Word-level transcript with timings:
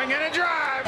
Swing 0.00 0.12
and 0.14 0.22
a 0.22 0.34
drive. 0.34 0.86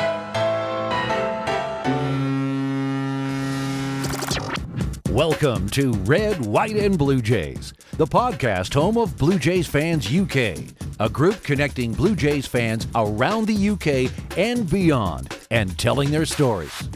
Welcome 5.11 5.69
to 5.71 5.93
Red, 6.05 6.47
White, 6.47 6.77
and 6.77 6.97
Blue 6.97 7.21
Jays, 7.21 7.75
the 7.99 8.07
podcast 8.07 8.73
home 8.73 8.97
of 8.97 9.19
Blue 9.19 9.39
Jays 9.39 9.67
Fans 9.67 10.07
UK, 10.07 10.61
a 10.99 11.11
group 11.11 11.43
connecting 11.43 11.93
Blue 11.93 12.17
Jays 12.17 12.47
fans 12.47 12.87
around 12.95 13.47
the 13.47 13.69
UK 13.69 14.11
and 14.39 14.71
beyond 14.71 15.37
and 15.51 15.79
telling 15.79 16.11
their 16.11 16.25
stories. 16.25 16.89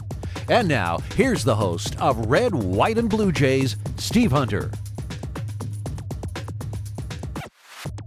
And 0.49 0.67
now, 0.67 0.97
here's 1.13 1.43
the 1.43 1.55
host 1.55 1.99
of 1.99 2.25
Red, 2.25 2.55
White, 2.55 2.97
and 2.97 3.11
Blue 3.11 3.31
Jays, 3.31 3.75
Steve 3.97 4.31
Hunter. 4.31 4.71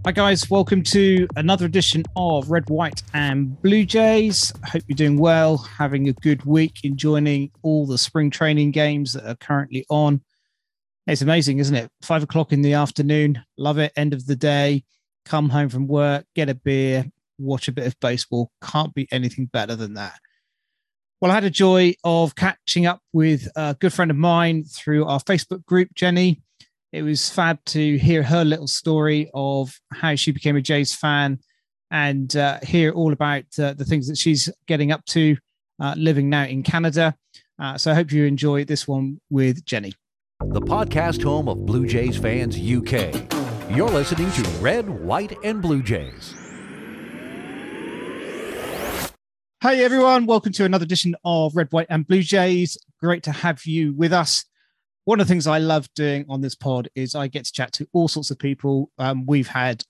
Hi, 0.03 0.11
guys. 0.11 0.49
Welcome 0.49 0.81
to 0.85 1.27
another 1.35 1.67
edition 1.67 2.01
of 2.15 2.49
Red, 2.49 2.67
White, 2.71 3.03
and 3.13 3.61
Blue 3.61 3.85
Jays. 3.85 4.51
Hope 4.65 4.81
you're 4.87 4.95
doing 4.95 5.19
well, 5.19 5.57
having 5.59 6.09
a 6.09 6.13
good 6.13 6.43
week, 6.43 6.79
enjoying 6.83 7.51
all 7.61 7.85
the 7.85 7.99
spring 7.99 8.31
training 8.31 8.71
games 8.71 9.13
that 9.13 9.27
are 9.27 9.35
currently 9.35 9.85
on. 9.91 10.21
It's 11.05 11.21
amazing, 11.21 11.59
isn't 11.59 11.75
it? 11.75 11.91
Five 12.01 12.23
o'clock 12.23 12.51
in 12.51 12.63
the 12.63 12.73
afternoon. 12.73 13.43
Love 13.59 13.77
it. 13.77 13.93
End 13.95 14.13
of 14.13 14.25
the 14.25 14.35
day. 14.35 14.85
Come 15.25 15.49
home 15.49 15.69
from 15.69 15.85
work, 15.85 16.25
get 16.35 16.49
a 16.49 16.55
beer, 16.55 17.05
watch 17.37 17.67
a 17.67 17.71
bit 17.71 17.85
of 17.85 17.99
baseball. 17.99 18.51
Can't 18.59 18.95
be 18.95 19.07
anything 19.11 19.45
better 19.45 19.75
than 19.75 19.93
that. 19.93 20.19
Well, 21.21 21.29
I 21.29 21.35
had 21.35 21.43
a 21.43 21.51
joy 21.51 21.93
of 22.03 22.33
catching 22.33 22.87
up 22.87 23.01
with 23.13 23.47
a 23.55 23.77
good 23.79 23.93
friend 23.93 24.09
of 24.09 24.17
mine 24.17 24.63
through 24.63 25.05
our 25.05 25.19
Facebook 25.19 25.63
group, 25.63 25.89
Jenny 25.93 26.41
it 26.91 27.03
was 27.03 27.29
fab 27.29 27.63
to 27.65 27.97
hear 27.97 28.21
her 28.21 28.43
little 28.43 28.67
story 28.67 29.29
of 29.33 29.79
how 29.93 30.15
she 30.15 30.31
became 30.31 30.57
a 30.57 30.61
Jays 30.61 30.93
fan 30.93 31.39
and 31.89 32.35
uh, 32.35 32.59
hear 32.63 32.91
all 32.91 33.13
about 33.13 33.45
uh, 33.59 33.73
the 33.73 33.85
things 33.85 34.07
that 34.07 34.17
she's 34.17 34.49
getting 34.67 34.91
up 34.91 35.05
to 35.05 35.37
uh, 35.79 35.93
living 35.97 36.29
now 36.29 36.43
in 36.43 36.63
Canada. 36.63 37.15
Uh, 37.59 37.77
so 37.77 37.91
I 37.91 37.93
hope 37.93 38.11
you 38.11 38.25
enjoy 38.25 38.65
this 38.65 38.87
one 38.87 39.21
with 39.29 39.63
Jenny. 39.65 39.93
The 40.43 40.61
podcast 40.61 41.23
home 41.23 41.47
of 41.47 41.65
Blue 41.65 41.85
Jays 41.85 42.17
fans 42.17 42.55
UK. 42.57 43.13
You're 43.69 43.89
listening 43.89 44.31
to 44.31 44.41
Red, 44.59 44.89
White, 44.89 45.37
and 45.43 45.61
Blue 45.61 45.81
Jays. 45.81 46.35
Hey 49.61 49.83
everyone. 49.83 50.25
Welcome 50.25 50.51
to 50.53 50.65
another 50.65 50.83
edition 50.83 51.15
of 51.23 51.55
Red, 51.55 51.71
White, 51.71 51.87
and 51.89 52.05
Blue 52.05 52.23
Jays. 52.23 52.77
Great 52.99 53.23
to 53.23 53.31
have 53.31 53.65
you 53.65 53.93
with 53.93 54.11
us 54.11 54.43
one 55.05 55.19
of 55.19 55.27
the 55.27 55.31
things 55.31 55.47
I 55.47 55.57
love 55.57 55.87
doing 55.95 56.25
on 56.29 56.41
this 56.41 56.55
pod 56.55 56.89
is 56.95 57.15
I 57.15 57.27
get 57.27 57.45
to 57.45 57.51
chat 57.51 57.73
to 57.73 57.87
all 57.93 58.07
sorts 58.07 58.31
of 58.31 58.37
people. 58.37 58.91
Um, 58.99 59.25
we've 59.25 59.47
had 59.47 59.83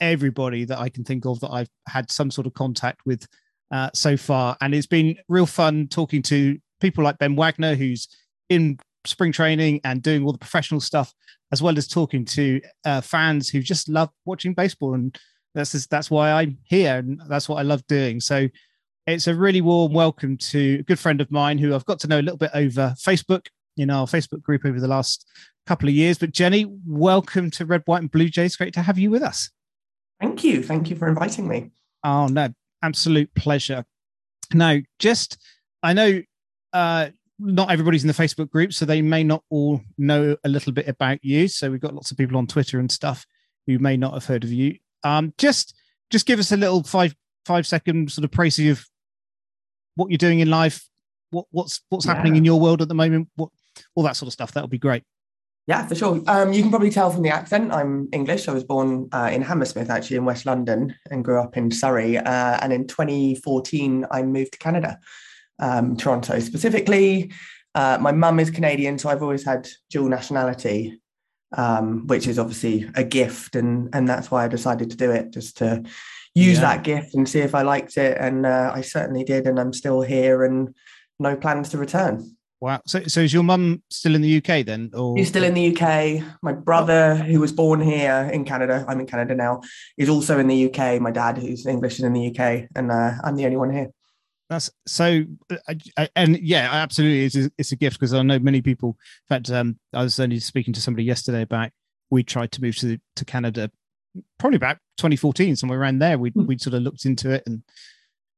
everybody 0.00 0.64
that 0.66 0.78
I 0.78 0.88
can 0.88 1.04
think 1.04 1.24
of 1.24 1.40
that 1.40 1.50
I've 1.50 1.70
had 1.88 2.10
some 2.10 2.30
sort 2.30 2.46
of 2.46 2.54
contact 2.54 3.00
with 3.06 3.26
uh, 3.70 3.90
so 3.94 4.16
far, 4.16 4.56
and 4.60 4.74
it's 4.74 4.86
been 4.86 5.16
real 5.28 5.46
fun 5.46 5.88
talking 5.88 6.22
to 6.22 6.58
people 6.80 7.04
like 7.04 7.18
Ben 7.18 7.36
Wagner, 7.36 7.74
who's 7.74 8.08
in 8.48 8.78
spring 9.04 9.32
training 9.32 9.80
and 9.84 10.02
doing 10.02 10.24
all 10.24 10.32
the 10.32 10.38
professional 10.38 10.80
stuff, 10.80 11.12
as 11.52 11.62
well 11.62 11.76
as 11.76 11.88
talking 11.88 12.24
to 12.24 12.60
uh, 12.84 13.00
fans 13.00 13.48
who 13.48 13.60
just 13.60 13.88
love 13.88 14.10
watching 14.24 14.54
baseball, 14.54 14.94
and 14.94 15.18
that's 15.54 15.72
just, 15.72 15.90
that's 15.90 16.10
why 16.10 16.30
I'm 16.30 16.58
here, 16.64 16.96
and 16.96 17.20
that's 17.28 17.48
what 17.48 17.56
I 17.56 17.62
love 17.62 17.86
doing. 17.86 18.20
So. 18.20 18.48
It's 19.06 19.26
a 19.26 19.34
really 19.34 19.62
warm 19.62 19.94
welcome 19.94 20.36
to 20.36 20.80
a 20.80 20.82
good 20.82 20.98
friend 20.98 21.22
of 21.22 21.30
mine 21.30 21.56
who 21.56 21.74
I've 21.74 21.86
got 21.86 21.98
to 22.00 22.08
know 22.08 22.20
a 22.20 22.20
little 22.20 22.36
bit 22.36 22.50
over 22.52 22.94
Facebook 22.98 23.46
in 23.78 23.90
our 23.90 24.06
Facebook 24.06 24.42
group 24.42 24.64
over 24.64 24.80
the 24.80 24.88
last 24.88 25.26
couple 25.66 25.88
of 25.88 25.94
years. 25.94 26.18
But 26.18 26.32
Jenny, 26.32 26.66
welcome 26.86 27.50
to 27.52 27.66
Red, 27.66 27.82
White, 27.86 28.02
and 28.02 28.10
Blue 28.10 28.28
Jays. 28.28 28.56
Great 28.56 28.74
to 28.74 28.82
have 28.82 28.98
you 28.98 29.10
with 29.10 29.22
us. 29.22 29.50
Thank 30.20 30.42
you. 30.44 30.62
Thank 30.62 30.90
you 30.90 30.96
for 30.96 31.08
inviting 31.08 31.46
me. 31.46 31.70
Oh, 32.04 32.26
no, 32.26 32.48
absolute 32.82 33.32
pleasure. 33.34 33.84
Now, 34.52 34.78
just, 34.98 35.38
I 35.82 35.92
know 35.92 36.22
uh, 36.72 37.08
not 37.38 37.70
everybody's 37.70 38.02
in 38.02 38.08
the 38.08 38.14
Facebook 38.14 38.50
group, 38.50 38.72
so 38.72 38.84
they 38.84 39.02
may 39.02 39.22
not 39.22 39.44
all 39.50 39.80
know 39.96 40.36
a 40.44 40.48
little 40.48 40.72
bit 40.72 40.88
about 40.88 41.18
you. 41.22 41.48
So 41.48 41.70
we've 41.70 41.80
got 41.80 41.94
lots 41.94 42.10
of 42.10 42.16
people 42.16 42.36
on 42.36 42.46
Twitter 42.46 42.78
and 42.80 42.90
stuff 42.90 43.26
who 43.66 43.78
may 43.78 43.96
not 43.96 44.14
have 44.14 44.24
heard 44.24 44.44
of 44.44 44.52
you. 44.52 44.76
Um, 45.04 45.34
just, 45.38 45.74
just 46.10 46.26
give 46.26 46.38
us 46.38 46.50
a 46.52 46.56
little 46.56 46.82
five, 46.82 47.14
five 47.44 47.66
second 47.66 48.10
sort 48.10 48.24
of 48.24 48.30
précis 48.30 48.70
of 48.70 48.86
what 49.94 50.10
you're 50.10 50.18
doing 50.18 50.40
in 50.40 50.48
life, 50.48 50.88
what, 51.30 51.46
what's 51.50 51.80
what's 51.88 52.06
yeah. 52.06 52.14
happening 52.14 52.36
in 52.36 52.44
your 52.44 52.60
world 52.60 52.80
at 52.80 52.88
the 52.88 52.94
moment, 52.94 53.28
what 53.36 53.50
all 53.94 54.04
that 54.04 54.16
sort 54.16 54.28
of 54.28 54.32
stuff. 54.32 54.52
That 54.52 54.62
would 54.62 54.70
be 54.70 54.78
great. 54.78 55.04
Yeah, 55.68 55.86
for 55.86 55.94
sure. 55.94 56.22
Um, 56.26 56.54
you 56.54 56.62
can 56.62 56.70
probably 56.70 56.88
tell 56.88 57.10
from 57.10 57.22
the 57.22 57.28
accent. 57.28 57.72
I'm 57.72 58.08
English. 58.12 58.48
I 58.48 58.52
was 58.52 58.64
born 58.64 59.06
uh, 59.12 59.28
in 59.30 59.42
Hammersmith, 59.42 59.90
actually, 59.90 60.16
in 60.16 60.24
West 60.24 60.46
London, 60.46 60.94
and 61.10 61.22
grew 61.22 61.38
up 61.38 61.58
in 61.58 61.70
Surrey. 61.70 62.16
Uh, 62.16 62.58
and 62.62 62.72
in 62.72 62.86
2014, 62.86 64.06
I 64.10 64.22
moved 64.22 64.52
to 64.52 64.58
Canada, 64.58 64.98
um, 65.58 65.94
Toronto 65.98 66.38
specifically. 66.38 67.32
Uh, 67.74 67.98
my 68.00 68.12
mum 68.12 68.40
is 68.40 68.50
Canadian, 68.50 68.98
so 68.98 69.10
I've 69.10 69.22
always 69.22 69.44
had 69.44 69.68
dual 69.90 70.08
nationality, 70.08 71.02
um, 71.54 72.06
which 72.06 72.26
is 72.26 72.38
obviously 72.38 72.90
a 72.94 73.04
gift, 73.04 73.54
and 73.54 73.94
and 73.94 74.08
that's 74.08 74.30
why 74.30 74.46
I 74.46 74.48
decided 74.48 74.88
to 74.90 74.96
do 74.96 75.10
it, 75.10 75.32
just 75.34 75.58
to 75.58 75.82
use 76.34 76.56
yeah. 76.56 76.76
that 76.76 76.82
gift 76.82 77.14
and 77.14 77.28
see 77.28 77.40
if 77.40 77.54
I 77.54 77.60
liked 77.60 77.98
it. 77.98 78.16
And 78.18 78.46
uh, 78.46 78.72
I 78.74 78.80
certainly 78.80 79.22
did, 79.22 79.46
and 79.46 79.60
I'm 79.60 79.74
still 79.74 80.00
here, 80.00 80.44
and 80.44 80.74
no 81.18 81.36
plans 81.36 81.68
to 81.68 81.78
return. 81.78 82.37
Wow. 82.60 82.80
So, 82.86 83.04
so 83.04 83.20
is 83.20 83.32
your 83.32 83.44
mum 83.44 83.82
still 83.88 84.16
in 84.16 84.22
the 84.22 84.38
UK 84.38 84.66
then? 84.66 84.90
Or 84.92 85.16
he's 85.16 85.28
still 85.28 85.44
in 85.44 85.54
the 85.54 85.76
UK. 85.76 86.24
My 86.42 86.52
brother, 86.52 87.14
who 87.14 87.40
was 87.40 87.52
born 87.52 87.80
here 87.80 88.28
in 88.32 88.44
Canada, 88.44 88.84
I'm 88.88 88.98
in 88.98 89.06
Canada 89.06 89.34
now, 89.34 89.62
is 89.96 90.08
also 90.08 90.38
in 90.38 90.48
the 90.48 90.66
UK. 90.66 91.00
My 91.00 91.12
dad, 91.12 91.38
who's 91.38 91.66
English, 91.66 91.98
is 91.98 92.04
in 92.04 92.12
the 92.12 92.28
UK, 92.28 92.68
and 92.74 92.90
uh, 92.90 93.12
I'm 93.22 93.36
the 93.36 93.44
only 93.44 93.56
one 93.56 93.72
here. 93.72 93.90
That's 94.50 94.70
so, 94.86 95.24
uh, 95.50 96.06
and 96.16 96.38
yeah, 96.38 96.70
absolutely, 96.72 97.26
it's 97.26 97.36
a, 97.36 97.50
it's 97.58 97.72
a 97.72 97.76
gift 97.76 98.00
because 98.00 98.14
I 98.14 98.22
know 98.22 98.38
many 98.38 98.62
people. 98.62 98.96
In 99.30 99.36
fact, 99.36 99.50
um, 99.50 99.78
I 99.92 100.02
was 100.02 100.18
only 100.18 100.40
speaking 100.40 100.74
to 100.74 100.80
somebody 100.80 101.04
yesterday 101.04 101.42
about 101.42 101.70
we 102.10 102.24
tried 102.24 102.50
to 102.52 102.62
move 102.62 102.76
to 102.78 102.98
to 103.16 103.24
Canada, 103.24 103.70
probably 104.38 104.56
about 104.56 104.78
2014, 104.96 105.54
somewhere 105.54 105.78
around 105.78 106.00
there. 106.00 106.18
We 106.18 106.32
we 106.34 106.58
sort 106.58 106.74
of 106.74 106.82
looked 106.82 107.04
into 107.04 107.30
it 107.30 107.44
and 107.46 107.62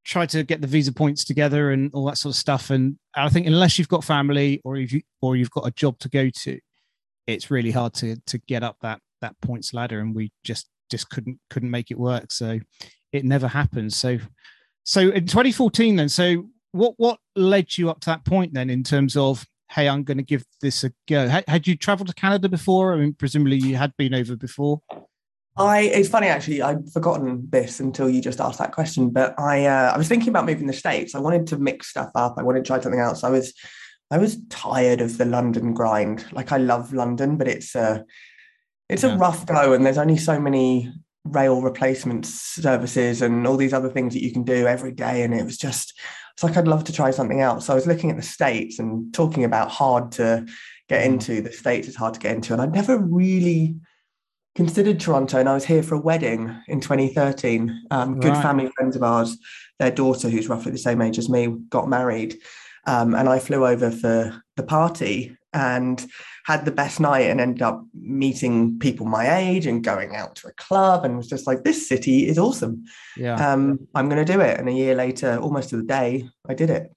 try 0.04 0.26
to 0.26 0.42
get 0.42 0.60
the 0.60 0.66
visa 0.66 0.92
points 0.92 1.24
together 1.24 1.70
and 1.70 1.92
all 1.94 2.06
that 2.06 2.18
sort 2.18 2.34
of 2.34 2.38
stuff. 2.38 2.70
And 2.70 2.96
I 3.14 3.28
think 3.28 3.46
unless 3.46 3.78
you've 3.78 3.88
got 3.88 4.04
family 4.04 4.60
or 4.64 4.76
you 4.76 5.02
or 5.20 5.36
you've 5.36 5.50
got 5.50 5.66
a 5.66 5.72
job 5.72 5.98
to 6.00 6.08
go 6.08 6.30
to, 6.42 6.58
it's 7.26 7.50
really 7.50 7.70
hard 7.70 7.94
to 7.94 8.16
to 8.26 8.38
get 8.38 8.62
up 8.62 8.76
that 8.82 9.00
that 9.20 9.40
points 9.40 9.74
ladder. 9.74 10.00
And 10.00 10.14
we 10.14 10.32
just 10.44 10.68
just 10.90 11.10
couldn't 11.10 11.38
couldn't 11.50 11.70
make 11.70 11.90
it 11.90 11.98
work. 11.98 12.32
So 12.32 12.60
it 13.12 13.24
never 13.24 13.48
happened. 13.48 13.92
So 13.92 14.18
so 14.84 15.10
in 15.10 15.26
2014 15.26 15.96
then, 15.96 16.08
so 16.08 16.48
what 16.72 16.94
what 16.96 17.18
led 17.36 17.76
you 17.76 17.90
up 17.90 18.00
to 18.00 18.06
that 18.06 18.24
point 18.24 18.54
then 18.54 18.70
in 18.70 18.82
terms 18.82 19.16
of 19.16 19.44
hey, 19.70 19.88
I'm 19.88 20.02
going 20.02 20.18
to 20.18 20.24
give 20.24 20.44
this 20.60 20.82
a 20.82 20.90
go. 21.08 21.28
Had 21.28 21.66
you 21.66 21.76
traveled 21.76 22.08
to 22.08 22.14
Canada 22.14 22.48
before? 22.48 22.92
I 22.92 22.96
mean, 22.96 23.14
presumably 23.14 23.56
you 23.56 23.76
had 23.76 23.96
been 23.96 24.14
over 24.14 24.34
before. 24.34 24.80
I 25.56 25.80
it's 25.80 26.08
funny 26.08 26.28
actually. 26.28 26.62
I'd 26.62 26.90
forgotten 26.90 27.48
this 27.50 27.80
until 27.80 28.08
you 28.08 28.20
just 28.20 28.40
asked 28.40 28.58
that 28.58 28.72
question. 28.72 29.10
But 29.10 29.38
I 29.38 29.66
uh, 29.66 29.92
I 29.94 29.98
was 29.98 30.08
thinking 30.08 30.28
about 30.28 30.46
moving 30.46 30.66
the 30.66 30.72
states. 30.72 31.14
I 31.14 31.20
wanted 31.20 31.46
to 31.48 31.58
mix 31.58 31.88
stuff 31.88 32.10
up. 32.14 32.36
I 32.38 32.42
wanted 32.42 32.64
to 32.64 32.68
try 32.68 32.80
something 32.80 33.00
else. 33.00 33.24
I 33.24 33.30
was 33.30 33.54
I 34.10 34.18
was 34.18 34.38
tired 34.48 35.00
of 35.00 35.18
the 35.18 35.24
London 35.24 35.74
grind. 35.74 36.24
Like 36.32 36.52
I 36.52 36.56
love 36.56 36.92
London, 36.92 37.36
but 37.36 37.48
it's 37.48 37.74
a 37.74 38.04
it's 38.88 39.02
yeah. 39.02 39.14
a 39.14 39.18
rough 39.18 39.46
go, 39.46 39.72
and 39.72 39.84
there's 39.84 39.98
only 39.98 40.16
so 40.16 40.40
many 40.40 40.92
rail 41.24 41.60
replacement 41.60 42.26
services 42.26 43.20
and 43.20 43.46
all 43.46 43.56
these 43.56 43.74
other 43.74 43.90
things 43.90 44.14
that 44.14 44.24
you 44.24 44.32
can 44.32 44.42
do 44.42 44.66
every 44.66 44.92
day. 44.92 45.22
And 45.22 45.34
it 45.34 45.44
was 45.44 45.58
just 45.58 45.98
it's 46.32 46.42
like 46.42 46.56
I'd 46.56 46.68
love 46.68 46.84
to 46.84 46.92
try 46.92 47.10
something 47.10 47.40
else. 47.40 47.66
So 47.66 47.72
I 47.72 47.76
was 47.76 47.86
looking 47.86 48.10
at 48.10 48.16
the 48.16 48.22
states 48.22 48.78
and 48.78 49.12
talking 49.12 49.44
about 49.44 49.70
hard 49.70 50.12
to 50.12 50.46
get 50.88 51.02
mm. 51.02 51.06
into. 51.06 51.42
The 51.42 51.52
states 51.52 51.86
is 51.86 51.96
hard 51.96 52.14
to 52.14 52.20
get 52.20 52.34
into, 52.34 52.52
and 52.52 52.62
I 52.62 52.66
never 52.66 52.98
really 52.98 53.76
considered 54.54 55.00
Toronto, 55.00 55.38
and 55.38 55.48
I 55.48 55.54
was 55.54 55.64
here 55.64 55.82
for 55.82 55.94
a 55.94 56.00
wedding 56.00 56.56
in 56.68 56.80
2013. 56.80 57.86
Um, 57.90 58.20
good 58.20 58.32
right. 58.32 58.42
family 58.42 58.70
friends 58.76 58.96
of 58.96 59.02
ours, 59.02 59.36
their 59.78 59.90
daughter, 59.90 60.28
who's 60.28 60.48
roughly 60.48 60.72
the 60.72 60.78
same 60.78 61.00
age 61.00 61.18
as 61.18 61.28
me, 61.28 61.48
got 61.68 61.88
married, 61.88 62.36
um, 62.86 63.14
and 63.14 63.28
I 63.28 63.38
flew 63.38 63.66
over 63.66 63.90
for 63.90 64.42
the 64.56 64.62
party 64.62 65.36
and 65.52 66.04
had 66.46 66.64
the 66.64 66.70
best 66.70 67.00
night 67.00 67.22
and 67.22 67.40
ended 67.40 67.62
up 67.62 67.84
meeting 67.94 68.78
people 68.78 69.06
my 69.06 69.38
age 69.38 69.66
and 69.66 69.84
going 69.84 70.14
out 70.14 70.36
to 70.36 70.48
a 70.48 70.52
club 70.52 71.04
and 71.04 71.16
was 71.16 71.28
just 71.28 71.46
like 71.46 71.64
this 71.64 71.88
city 71.88 72.28
is 72.28 72.38
awesome. 72.38 72.84
Yeah. 73.16 73.34
Um, 73.34 73.86
i'm 73.94 74.08
going 74.08 74.24
to 74.24 74.32
do 74.32 74.40
it. 74.40 74.58
And 74.58 74.68
a 74.68 74.72
year 74.72 74.94
later 74.94 75.38
almost 75.38 75.70
to 75.70 75.76
the 75.76 75.82
day 75.82 76.28
i 76.48 76.54
did 76.54 76.70
it. 76.70 76.92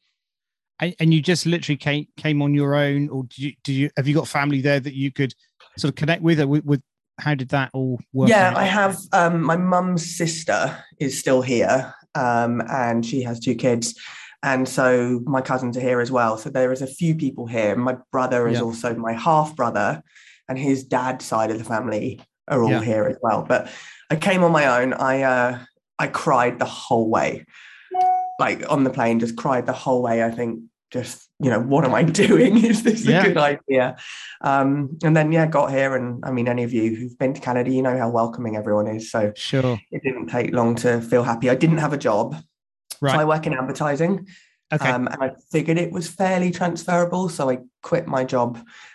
And, 0.79 1.13
you 1.13 1.21
just 1.21 1.45
literally 1.45 1.77
came 1.77 2.07
came 2.17 2.41
on 2.41 2.53
your 2.53 2.75
own 2.75 3.09
or 3.09 3.23
do 3.23 3.41
you, 3.41 3.53
do 3.63 3.71
you 3.71 3.89
have 3.95 4.07
you 4.07 4.13
got 4.13 4.27
family 4.27 4.59
there 4.59 4.79
that 4.79 4.93
you 4.93 5.11
could 5.11 5.33
sort 5.77 5.89
of 5.89 5.95
connect 5.95 6.21
with 6.21 6.41
or 6.41 6.47
with, 6.47 6.65
with 6.65 6.81
how 7.19 7.35
did 7.35 7.49
that 7.49 7.69
all 7.73 7.99
work? 8.11 8.29
Yeah, 8.29 8.49
out? 8.49 8.57
I 8.57 8.65
have 8.65 8.97
um, 9.11 9.43
my 9.43 9.55
mum's 9.55 10.15
sister 10.15 10.83
is 10.99 11.19
still 11.19 11.41
here, 11.41 11.93
um, 12.15 12.61
and 12.69 13.05
she 13.05 13.23
has 13.23 13.39
two 13.39 13.55
kids, 13.55 13.99
and 14.41 14.67
so 14.67 15.21
my 15.25 15.41
cousins 15.41 15.77
are 15.77 15.81
here 15.81 16.01
as 16.01 16.11
well. 16.11 16.37
So 16.37 16.49
there 16.49 16.71
is 16.71 16.81
a 16.81 16.87
few 16.87 17.15
people 17.15 17.45
here. 17.45 17.75
My 17.75 17.97
brother 18.11 18.47
is 18.47 18.57
yeah. 18.57 18.63
also 18.63 18.95
my 18.95 19.13
half 19.13 19.55
brother, 19.55 20.01
and 20.49 20.57
his 20.57 20.83
dad's 20.83 21.25
side 21.25 21.51
of 21.51 21.57
the 21.57 21.63
family 21.63 22.21
are 22.47 22.63
all 22.63 22.71
yeah. 22.71 22.81
here 22.81 23.05
as 23.05 23.17
well. 23.21 23.45
But 23.47 23.71
I 24.09 24.15
came 24.15 24.43
on 24.43 24.51
my 24.51 24.81
own. 24.81 24.93
I 24.93 25.21
uh, 25.21 25.59
I 25.99 26.07
cried 26.07 26.59
the 26.59 26.65
whole 26.65 27.09
way. 27.09 27.45
like 28.39 28.69
on 28.71 28.83
the 28.83 28.89
plane, 28.89 29.19
just 29.19 29.37
cried 29.37 29.65
the 29.65 29.73
whole 29.73 30.01
way. 30.01 30.23
I 30.23 30.31
think 30.31 30.63
just 30.93 31.27
you 31.39 31.49
know 31.49 31.59
what 31.59 31.83
am 31.83 31.93
i 31.95 32.03
doing? 32.25 32.63
Is 32.63 32.83
this 32.83 33.03
Yeah. 33.05 33.23
a 33.23 33.27
good 33.27 33.37
idea? 33.37 33.97
Um 34.41 34.97
and 35.03 35.17
then 35.17 35.31
yeah 35.31 35.47
got 35.47 35.71
here 35.71 35.95
and 35.97 36.23
i 36.23 36.31
mean 36.31 36.47
any 36.47 36.63
of 36.63 36.71
you 36.71 36.95
who've 36.95 37.17
been 37.17 37.33
to 37.33 37.41
canada 37.41 37.71
you 37.71 37.81
know 37.81 37.97
how 37.97 38.09
welcoming 38.09 38.55
everyone 38.55 38.87
is. 38.87 39.11
So 39.11 39.33
Sure. 39.35 39.79
it 39.91 40.01
didn't 40.03 40.27
take 40.27 40.53
long 40.53 40.75
to 40.75 41.01
feel 41.01 41.23
happy. 41.23 41.49
I 41.49 41.55
didn't 41.55 41.79
have 41.79 41.93
a 41.93 41.97
job. 41.97 42.35
So 43.01 43.07
i 43.09 43.25
work 43.25 43.45
in 43.47 43.53
advertising 43.53 44.27
Okay. 44.73 44.89
um, 44.89 45.07
and 45.07 45.21
i 45.21 45.31
figured 45.51 45.77
it 45.77 45.91
was 45.91 46.07
fairly 46.07 46.49
transferable. 46.51 47.27
So 47.29 47.49
i 47.49 47.57
quit 47.81 48.07
my 48.07 48.23
job 48.23 48.51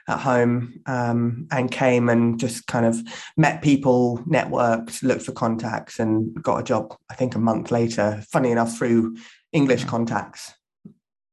at 0.08 0.18
home 0.20 0.54
um, 0.86 1.46
and 1.50 1.70
came 1.70 2.08
and 2.08 2.40
just 2.40 2.66
kind 2.66 2.86
of 2.86 2.94
met 3.36 3.60
people 3.62 4.18
networked 4.26 5.02
looked 5.02 5.22
for 5.22 5.32
contacts 5.32 5.98
and 6.00 6.42
got 6.42 6.60
a 6.60 6.64
job 6.72 6.96
i 7.10 7.14
think 7.14 7.34
a 7.34 7.38
month 7.38 7.70
later 7.70 8.06
funny 8.32 8.50
enough 8.50 8.76
through 8.78 9.14
english 9.52 9.84
contacts 9.84 10.54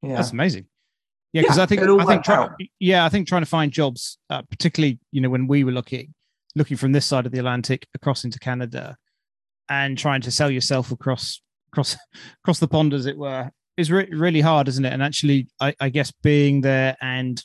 yeah 0.05 0.15
That's 0.15 0.31
amazing. 0.31 0.65
Yeah, 1.33 1.41
because 1.41 1.57
Yeah, 1.57 1.63
I 1.63 1.65
think 1.65 1.81
I 1.81 2.05
think 2.05 2.23
try, 2.23 2.49
yeah, 2.79 3.05
I 3.05 3.09
think 3.09 3.27
trying 3.27 3.41
to 3.41 3.47
find 3.47 3.71
jobs, 3.71 4.17
uh, 4.29 4.41
particularly 4.49 4.99
you 5.11 5.21
know 5.21 5.29
when 5.29 5.47
we 5.47 5.63
were 5.63 5.71
looking 5.71 6.13
looking 6.55 6.77
from 6.77 6.93
this 6.93 7.05
side 7.05 7.25
of 7.25 7.33
the 7.33 7.39
Atlantic 7.39 7.87
across 7.93 8.23
into 8.23 8.39
Canada, 8.39 8.95
and 9.69 9.97
trying 9.97 10.21
to 10.21 10.31
sell 10.31 10.49
yourself 10.49 10.91
across 10.91 11.41
across 11.71 11.97
across 12.43 12.59
the 12.59 12.67
pond, 12.67 12.93
as 12.93 13.05
it 13.05 13.17
were, 13.17 13.51
is 13.77 13.91
re- 13.91 14.09
really 14.11 14.41
hard, 14.41 14.67
isn't 14.67 14.85
it? 14.85 14.93
And 14.93 15.03
actually, 15.03 15.47
I, 15.59 15.75
I 15.79 15.89
guess 15.89 16.11
being 16.23 16.61
there 16.61 16.95
and 17.01 17.43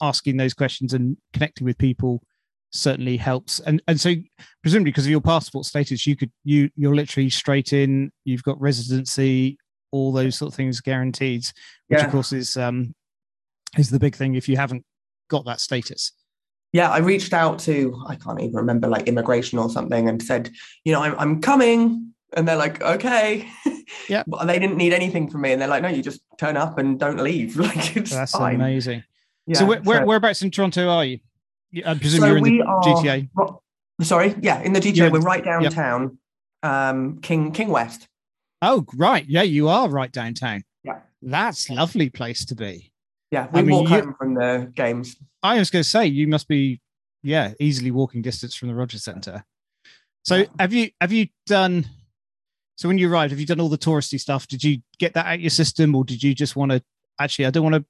asking 0.00 0.36
those 0.36 0.54
questions 0.54 0.94
and 0.94 1.16
connecting 1.32 1.66
with 1.66 1.78
people 1.78 2.22
certainly 2.70 3.16
helps. 3.16 3.60
And 3.60 3.82
and 3.86 4.00
so 4.00 4.14
presumably 4.62 4.92
because 4.92 5.04
of 5.04 5.10
your 5.10 5.20
passport 5.20 5.66
status, 5.66 6.06
you 6.06 6.16
could 6.16 6.32
you 6.44 6.70
you're 6.76 6.94
literally 6.94 7.30
straight 7.30 7.72
in. 7.72 8.12
You've 8.24 8.42
got 8.42 8.60
residency, 8.60 9.58
all 9.96 10.12
those 10.12 10.36
sort 10.36 10.52
of 10.52 10.54
things 10.56 10.80
guaranteed 10.80 11.44
which 11.88 11.98
Yeah. 12.00 12.06
of 12.06 12.12
course 12.12 12.32
is 12.32 12.56
um 12.56 12.94
is 13.78 13.90
the 13.90 13.98
big 13.98 14.14
thing 14.14 14.34
if 14.34 14.48
you 14.48 14.56
haven't 14.56 14.84
got 15.28 15.44
that 15.46 15.60
status. 15.60 16.12
Yeah, 16.72 16.90
I 16.90 16.98
reached 16.98 17.32
out 17.32 17.58
to 17.60 17.76
I 18.06 18.16
can't 18.16 18.40
even 18.40 18.54
remember 18.56 18.88
like 18.88 19.06
immigration 19.08 19.58
or 19.58 19.68
something 19.70 20.08
and 20.08 20.22
said, 20.22 20.50
you 20.84 20.92
know, 20.92 21.00
I'm 21.02 21.14
I'm 21.18 21.40
coming, 21.40 22.12
and 22.36 22.46
they're 22.46 22.56
like, 22.56 22.82
okay, 22.82 23.48
Yeah. 24.08 24.24
but 24.26 24.44
they 24.46 24.58
didn't 24.58 24.76
need 24.76 24.92
anything 24.92 25.30
from 25.30 25.40
me, 25.42 25.52
and 25.52 25.60
they're 25.60 25.68
like, 25.68 25.82
no, 25.82 25.88
you 25.88 26.02
just 26.02 26.20
turn 26.38 26.56
up 26.56 26.78
and 26.78 26.98
don't 26.98 27.18
leave, 27.18 27.56
like 27.66 27.96
it's 27.96 28.10
that's 28.10 28.32
fine. 28.32 28.56
amazing. 28.56 29.04
Yeah, 29.46 29.58
so 29.58 29.66
where, 29.66 29.80
where, 29.82 30.04
whereabouts 30.04 30.42
in 30.42 30.50
toronto 30.50 30.88
are 30.88 31.04
you? 31.04 31.18
I 31.86 31.94
presume 31.94 32.20
so 32.20 32.26
you're 32.26 32.38
in 32.38 32.44
the 32.44 32.62
are 32.62 32.82
gta 32.82 33.28
sorry, 34.02 34.34
yeah, 34.40 34.60
in 34.60 34.72
the 34.72 34.80
GTA, 34.80 35.06
in- 35.06 35.12
we're 35.12 35.20
right 35.20 35.44
downtown, 35.44 36.18
um, 36.62 37.20
King 37.20 37.52
King 37.52 37.68
West. 37.68 38.08
Oh 38.62 38.84
right 38.96 39.24
yeah 39.28 39.42
you 39.42 39.68
are 39.68 39.88
right 39.88 40.12
downtown 40.12 40.62
Yeah. 40.84 41.00
that's 41.22 41.68
lovely 41.70 42.10
place 42.10 42.44
to 42.46 42.54
be 42.54 42.92
Yeah, 43.30 43.48
I 43.52 43.60
we 43.62 43.66
mean, 43.68 43.76
walk 43.76 43.90
you- 43.90 44.00
home 44.02 44.14
from 44.18 44.34
the 44.34 44.72
games. 44.74 45.16
i 45.42 45.58
was 45.58 45.70
going 45.70 45.82
to 45.82 45.88
say 45.88 46.06
you 46.06 46.26
must 46.26 46.48
be 46.48 46.80
yeah 47.22 47.52
easily 47.60 47.90
walking 47.90 48.22
distance 48.22 48.54
from 48.54 48.68
the 48.68 48.74
rogers 48.74 49.04
center 49.04 49.44
so 50.24 50.36
Yeah. 50.36 50.46
have 50.58 50.72
you 50.72 50.90
have 51.00 51.12
you 51.12 51.28
done 51.46 51.86
so 52.76 52.88
when 52.88 52.98
you 52.98 53.10
arrived 53.10 53.30
have 53.32 53.40
you 53.40 53.46
done 53.46 53.60
all 53.60 53.68
the 53.68 53.78
touristy 53.78 54.18
stuff 54.20 54.46
did 54.46 54.62
you 54.64 54.78
get 54.98 55.14
that 55.14 55.26
out 55.26 55.40
your 55.40 55.50
system 55.50 55.94
or 55.94 56.04
did 56.04 56.22
you 56.22 56.34
just 56.34 56.56
want 56.56 56.72
to 56.72 56.82
actually 57.20 57.46
i 57.46 57.50
don't 57.50 57.62
want 57.64 57.74
to 57.74 57.84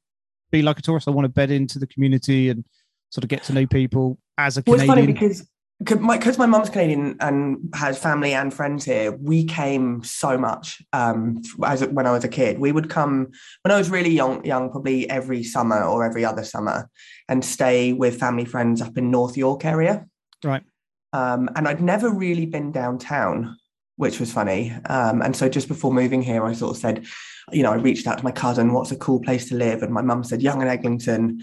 be 0.50 0.62
like 0.62 0.78
a 0.78 0.82
tourist 0.82 1.08
i 1.08 1.10
want 1.10 1.24
to 1.24 1.28
bed 1.28 1.50
into 1.50 1.78
the 1.78 1.86
community 1.86 2.48
and 2.50 2.64
sort 3.10 3.24
of 3.24 3.28
get 3.28 3.42
to 3.44 3.52
know 3.52 3.66
people 3.66 4.18
as 4.38 4.58
a 4.58 4.62
Well, 4.66 4.76
it's 4.78 4.86
funny 4.86 5.06
because 5.06 5.48
because 5.78 6.38
my, 6.38 6.46
mum's 6.46 6.70
Canadian 6.70 7.16
and 7.20 7.58
has 7.74 7.98
family 7.98 8.32
and 8.32 8.52
friends 8.52 8.84
here. 8.84 9.12
We 9.12 9.44
came 9.44 10.02
so 10.02 10.38
much 10.38 10.82
um, 10.92 11.42
as 11.64 11.84
when 11.86 12.06
I 12.06 12.12
was 12.12 12.24
a 12.24 12.28
kid. 12.28 12.58
We 12.58 12.72
would 12.72 12.88
come 12.88 13.28
when 13.62 13.72
I 13.72 13.76
was 13.76 13.90
really 13.90 14.10
young, 14.10 14.44
young, 14.44 14.70
probably 14.70 15.08
every 15.10 15.42
summer 15.42 15.82
or 15.82 16.04
every 16.04 16.24
other 16.24 16.44
summer, 16.44 16.88
and 17.28 17.44
stay 17.44 17.92
with 17.92 18.18
family 18.18 18.46
friends 18.46 18.80
up 18.80 18.96
in 18.96 19.10
North 19.10 19.36
York 19.36 19.64
area. 19.64 20.06
Right. 20.42 20.62
Um, 21.12 21.50
and 21.56 21.68
I'd 21.68 21.82
never 21.82 22.10
really 22.10 22.46
been 22.46 22.72
downtown, 22.72 23.58
which 23.96 24.18
was 24.18 24.32
funny. 24.32 24.72
Um, 24.86 25.20
and 25.20 25.36
so 25.36 25.48
just 25.48 25.68
before 25.68 25.92
moving 25.92 26.22
here, 26.22 26.44
I 26.44 26.54
sort 26.54 26.74
of 26.74 26.80
said, 26.80 27.04
you 27.52 27.62
know, 27.62 27.72
I 27.72 27.76
reached 27.76 28.06
out 28.06 28.18
to 28.18 28.24
my 28.24 28.32
cousin, 28.32 28.72
"What's 28.72 28.92
a 28.92 28.96
cool 28.96 29.20
place 29.20 29.48
to 29.50 29.54
live?" 29.54 29.82
And 29.82 29.92
my 29.92 30.02
mum 30.02 30.24
said, 30.24 30.42
"Yonge 30.42 30.62
and 30.62 30.70
Eglinton." 30.70 31.42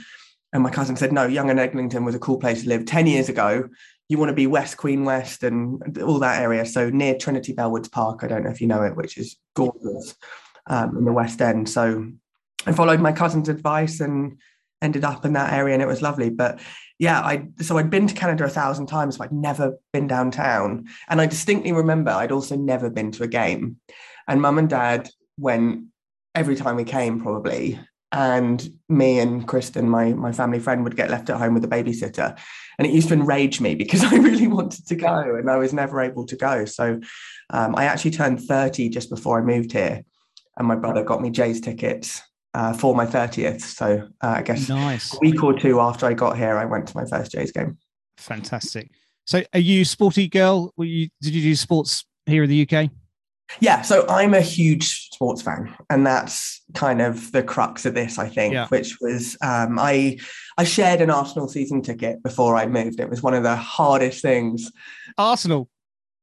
And 0.53 0.61
my 0.61 0.69
cousin 0.69 0.95
said, 0.95 1.11
no, 1.11 1.25
Yonge 1.25 1.49
and 1.49 1.59
Eglinton 1.59 2.05
was 2.05 2.13
a 2.13 2.19
cool 2.19 2.37
place 2.37 2.61
to 2.61 2.69
live 2.69 2.85
10 2.85 3.07
years 3.07 3.27
ago. 3.27 3.67
You 4.09 4.17
want 4.17 4.29
to 4.29 4.35
be 4.35 4.47
West 4.47 4.77
Queen 4.77 5.05
West 5.05 5.43
and 5.43 5.97
all 5.99 6.19
that 6.19 6.41
area. 6.41 6.65
So 6.65 6.89
near 6.89 7.17
Trinity 7.17 7.53
Bellwoods 7.53 7.91
Park, 7.91 8.23
I 8.23 8.27
don't 8.27 8.43
know 8.43 8.51
if 8.51 8.61
you 8.61 8.67
know 8.67 8.83
it, 8.83 8.95
which 8.95 9.17
is 9.17 9.37
gorgeous 9.55 10.15
um, 10.67 10.97
in 10.97 11.05
the 11.05 11.13
West 11.13 11.41
End. 11.41 11.69
So 11.69 12.11
I 12.65 12.71
followed 12.73 12.99
my 12.99 13.11
cousin's 13.11 13.49
advice 13.49 13.99
and 13.99 14.37
ended 14.81 15.05
up 15.05 15.25
in 15.25 15.33
that 15.33 15.53
area 15.53 15.73
and 15.73 15.81
it 15.81 15.87
was 15.87 16.01
lovely. 16.01 16.29
But 16.29 16.59
yeah, 16.99 17.21
I 17.21 17.47
so 17.61 17.77
I'd 17.77 17.89
been 17.89 18.07
to 18.07 18.13
Canada 18.13 18.45
a 18.45 18.49
thousand 18.49 18.87
times, 18.87 19.17
but 19.17 19.25
I'd 19.25 19.31
never 19.31 19.77
been 19.91 20.07
downtown. 20.07 20.87
And 21.09 21.21
I 21.21 21.25
distinctly 21.25 21.71
remember 21.71 22.11
I'd 22.11 22.31
also 22.31 22.55
never 22.55 22.89
been 22.89 23.11
to 23.13 23.23
a 23.23 23.27
game. 23.27 23.77
And 24.27 24.41
mum 24.41 24.57
and 24.57 24.69
dad 24.69 25.09
went 25.37 25.85
every 26.35 26.55
time 26.55 26.75
we 26.75 26.83
came, 26.83 27.21
probably 27.21 27.79
and 28.13 28.69
me 28.87 29.19
and 29.19 29.45
Kristen, 29.47 29.89
my 29.89 30.13
my 30.13 30.31
family 30.31 30.59
friend, 30.59 30.83
would 30.83 30.95
get 30.95 31.09
left 31.09 31.29
at 31.29 31.37
home 31.37 31.55
with 31.55 31.65
a 31.65 31.67
babysitter, 31.67 32.37
and 32.77 32.87
it 32.87 32.93
used 32.93 33.07
to 33.09 33.15
enrage 33.15 33.59
me 33.59 33.75
because 33.75 34.03
I 34.13 34.15
really 34.15 34.47
wanted 34.47 34.87
to 34.87 34.95
go 34.95 35.35
and 35.35 35.49
I 35.49 35.57
was 35.57 35.73
never 35.73 35.99
able 35.99 36.25
to 36.27 36.35
go. 36.35 36.65
So 36.65 37.01
um, 37.49 37.75
I 37.75 37.85
actually 37.85 38.11
turned 38.11 38.41
thirty 38.41 38.87
just 38.87 39.09
before 39.09 39.39
I 39.39 39.43
moved 39.43 39.73
here, 39.73 40.03
and 40.57 40.67
my 40.67 40.75
brother 40.75 41.03
got 41.03 41.21
me 41.21 41.31
Jay's 41.31 41.59
tickets 41.59 42.21
uh, 42.53 42.73
for 42.73 42.95
my 42.95 43.07
thirtieth. 43.07 43.65
So 43.65 44.07
uh, 44.21 44.27
I 44.37 44.41
guess 44.43 44.69
Nice. 44.69 45.13
a 45.15 45.19
week 45.19 45.43
or 45.43 45.57
two 45.57 45.79
after 45.81 46.05
I 46.05 46.13
got 46.13 46.37
here, 46.37 46.55
I 46.55 46.65
went 46.65 46.87
to 46.89 46.97
my 46.97 47.05
first 47.05 47.31
Jay's 47.31 47.51
game. 47.51 47.77
Fantastic. 48.17 48.91
So 49.25 49.41
are 49.53 49.59
you 49.59 49.81
a 49.81 49.85
sporty 49.85 50.27
girl? 50.27 50.71
Were 50.77 50.85
you 50.85 51.09
did 51.19 51.33
you 51.33 51.41
do 51.41 51.55
sports 51.55 52.05
here 52.27 52.43
in 52.43 52.49
the 52.49 52.67
UK? 52.69 52.91
Yeah, 53.59 53.81
so 53.81 54.07
I'm 54.07 54.33
a 54.33 54.41
huge 54.41 55.02
sports 55.13 55.41
fan, 55.41 55.73
and 55.89 56.05
that's 56.05 56.61
kind 56.73 57.01
of 57.01 57.31
the 57.31 57.43
crux 57.43 57.85
of 57.85 57.93
this, 57.93 58.19
I 58.19 58.29
think. 58.29 58.53
Yeah. 58.53 58.67
Which 58.67 58.97
was 58.99 59.37
um, 59.41 59.77
I 59.79 60.17
I 60.57 60.63
shared 60.63 61.01
an 61.01 61.09
Arsenal 61.09 61.47
season 61.47 61.81
ticket 61.81 62.21
before 62.23 62.55
I 62.55 62.65
moved. 62.65 62.99
It 62.99 63.09
was 63.09 63.23
one 63.23 63.33
of 63.33 63.43
the 63.43 63.55
hardest 63.55 64.21
things. 64.21 64.71
Arsenal. 65.17 65.69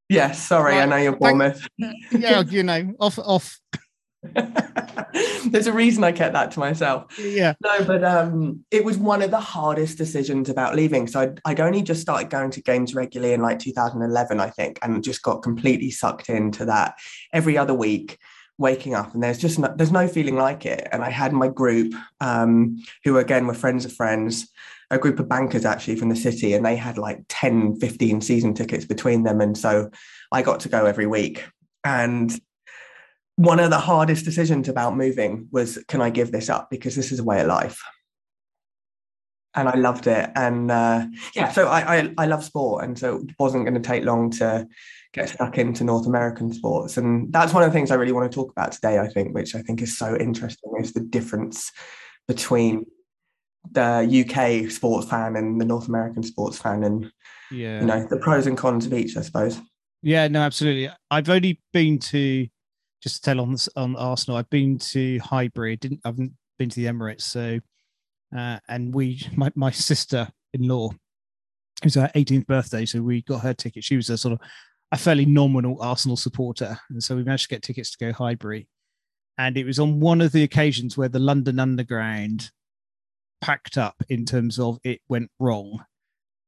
Yes, 0.08 0.42
sorry, 0.42 0.75
I 0.75 0.87
know 0.87 0.96
you're 0.96 1.12
thank- 1.12 1.38
Bournemouth. 1.38 1.69
Yeah, 2.10 2.42
you 2.42 2.64
know, 2.64 2.94
off 2.98 3.19
off. 3.19 3.60
There's 5.46 5.67
a 5.67 5.72
reason 5.72 6.05
I 6.05 6.12
kept 6.12 6.34
that 6.34 6.50
to 6.53 6.58
myself. 6.60 7.19
Yeah. 7.19 7.55
No, 7.62 7.84
but 7.84 8.05
um, 8.05 8.65
it 8.70 8.84
was 8.84 8.98
one 8.98 9.22
of 9.22 9.31
the 9.31 9.41
hardest 9.41 9.96
decisions 9.98 10.48
about 10.48 10.76
leaving. 10.76 11.06
So 11.06 11.20
I'd, 11.20 11.41
I'd 11.44 11.60
only 11.60 11.82
just 11.82 12.03
started 12.03 12.29
going 12.29 12.50
to 12.50 12.62
games 12.62 12.94
regularly 12.94 13.32
in 13.32 13.41
like 13.41 13.58
2011, 13.58 14.41
I 14.41 14.50
think, 14.50 14.79
and 14.82 15.03
just 15.03 15.22
got 15.22 15.43
completely 15.43 15.91
sucked 15.91 16.29
into 16.29 16.67
that 16.67 16.96
every 17.32 17.56
other 17.56 17.74
week, 17.74 18.19
waking 18.60 18.94
up, 18.94 19.14
and 19.14 19.22
there's 19.22 19.38
just 19.38 19.58
no, 19.58 19.72
there's 19.74 19.90
no 19.90 20.06
feeling 20.06 20.36
like 20.36 20.67
it. 20.67 20.86
And 20.93 21.02
I 21.02 21.10
had 21.10 21.32
my 21.32 21.48
group, 21.48 21.94
um, 22.20 22.76
who 23.05 23.19
again 23.19 23.46
were 23.46 23.55
friends 23.55 23.84
of 23.84 23.93
friends, 23.93 24.48
a 24.90 24.98
group 24.98 25.19
of 25.19 25.29
bankers 25.29 25.64
actually 25.64 25.96
from 25.96 26.10
the 26.10 26.17
city, 26.17 26.55
and 26.55 26.64
they 26.64 26.76
had 26.76 26.98
like 26.98 27.24
10, 27.29 27.81
15 27.81 28.20
season 28.20 28.55
tickets 28.55 28.84
between 28.84 29.24
them, 29.24 29.40
and 29.40 29.56
so 29.58 29.90
I 30.31 30.43
got 30.43 30.60
to 30.60 30.69
go 30.69 30.86
every 30.86 31.06
week. 31.06 31.44
And 31.82 32.38
one 33.36 33.58
of 33.58 33.70
the 33.70 33.79
hardest 33.79 34.26
decisions 34.26 34.69
about 34.69 34.96
moving 34.96 35.48
was 35.50 35.82
can 35.88 36.02
I 36.02 36.10
give 36.10 36.31
this 36.31 36.50
up 36.50 36.69
because 36.70 36.94
this 36.94 37.10
is 37.10 37.19
a 37.19 37.24
way 37.24 37.40
of 37.40 37.46
life. 37.46 37.82
And 39.54 39.69
I 39.69 39.76
loved 39.76 40.06
it. 40.06 40.30
And 40.36 40.70
uh, 40.70 41.06
yeah, 41.34 41.50
so 41.50 41.66
I, 41.69 41.96
I 41.98 42.14
I 42.19 42.26
love 42.26 42.44
sport. 42.44 42.84
And 42.84 42.98
so 42.98 43.16
it 43.16 43.34
wasn't 43.38 43.64
going 43.64 43.74
to 43.74 43.80
take 43.80 44.04
long 44.04 44.30
to 44.32 44.66
get 45.12 45.28
stuck 45.28 45.58
into 45.58 45.82
North 45.82 46.06
American 46.06 46.52
sports. 46.52 46.96
And 46.96 47.32
that's 47.32 47.52
one 47.52 47.64
of 47.64 47.69
the 47.70 47.72
things 47.72 47.90
I 47.90 47.96
really 47.96 48.12
want 48.12 48.30
to 48.30 48.34
talk 48.34 48.52
about 48.52 48.70
today, 48.72 48.98
I 49.00 49.08
think, 49.08 49.34
which 49.34 49.56
I 49.56 49.62
think 49.62 49.82
is 49.82 49.98
so 49.98 50.16
interesting, 50.16 50.72
is 50.78 50.92
the 50.92 51.00
difference 51.00 51.72
between 52.28 52.84
the 53.72 54.24
UK 54.64 54.70
sports 54.70 55.08
fan 55.08 55.34
and 55.36 55.60
the 55.60 55.64
North 55.64 55.88
American 55.88 56.22
sports 56.22 56.58
fan 56.58 56.82
and 56.84 57.10
Yeah. 57.50 57.80
you 57.80 57.86
know 57.86 58.06
the 58.06 58.16
pros 58.19 58.46
and 58.46 58.56
cons 58.56 58.86
of 58.86 58.92
each, 58.94 59.16
I 59.16 59.22
suppose. 59.22 59.60
Yeah, 60.02 60.28
no, 60.28 60.40
absolutely. 60.42 60.88
I've 61.10 61.28
only 61.28 61.60
been 61.72 61.98
to 61.98 62.46
just 63.02 63.16
to 63.16 63.22
tell 63.22 63.40
on 63.40 63.52
this, 63.52 63.69
on 63.76 63.96
Arsenal. 63.96 64.36
I've 64.38 64.48
been 64.50 64.78
to 64.78 65.19
Highbury. 65.19 65.76
Didn't 65.76 66.00
I 66.04 66.08
haven't 66.08 66.32
been 66.58 66.69
to 66.70 66.76
the 66.76 66.86
Emirates. 66.86 67.22
So, 67.22 67.58
uh, 68.37 68.58
and 68.69 68.94
we, 68.94 69.20
my 69.37 69.51
my 69.55 69.70
sister 69.70 70.29
in 70.53 70.67
law, 70.69 70.91
it 71.82 71.84
was 71.84 71.94
her 71.94 72.10
18th 72.15 72.46
birthday, 72.46 72.84
so 72.84 73.03
we 73.03 73.22
got 73.22 73.41
her 73.41 73.55
ticket. 73.55 73.84
She 73.84 73.96
was 73.96 74.10
a 74.10 74.19
sort 74.19 74.32
of 74.32 74.41
a 74.93 74.99
fairly 74.99 75.27
nominal 75.27 75.81
Arsenal 75.81 76.17
supporter, 76.17 76.79
and 76.91 77.03
so 77.03 77.17
we 77.17 77.25
managed 77.25 77.49
to 77.49 77.55
get 77.55 77.63
tickets 77.63 77.91
to 77.93 78.05
go 78.05 78.13
Highbury. 78.13 78.69
And 79.39 79.56
it 79.56 79.65
was 79.65 79.79
on 79.79 80.01
one 80.01 80.20
of 80.20 80.32
the 80.32 80.43
occasions 80.43 80.99
where 80.99 81.08
the 81.08 81.19
London 81.19 81.58
Underground 81.58 82.51
packed 83.41 83.79
up 83.79 83.96
in 84.10 84.27
terms 84.27 84.58
of 84.58 84.79
it 84.84 85.01
went 85.08 85.31
wrong 85.39 85.82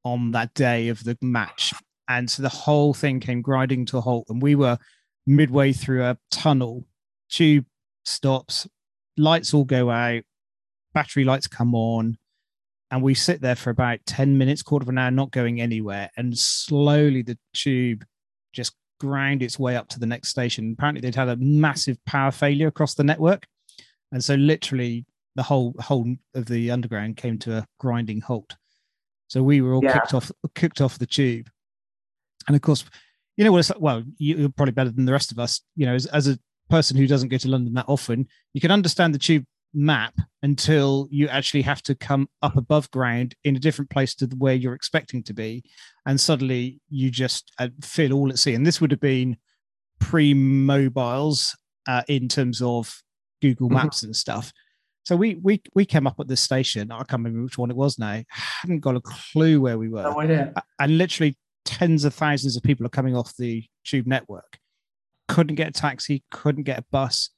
on 0.03 0.31
that 0.31 0.53
day 0.53 0.89
of 0.89 1.03
the 1.03 1.17
match 1.21 1.73
and 2.09 2.29
so 2.29 2.43
the 2.43 2.49
whole 2.49 2.93
thing 2.93 3.19
came 3.19 3.41
grinding 3.41 3.85
to 3.87 3.97
a 3.97 4.01
halt 4.01 4.25
and 4.29 4.41
we 4.41 4.55
were 4.55 4.77
midway 5.25 5.71
through 5.71 6.03
a 6.03 6.17
tunnel 6.29 6.85
tube 7.29 7.65
stops, 8.05 8.67
lights 9.17 9.53
all 9.53 9.63
go 9.63 9.89
out, 9.89 10.23
battery 10.93 11.23
lights 11.23 11.47
come 11.47 11.73
on, 11.75 12.17
and 12.91 13.01
we 13.01 13.13
sit 13.13 13.41
there 13.41 13.55
for 13.55 13.69
about 13.69 13.99
10 14.05 14.37
minutes, 14.37 14.61
quarter 14.61 14.83
of 14.83 14.89
an 14.89 14.97
hour, 14.97 15.11
not 15.11 15.31
going 15.31 15.59
anywhere. 15.59 16.09
And 16.17 16.37
slowly 16.37 17.21
the 17.23 17.37
tube 17.53 18.05
just 18.53 18.73
ground 18.99 19.41
its 19.41 19.57
way 19.57 19.75
up 19.75 19.87
to 19.89 19.99
the 19.99 20.05
next 20.05 20.29
station. 20.29 20.75
Apparently, 20.77 21.01
they'd 21.01 21.15
had 21.15 21.29
a 21.29 21.35
massive 21.37 21.97
power 22.05 22.31
failure 22.31 22.67
across 22.67 22.93
the 22.93 23.03
network. 23.03 23.47
And 24.11 24.23
so, 24.23 24.35
literally, 24.35 25.05
the 25.35 25.43
whole 25.43 25.73
whole 25.79 26.15
of 26.35 26.45
the 26.45 26.69
underground 26.69 27.17
came 27.17 27.39
to 27.39 27.57
a 27.57 27.65
grinding 27.79 28.21
halt. 28.21 28.55
So 29.27 29.41
we 29.41 29.61
were 29.61 29.73
all 29.73 29.83
Yeah. 29.83 29.93
kicked 29.93 30.13
off 30.13 30.31
kicked 30.53 30.79
off 30.81 30.99
the 30.99 31.07
tube, 31.07 31.49
and 32.47 32.55
of 32.55 32.61
course, 32.61 32.85
you 33.35 33.43
know 33.43 33.51
what 33.51 33.57
it's 33.59 33.71
like. 33.71 33.81
Well, 33.81 34.03
you- 34.19 34.37
you're 34.37 34.49
probably 34.49 34.73
better 34.73 34.91
than 34.91 35.05
the 35.05 35.11
rest 35.11 35.31
of 35.31 35.39
us. 35.39 35.61
You 35.75 35.87
know, 35.87 35.95
as, 35.95 36.05
as 36.05 36.27
a 36.27 36.37
person 36.69 36.95
who 36.97 37.07
doesn't 37.07 37.29
go 37.29 37.37
to 37.37 37.49
London 37.49 37.73
that 37.73 37.85
often, 37.87 38.27
you 38.53 38.61
can 38.61 38.69
understand 38.69 39.15
the 39.15 39.19
tube 39.19 39.45
map 39.73 40.13
until 40.43 41.07
you 41.09 41.27
actually 41.27 41.61
have 41.63 41.81
to 41.83 41.95
come 41.95 42.27
up 42.41 42.55
above 42.57 42.89
ground 42.91 43.33
in 43.43 43.55
a 43.55 43.59
different 43.59 43.89
place 43.89 44.13
to 44.15 44.25
where 44.37 44.53
you're 44.53 44.73
expecting 44.75 45.23
to 45.23 45.33
be, 45.33 45.63
and 46.05 46.19
suddenly 46.19 46.79
you 46.89 47.09
just 47.09 47.51
uh, 47.59 47.69
feel 47.81 48.13
all 48.13 48.29
at 48.29 48.39
sea. 48.39 48.53
And 48.53 48.65
this 48.65 48.79
would 48.81 48.91
have 48.91 48.99
been 48.99 49.37
pre-mobiles 49.99 51.55
uh, 51.87 52.03
in 52.07 52.27
terms 52.27 52.61
of 52.61 53.01
Google 53.41 53.69
Mhm. 53.69 53.73
Maps 53.73 54.03
and 54.03 54.15
stuff. 54.15 54.53
So 55.05 55.15
we 55.17 55.35
we 55.35 55.61
we 55.75 55.85
came 55.85 56.07
up 56.07 56.19
at 56.19 56.27
this 56.29 56.39
station. 56.41 56.91
I 56.91 56.97
can't 56.99 57.11
remember 57.23 57.43
which 57.43 57.57
one 57.57 57.69
it 57.69 57.75
was 57.75 57.99
now. 57.99 58.23
Hadn't 58.29 58.79
got 58.79 58.95
a 58.95 59.01
clue 59.01 59.59
where 59.59 59.77
we 59.77 59.89
were 59.89 60.03
No 60.03 60.19
idea. 60.21 60.53
and 60.79 60.97
literally 60.97 61.37
tens 61.65 62.05
of 62.05 62.13
thousands 62.13 62.55
of 62.55 62.63
people 62.63 62.85
are 62.85 62.89
coming 62.89 63.15
off 63.15 63.35
the 63.35 63.65
tube 63.83 64.07
network. 64.07 64.59
Couldn't 65.27 65.55
get 65.55 65.67
a 65.69 65.71
taxi, 65.71 66.23
couldn't 66.31 66.63
get 66.63 66.79
a 66.79 66.85
bus, 66.89 67.29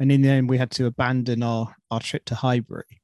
and 0.00 0.10
in 0.10 0.22
the 0.22 0.28
end, 0.28 0.48
we 0.50 0.58
had 0.58 0.70
to 0.72 0.86
abandon 0.86 1.42
our 1.44 1.74
our 1.90 2.00
trip 2.00 2.24
to 2.26 2.34
Highbury. 2.34 3.00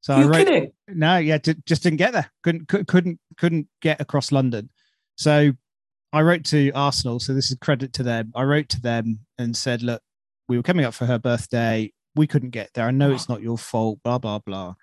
So 0.00 0.14
I 0.14 0.20
You're 0.20 0.28
wrote, 0.28 0.46
kidding. 0.46 0.72
no, 0.88 1.18
yeah, 1.18 1.38
d- 1.38 1.54
just 1.66 1.82
didn't 1.82 1.98
get 1.98 2.12
there. 2.12 2.30
Couldn't 2.42 2.66
couldn't 2.66 3.20
couldn't 3.36 3.68
get 3.82 4.00
across 4.00 4.32
London. 4.32 4.70
So 5.16 5.52
I 6.12 6.22
wrote 6.22 6.44
to 6.46 6.70
Arsenal. 6.72 7.20
So 7.20 7.34
this 7.34 7.50
is 7.50 7.58
credit 7.60 7.92
to 7.94 8.02
them. 8.02 8.32
I 8.34 8.42
wrote 8.44 8.68
to 8.70 8.80
them 8.80 9.20
and 9.38 9.56
said, 9.56 9.82
look, 9.82 10.00
we 10.48 10.56
were 10.56 10.62
coming 10.62 10.86
up 10.86 10.94
for 10.94 11.04
her 11.06 11.18
birthday. 11.18 11.92
We 12.14 12.26
couldn't 12.26 12.50
get 12.50 12.70
there. 12.74 12.86
I 12.86 12.90
know 12.90 13.10
it's 13.12 13.28
not 13.28 13.42
your 13.42 13.58
fault. 13.58 14.00
Blah 14.02 14.18
blah 14.18 14.38
blah. 14.38 14.74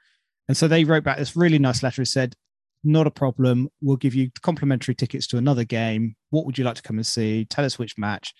And 0.48 0.55
so 0.55 0.67
they 0.67 0.84
wrote 0.84 1.03
back 1.03 1.17
this 1.17 1.36
really 1.36 1.57
nice 1.60 1.81
letter. 1.81 2.01
and 2.01 2.07
said, 2.07 2.36
not 2.84 3.07
a 3.07 3.12
problem. 3.12 3.69
We'll 3.81 3.98
give 3.98 4.13
you 4.13 4.29
complimentary 4.43 4.93
tickets 4.93 5.25
to 5.27 5.38
another 5.38 5.63
game. 5.63 6.15
What 6.29 6.45
would 6.45 6.57
you 6.57 6.63
like 6.63 6.75
to 6.75 6.84
come 6.84 6.98
and 6.98 7.07
see? 7.07 7.45
Tell 7.45 7.65
us 7.65 7.79
which 7.79 7.98
match. 7.98 8.34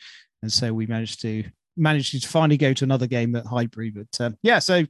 And 0.44 0.54
so 0.54 0.72
we 0.72 0.86
managed 0.86 1.22
to 1.22 1.46
managed 1.78 2.20
to 2.22 2.28
finally 2.28 2.58
go 2.58 2.74
to 2.74 2.84
another 2.84 3.08
game 3.08 3.36
at 3.36 3.46
Highbury. 3.46 3.92
But 3.92 4.08
um, 4.20 4.38
yeah, 4.44 4.60
so 4.60 4.84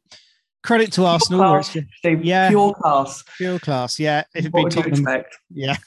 credit 0.63 0.91
to 0.93 1.05
Arsenal. 1.05 1.39
where 1.51 1.59
it's 1.59 1.73
just 1.73 1.87
Yeah. 2.03 2.49
Pure 2.49 2.73
class. 2.75 3.23
pure 3.37 3.59
class. 3.59 3.99
Yeah, 3.99 4.21
if 4.33 4.45
it'd 4.45 4.53
What 4.53 4.63
been 4.73 4.83
Tottenham, 4.83 4.93
expect? 5.07 5.37
yeah. 5.51 5.77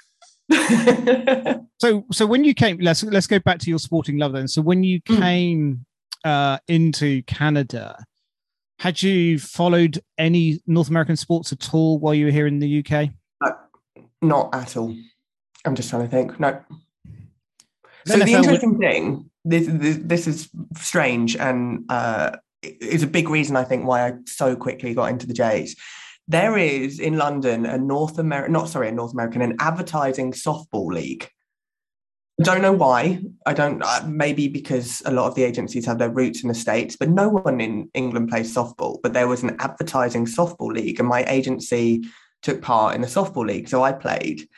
So 1.80 2.04
so 2.10 2.26
when 2.26 2.42
you 2.42 2.54
came, 2.54 2.78
let's 2.80 3.04
let's 3.04 3.28
go 3.28 3.38
back 3.38 3.58
to 3.60 3.70
your 3.70 3.78
sporting 3.78 4.18
love 4.18 4.32
then. 4.32 4.48
So 4.48 4.60
when 4.62 4.82
you 4.82 5.00
Mm. 5.02 5.18
came 5.20 5.86
uh, 6.24 6.58
into 6.66 7.22
Canada, 7.22 8.04
had 8.80 9.00
you 9.00 9.38
followed 9.38 10.00
any 10.18 10.60
North 10.66 10.88
American 10.88 11.16
sports 11.16 11.52
at 11.52 11.72
all 11.72 11.98
while 12.00 12.14
you 12.14 12.24
were 12.26 12.32
here 12.32 12.48
in 12.48 12.58
the 12.58 12.84
UK? 12.84 13.10
Not 14.20 14.52
at 14.52 14.76
all. 14.76 14.92
I'm 15.64 15.76
just 15.76 15.88
trying 15.90 16.02
to 16.02 16.08
think. 16.08 16.40
No. 16.40 16.60
So 18.06 18.14
the 18.14 18.18
would- 18.20 18.28
interesting 18.30 18.78
thing, 18.78 19.30
this, 19.48 19.66
this 19.68 19.98
this 20.00 20.26
is 20.26 20.48
strange, 20.76 21.36
and 21.36 21.84
uh, 21.88 22.36
is 22.62 23.02
a 23.02 23.06
big 23.06 23.28
reason 23.28 23.56
I 23.56 23.64
think 23.64 23.86
why 23.86 24.06
I 24.06 24.12
so 24.26 24.56
quickly 24.56 24.94
got 24.94 25.10
into 25.10 25.26
the 25.26 25.34
Jays. 25.34 25.76
There 26.26 26.58
is 26.58 27.00
in 27.00 27.16
London 27.16 27.66
a 27.66 27.78
North 27.78 28.18
American, 28.18 28.52
not 28.52 28.68
sorry, 28.68 28.88
a 28.88 28.92
North 28.92 29.12
American, 29.12 29.42
an 29.42 29.56
advertising 29.60 30.32
softball 30.32 30.92
league. 30.92 31.28
I 32.40 32.44
don't 32.44 32.62
know 32.62 32.72
why. 32.72 33.20
I 33.46 33.54
don't. 33.54 33.82
Uh, 33.82 34.04
maybe 34.06 34.48
because 34.48 35.02
a 35.06 35.10
lot 35.10 35.26
of 35.26 35.34
the 35.34 35.44
agencies 35.44 35.86
have 35.86 35.98
their 35.98 36.10
roots 36.10 36.42
in 36.42 36.48
the 36.48 36.54
states, 36.54 36.96
but 36.96 37.08
no 37.08 37.28
one 37.28 37.60
in 37.60 37.90
England 37.94 38.28
plays 38.28 38.54
softball. 38.54 38.98
But 39.02 39.12
there 39.12 39.28
was 39.28 39.42
an 39.42 39.56
advertising 39.58 40.26
softball 40.26 40.72
league, 40.72 41.00
and 41.00 41.08
my 41.08 41.24
agency 41.24 42.04
took 42.42 42.62
part 42.62 42.94
in 42.94 43.00
the 43.00 43.08
softball 43.08 43.46
league, 43.46 43.68
so 43.68 43.82
I 43.82 43.92
played 43.92 44.48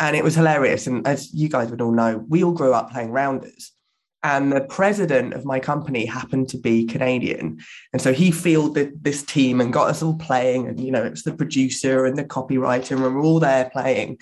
and 0.00 0.16
it 0.16 0.24
was 0.24 0.34
hilarious. 0.34 0.86
And 0.86 1.06
as 1.06 1.32
you 1.34 1.48
guys 1.48 1.70
would 1.70 1.80
all 1.80 1.92
know, 1.92 2.24
we 2.28 2.44
all 2.44 2.52
grew 2.52 2.72
up 2.72 2.90
playing 2.90 3.10
rounders. 3.10 3.72
And 4.22 4.50
the 4.50 4.62
president 4.62 5.34
of 5.34 5.44
my 5.44 5.60
company 5.60 6.04
happened 6.04 6.48
to 6.48 6.58
be 6.58 6.84
Canadian. 6.84 7.58
And 7.92 8.02
so 8.02 8.12
he 8.12 8.32
fielded 8.32 9.04
this 9.04 9.22
team 9.22 9.60
and 9.60 9.72
got 9.72 9.90
us 9.90 10.02
all 10.02 10.16
playing. 10.16 10.66
And, 10.66 10.80
you 10.80 10.90
know, 10.90 11.04
it's 11.04 11.22
the 11.22 11.34
producer 11.34 12.04
and 12.04 12.18
the 12.18 12.24
copywriter, 12.24 12.92
and 12.92 13.02
we're 13.02 13.22
all 13.22 13.38
there 13.38 13.70
playing. 13.72 14.18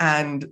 And 0.00 0.46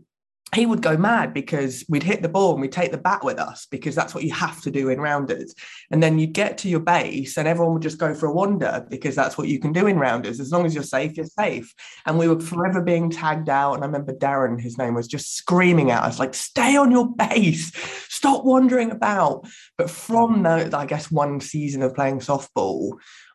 he 0.54 0.66
would 0.66 0.82
go 0.82 0.96
mad 0.96 1.34
because 1.34 1.84
we'd 1.88 2.02
hit 2.02 2.22
the 2.22 2.28
ball 2.28 2.52
and 2.52 2.60
we'd 2.60 2.72
take 2.72 2.92
the 2.92 2.98
bat 2.98 3.24
with 3.24 3.38
us 3.38 3.66
because 3.70 3.94
that's 3.94 4.14
what 4.14 4.24
you 4.24 4.32
have 4.32 4.60
to 4.62 4.70
do 4.70 4.88
in 4.88 5.00
rounders. 5.00 5.54
And 5.90 6.02
then 6.02 6.18
you'd 6.18 6.32
get 6.32 6.58
to 6.58 6.68
your 6.68 6.80
base 6.80 7.36
and 7.36 7.48
everyone 7.48 7.74
would 7.74 7.82
just 7.82 7.98
go 7.98 8.14
for 8.14 8.26
a 8.26 8.32
wander 8.32 8.86
because 8.90 9.14
that's 9.14 9.38
what 9.38 9.48
you 9.48 9.58
can 9.58 9.72
do 9.72 9.86
in 9.86 9.98
rounders. 9.98 10.40
As 10.40 10.52
long 10.52 10.66
as 10.66 10.74
you're 10.74 10.84
safe, 10.84 11.16
you're 11.16 11.26
safe 11.26 11.74
and 12.06 12.18
we 12.18 12.28
were 12.28 12.40
forever 12.40 12.80
being 12.80 13.10
tagged 13.10 13.48
out. 13.48 13.74
And 13.74 13.84
I 13.84 13.86
remember 13.86 14.14
Darren, 14.14 14.60
his 14.60 14.78
name 14.78 14.94
was 14.94 15.08
just 15.08 15.34
screaming 15.34 15.90
at 15.90 16.02
us, 16.02 16.18
like, 16.18 16.34
stay 16.34 16.76
on 16.76 16.90
your 16.90 17.14
base, 17.14 17.72
stop 18.08 18.44
wandering 18.44 18.90
about. 18.90 19.46
But 19.78 19.90
from 19.90 20.42
the, 20.42 20.70
I 20.76 20.86
guess, 20.86 21.10
one 21.10 21.40
season 21.40 21.82
of 21.82 21.94
playing 21.94 22.20
softball, 22.20 22.92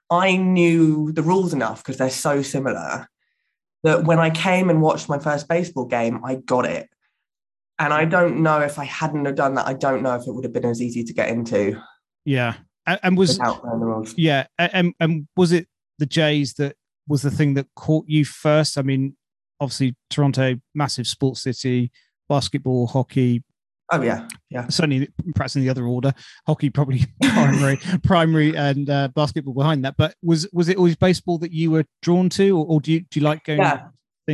I 0.09 0.37
knew 0.37 1.11
the 1.11 1.23
rules 1.23 1.53
enough 1.53 1.83
because 1.83 1.97
they're 1.97 2.09
so 2.09 2.41
similar 2.41 3.07
that 3.83 4.03
when 4.03 4.19
I 4.19 4.29
came 4.29 4.69
and 4.69 4.81
watched 4.81 5.09
my 5.09 5.19
first 5.19 5.47
baseball 5.47 5.85
game, 5.85 6.21
I 6.23 6.35
got 6.35 6.65
it. 6.65 6.89
And 7.79 7.93
I 7.93 8.05
don't 8.05 8.43
know 8.43 8.59
if 8.59 8.77
I 8.77 8.83
hadn't 8.85 9.25
have 9.25 9.35
done 9.35 9.55
that, 9.55 9.65
I 9.67 9.73
don't 9.73 10.03
know 10.03 10.15
if 10.15 10.27
it 10.27 10.31
would 10.33 10.43
have 10.43 10.53
been 10.53 10.65
as 10.65 10.81
easy 10.81 11.03
to 11.05 11.13
get 11.13 11.29
into 11.29 11.81
Yeah, 12.25 12.55
and, 12.85 12.99
and 13.03 13.17
was 13.17 13.37
without 13.39 13.63
knowing 13.65 13.79
the 13.79 13.85
rules. 13.85 14.13
yeah, 14.17 14.47
and 14.57 14.93
and 14.99 15.27
was 15.37 15.51
it 15.53 15.67
the 15.97 16.05
Jays 16.05 16.53
that 16.55 16.75
was 17.07 17.21
the 17.21 17.31
thing 17.31 17.53
that 17.55 17.67
caught 17.75 18.05
you 18.07 18.25
first? 18.25 18.77
I 18.77 18.81
mean, 18.81 19.15
obviously 19.59 19.95
Toronto, 20.09 20.55
massive 20.75 21.07
sports 21.07 21.41
city, 21.43 21.91
basketball, 22.27 22.87
hockey, 22.87 23.43
Oh, 23.91 24.01
yeah. 24.03 24.27
Yeah. 24.51 24.67
certainly 24.67 25.09
perhaps 25.33 25.55
in 25.55 25.63
the 25.63 25.69
other 25.69 25.85
order, 25.87 26.13
hockey 26.45 26.69
probably 26.69 27.05
primary, 27.23 27.79
primary, 28.03 28.55
and 28.55 28.87
uh, 28.87 29.07
basketball 29.15 29.55
behind 29.55 29.83
that. 29.83 29.95
But 29.97 30.13
was 30.21 30.47
was 30.53 30.69
it 30.69 30.77
always 30.77 30.95
baseball 30.95 31.39
that 31.39 31.51
you 31.51 31.71
were 31.71 31.85
drawn 32.03 32.29
to, 32.29 32.55
or, 32.55 32.65
or 32.67 32.81
do 32.81 32.91
you 32.91 32.99
do 33.09 33.19
you 33.19 33.25
like 33.25 33.45
going 33.45 33.59
Yeah. 33.59 33.87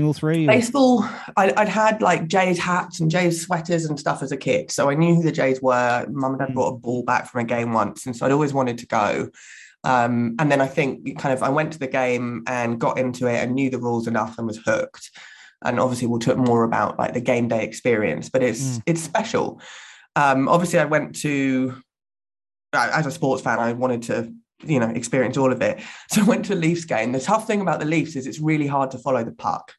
All 0.04 0.14
three? 0.14 0.46
or- 0.46 0.48
Baseball, 0.48 1.04
I, 1.38 1.54
I'd 1.56 1.70
had 1.70 2.02
like 2.02 2.28
Jays 2.28 2.58
hats 2.60 3.00
and 3.00 3.10
Jays 3.10 3.42
sweaters 3.42 3.86
and 3.86 4.00
stuff 4.00 4.22
as 4.22 4.32
a 4.32 4.38
kid. 4.38 4.72
So 4.72 4.90
I 4.90 4.96
knew 4.96 5.16
who 5.16 5.24
the 5.24 5.32
Jays 5.32 5.62
were. 5.62 6.06
Mum 6.10 6.32
and 6.34 6.40
dad 6.40 6.50
Mm. 6.50 6.54
brought 6.56 6.74
a 6.74 6.78
ball 6.78 7.04
back 7.04 7.30
from 7.30 7.42
a 7.42 7.46
game 7.46 7.72
once. 7.72 8.06
And 8.06 8.16
so 8.16 8.26
I'd 8.26 8.32
always 8.32 8.54
wanted 8.54 8.78
to 8.80 8.88
go. 8.88 9.30
Um, 9.84 10.36
and 10.40 10.52
then 10.52 10.62
I 10.62 10.68
think 10.68 11.18
kind 11.20 11.34
of 11.34 11.44
I 11.44 11.50
went 11.50 11.74
to 11.74 11.80
the 11.80 11.88
game 11.88 12.44
and 12.48 12.80
got 12.80 12.98
into 12.98 13.28
it 13.28 13.36
and 13.44 13.54
knew 13.54 13.70
the 13.70 13.78
rules 13.80 14.08
enough 14.08 14.38
and 14.40 14.48
was 14.48 14.58
hooked. 14.58 15.12
And 15.64 15.80
obviously 15.80 16.08
we'll 16.08 16.20
talk 16.20 16.38
more 16.38 16.64
about 16.64 16.98
like 17.00 17.14
the 17.14 17.22
game 17.22 17.48
day 17.48 17.64
experience, 17.64 18.30
but 18.30 18.42
it's 18.44 18.78
Mm. 18.80 18.84
it's 18.88 19.02
special. 19.02 19.62
Um, 20.16 20.48
obviously 20.48 20.80
I 20.80 20.86
went 20.86 21.16
to 21.22 21.76
as 22.74 23.06
a 23.06 23.12
sports 23.12 23.42
fan, 23.42 23.60
I 23.60 23.72
wanted 23.74 24.02
to, 24.04 24.34
you 24.66 24.80
know, 24.80 24.88
experience 24.90 25.38
all 25.38 25.52
of 25.52 25.62
it. 25.62 25.80
So 26.12 26.22
I 26.22 26.26
went 26.26 26.46
to 26.46 26.54
a 26.54 26.56
Leafs 26.56 26.86
game. 26.86 27.12
The 27.12 27.20
tough 27.20 27.48
thing 27.48 27.62
about 27.62 27.80
the 27.80 27.86
Leafs 27.86 28.16
is 28.16 28.28
it's 28.28 28.40
really 28.40 28.68
hard 28.68 28.92
to 28.92 28.98
follow 28.98 29.24
the 29.24 29.32
puck 29.32 29.74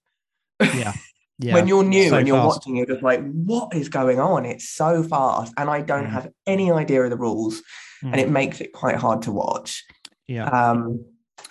yeah, 0.61 0.93
yeah. 1.39 1.55
when 1.55 1.67
you're 1.69 1.85
new 1.85 2.09
so 2.11 2.17
and 2.19 2.27
you're 2.29 2.37
fast. 2.39 2.57
watching, 2.59 2.77
you're 2.77 2.87
just 2.87 3.03
like, 3.03 3.21
what 3.33 3.75
is 3.75 3.89
going 3.89 4.21
on? 4.21 4.45
It's 4.45 4.69
so 4.69 5.03
fast. 5.03 5.53
And 5.57 5.69
I 5.71 5.81
don't 5.83 6.07
Mm. 6.07 6.11
have 6.11 6.29
any 6.47 6.71
idea 6.73 7.03
of 7.05 7.11
the 7.11 7.17
rules. 7.17 7.63
And 8.03 8.15
Mm, 8.17 8.19
it 8.21 8.31
makes 8.31 8.61
it 8.61 8.73
quite 8.73 8.97
hard 8.97 9.23
to 9.23 9.33
watch. 9.33 9.85
yeah, 10.29 10.45
Um, 10.49 11.05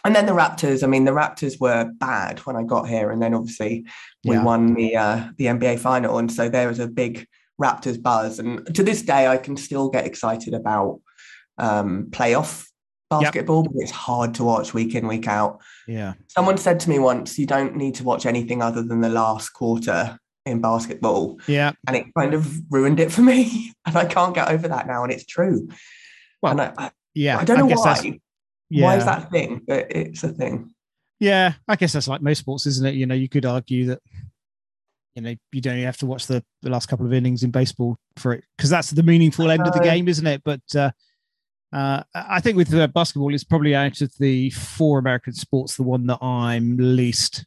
and 0.03 0.15
then 0.15 0.25
the 0.27 0.31
Raptors, 0.33 0.83
I 0.83 0.88
mean, 0.88 1.05
the 1.05 1.12
Raptors 1.12 1.59
were 1.59 1.91
bad 1.97 2.39
when 2.39 2.55
I 2.55 2.63
got 2.63 2.88
here. 2.88 3.09
And 3.12 3.21
then 3.21 3.33
obviously 3.33 3.85
we 4.24 4.35
Yeah. 4.35 4.43
won 4.43 4.74
the 4.75 4.95
uh, 4.95 5.29
the 5.38 5.45
NBA 5.47 5.77
final. 5.79 6.17
And 6.19 6.31
so 6.31 6.50
there 6.50 6.67
was 6.67 6.79
a 6.79 6.88
big 6.88 7.27
Raptors 7.62 8.01
buzz. 8.01 8.38
And 8.39 8.74
to 8.75 8.83
this 8.83 9.01
day, 9.01 9.27
I 9.27 9.38
can 9.38 9.57
still 9.57 9.89
get 9.89 10.05
excited 10.05 10.53
about 10.53 11.00
um, 11.57 12.07
playoff 12.12 12.67
basketball, 13.09 13.63
but 13.63 13.74
it's 13.75 13.91
hard 13.91 14.33
to 14.35 14.43
watch 14.43 14.74
week 14.74 14.95
in, 14.95 15.07
week 15.07 15.27
out. 15.27 15.62
yeah, 15.88 16.13
Someone 16.27 16.57
said 16.57 16.79
to 16.81 16.89
me 16.89 17.00
once, 17.00 17.38
you 17.38 17.45
don't 17.45 17.75
need 17.75 17.95
to 17.95 18.03
watch 18.03 18.25
anything 18.25 18.62
other 18.62 18.81
than 18.81 19.01
the 19.01 19.09
last 19.09 19.50
quarter 19.50 20.17
in 20.45 20.62
basketball. 20.62 21.39
yeah. 21.47 21.74
And 21.88 21.95
it 21.95 22.05
kind 22.17 22.33
of 22.33 22.59
ruined 22.71 23.00
it 23.00 23.12
for 23.12 23.21
me. 23.21 23.71
And 23.88 23.95
I 23.95 24.05
can't 24.05 24.33
get 24.33 24.50
over 24.50 24.67
that 24.67 24.88
now. 24.88 25.03
And 25.03 25.13
it's 25.13 25.27
true. 25.27 25.69
Well, 26.41 26.53
and 26.53 26.62
I, 26.62 26.74
I, 26.75 26.91
Yeah, 27.13 27.38
I 27.38 27.45
don't 27.45 27.59
know 27.59 27.67
guess 27.67 27.77
why. 27.77 28.19
Yeah, 28.71 28.83
Why 28.83 28.97
is 28.97 29.05
that 29.05 29.27
a 29.27 29.29
thing? 29.29 29.62
But 29.67 29.91
it's 29.91 30.24
a 30.24 30.29
thing. 30.29 30.74
Yeah, 31.19 31.53
I 31.67 31.75
guess 31.75 31.93
that's 31.93 32.07
like 32.07 32.24
most 32.24 32.39
sports, 32.39 32.65
isn't 32.65 32.88
it? 32.88 32.95
You 32.95 33.05
know, 33.05 33.13
you 33.13 33.29
could 33.29 33.45
argue 33.45 33.85
that 33.85 34.00
you 35.13 35.21
know 35.21 35.35
you 35.51 35.62
don't 35.62 35.77
have 35.77 35.97
to 35.97 36.07
watch 36.07 36.25
the, 36.25 36.43
the 36.63 36.71
last 36.71 36.88
couple 36.88 37.05
of 37.05 37.13
innings 37.13 37.43
in 37.43 37.51
baseball 37.51 37.97
for 38.17 38.33
it 38.33 38.43
because 38.57 38.71
that's 38.71 38.89
the 38.89 39.03
meaningful 39.03 39.51
end 39.51 39.67
of 39.67 39.74
the 39.74 39.79
game, 39.79 40.07
isn't 40.07 40.25
it? 40.25 40.41
But 40.43 40.62
uh, 40.75 40.89
Uh, 41.75 42.03
I 42.15 42.39
think 42.39 42.55
with 42.55 42.74
uh, 42.74 42.88
basketball, 42.88 43.34
it's 43.34 43.44
probably 43.44 43.75
out 43.75 44.00
of 44.01 44.12
the 44.17 44.50
four 44.51 44.98
American 44.98 45.34
sports 45.34 45.75
the 45.75 45.84
one 45.84 46.08
that 46.08 46.24
I'm 46.24 46.77
least 46.77 47.46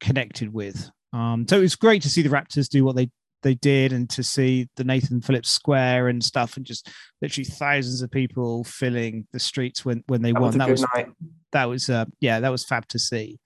connected 0.00 0.52
with. 0.52 0.90
Um, 1.14 1.46
so 1.48 1.56
it 1.56 1.62
was 1.62 1.74
great 1.76 2.02
to 2.02 2.10
see 2.10 2.20
the 2.22 2.28
Raptors 2.28 2.68
do 2.68 2.84
what 2.84 2.94
they 2.96 3.10
they 3.42 3.54
did 3.54 3.92
and 3.92 4.08
to 4.08 4.22
see 4.22 4.68
the 4.76 4.84
Nathan 4.84 5.20
Phillips 5.20 5.50
Square 5.50 6.08
and 6.08 6.24
stuff 6.24 6.56
and 6.56 6.64
just 6.64 6.88
literally 7.20 7.44
thousands 7.44 8.00
of 8.00 8.10
people 8.10 8.64
filling 8.64 9.26
the 9.32 9.38
streets 9.38 9.84
when 9.84 10.02
when 10.08 10.22
they 10.22 10.32
That 10.32 10.40
won. 10.40 10.46
was 10.48 10.54
a 10.54 10.58
that 10.58 10.64
good 10.66 10.70
was 10.72 10.86
night. 10.94 11.06
that 11.52 11.64
was 11.64 11.90
uh, 11.90 12.04
yeah, 12.20 12.40
that 12.40 12.48
was 12.50 12.64
fab 12.64 12.86
to 12.88 12.98
see. 12.98 13.38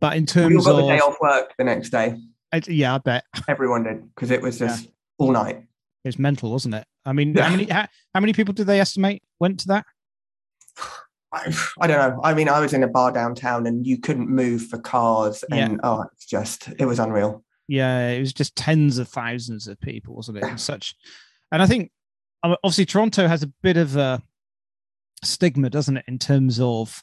But 0.00 0.16
in 0.16 0.22
We 0.34 0.42
all 0.42 0.48
terms 0.50 0.64
got 0.66 0.70
of 0.72 0.76
the 0.86 0.92
day 0.92 0.98
off 1.00 1.16
work 1.20 1.54
the 1.58 1.64
next 1.64 1.90
day. 1.90 2.16
I- 2.52 2.62
yeah, 2.66 2.94
I 2.94 2.98
bet 2.98 3.24
Everyone 3.48 3.84
did 3.84 4.06
because 4.14 4.30
it 4.30 4.40
was 4.42 4.58
just 4.58 4.88
all 5.18 5.32
night. 5.32 5.56
it 6.04 6.08
was 6.08 6.18
mental, 6.18 6.50
wasn't 6.52 6.74
it? 6.74 6.86
I 7.06 7.12
mean, 7.12 7.32
Yeah. 7.34 7.44
how 7.44 7.50
many 7.50 7.64
how, 7.70 7.86
how 8.14 8.20
many 8.20 8.32
people 8.32 8.52
did 8.52 8.66
they 8.66 8.80
estimate 8.80 9.22
went 9.40 9.60
to 9.60 9.68
that? 9.68 9.86
I, 11.32 11.52
I 11.80 11.86
don't 11.86 11.98
know. 11.98 12.20
I 12.22 12.34
mean, 12.34 12.48
I 12.48 12.60
was 12.60 12.72
in 12.72 12.82
a 12.82 12.88
bar 12.88 13.10
downtown 13.12 13.66
and 13.66 13.86
you 13.86 13.98
couldn't 13.98 14.28
move 14.28 14.66
for 14.68 14.78
cars, 14.78 15.44
and 15.50 15.80
oh, 15.82 16.04
it's 16.12 16.24
just 16.26 16.68
it 16.78 16.84
was 16.86 16.98
unreal. 16.98 17.42
Yeah, 17.68 18.08
it 18.10 18.20
was 18.20 18.32
just 18.32 18.54
tens 18.56 18.98
of 18.98 19.08
thousands 19.08 19.66
of 19.66 19.80
people, 19.80 20.14
wasn't 20.14 20.38
it? 20.38 20.44
And 20.44 20.60
such, 20.72 20.94
and 21.50 21.62
I 21.62 21.66
think 21.66 21.90
um, 22.42 22.56
obviously 22.62 22.86
Toronto 22.86 23.26
has 23.26 23.42
a 23.42 23.52
bit 23.62 23.76
of 23.76 23.96
a 23.96 24.22
stigma, 25.24 25.68
doesn't 25.70 25.96
it, 25.96 26.04
in 26.06 26.18
terms 26.18 26.60
of 26.60 27.02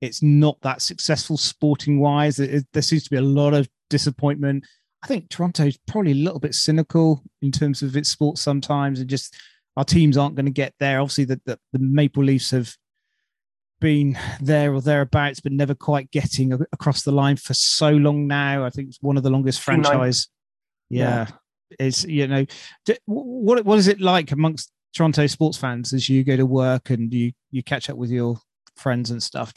it's 0.00 0.22
not 0.22 0.60
that 0.62 0.82
successful 0.82 1.36
sporting 1.36 1.98
wise. 1.98 2.38
It, 2.38 2.54
it- 2.54 2.66
there 2.72 2.82
seems 2.82 3.04
to 3.04 3.10
be 3.10 3.16
a 3.16 3.22
lot 3.22 3.54
of 3.54 3.68
disappointment. 3.90 4.64
I 5.04 5.06
think 5.06 5.28
Toronto's 5.28 5.76
probably 5.86 6.12
a 6.12 6.16
little 6.16 6.40
bit 6.40 6.54
cynical 6.54 7.22
in 7.42 7.52
terms 7.52 7.82
of 7.82 7.94
its 7.94 8.08
sports 8.08 8.40
sometimes, 8.40 9.00
and 9.00 9.08
just 9.10 9.36
our 9.76 9.84
teams 9.84 10.16
aren't 10.16 10.34
going 10.34 10.46
to 10.46 10.52
get 10.52 10.72
there. 10.80 10.98
Obviously, 11.00 11.24
the, 11.26 11.40
the, 11.44 11.58
the 11.74 11.78
Maple 11.78 12.24
Leafs 12.24 12.50
have 12.52 12.74
been 13.80 14.16
there 14.40 14.72
or 14.72 14.80
thereabouts, 14.80 15.40
but 15.40 15.52
never 15.52 15.74
quite 15.74 16.10
getting 16.10 16.52
across 16.72 17.02
the 17.02 17.12
line 17.12 17.36
for 17.36 17.52
so 17.52 17.90
long 17.90 18.26
now. 18.26 18.64
I 18.64 18.70
think 18.70 18.88
it's 18.88 18.98
one 19.02 19.16
of 19.18 19.22
the 19.22 19.30
longest 19.30 19.60
franchise. 19.60 20.28
Yeah, 20.88 21.26
it's 21.78 22.04
you 22.04 22.26
know, 22.26 22.46
what 23.04 23.64
what 23.64 23.78
is 23.78 23.88
it 23.88 24.00
like 24.00 24.32
amongst 24.32 24.70
Toronto 24.96 25.26
sports 25.26 25.58
fans 25.58 25.92
as 25.92 26.08
you 26.08 26.24
go 26.24 26.36
to 26.36 26.46
work 26.46 26.88
and 26.90 27.12
you 27.12 27.32
you 27.50 27.62
catch 27.62 27.90
up 27.90 27.96
with 27.98 28.10
your 28.10 28.38
friends 28.76 29.10
and 29.10 29.22
stuff? 29.22 29.52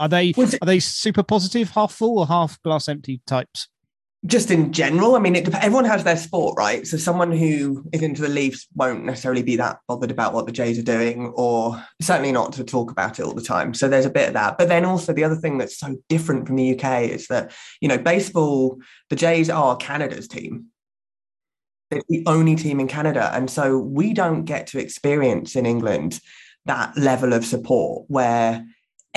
Are 0.00 0.08
they 0.08 0.32
it- 0.54 0.62
are 0.62 0.66
they 0.66 0.80
super 0.80 1.22
positive, 1.22 1.70
half 1.70 1.92
full 1.92 2.18
or 2.20 2.26
half 2.26 2.58
glass 2.62 2.88
empty 2.88 3.20
types? 3.26 3.68
Just 4.26 4.50
in 4.50 4.72
general, 4.72 5.14
I 5.14 5.20
mean, 5.20 5.36
it, 5.36 5.54
everyone 5.54 5.84
has 5.84 6.02
their 6.02 6.16
sport, 6.16 6.56
right? 6.58 6.86
So 6.86 6.96
someone 6.96 7.30
who 7.30 7.84
is 7.92 8.02
into 8.02 8.22
the 8.22 8.28
Leafs 8.28 8.66
won't 8.74 9.04
necessarily 9.04 9.44
be 9.44 9.56
that 9.56 9.78
bothered 9.86 10.10
about 10.10 10.34
what 10.34 10.46
the 10.46 10.52
Jays 10.52 10.78
are 10.78 10.82
doing, 10.82 11.32
or 11.36 11.82
certainly 12.02 12.32
not 12.32 12.52
to 12.54 12.64
talk 12.64 12.90
about 12.90 13.20
it 13.20 13.22
all 13.22 13.32
the 13.32 13.42
time. 13.42 13.74
So 13.74 13.88
there's 13.88 14.06
a 14.06 14.10
bit 14.10 14.28
of 14.28 14.34
that. 14.34 14.58
But 14.58 14.68
then 14.68 14.84
also 14.84 15.12
the 15.12 15.24
other 15.24 15.36
thing 15.36 15.58
that's 15.58 15.78
so 15.78 15.96
different 16.08 16.46
from 16.46 16.56
the 16.56 16.78
UK 16.78 17.02
is 17.02 17.28
that 17.28 17.52
you 17.80 17.88
know 17.88 17.98
baseball, 17.98 18.78
the 19.08 19.16
Jays 19.16 19.50
are 19.50 19.76
Canada's 19.76 20.26
team. 20.26 20.66
It's 21.90 22.04
the 22.08 22.24
only 22.26 22.56
team 22.56 22.80
in 22.80 22.88
Canada, 22.88 23.30
and 23.32 23.48
so 23.48 23.78
we 23.78 24.12
don't 24.14 24.44
get 24.44 24.66
to 24.68 24.80
experience 24.80 25.54
in 25.54 25.64
England 25.64 26.20
that 26.66 26.96
level 26.98 27.32
of 27.32 27.46
support 27.46 28.04
where 28.08 28.66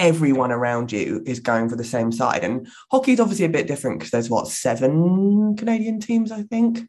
everyone 0.02 0.52
around 0.52 0.92
you 0.92 1.24
is 1.26 1.40
going 1.40 1.70
for 1.70 1.78
the 1.78 1.84
same 1.84 2.12
side. 2.12 2.44
And 2.44 2.68
hockey 2.92 3.14
is 3.14 3.20
obviously 3.20 3.46
a 3.46 3.50
bit 3.50 3.68
different 3.68 4.00
because 4.00 4.12
there's 4.12 4.30
what 4.30 4.48
seven 4.48 5.56
Canadian 5.56 6.02
teams, 6.02 6.32
I 6.32 6.42
think. 6.44 6.82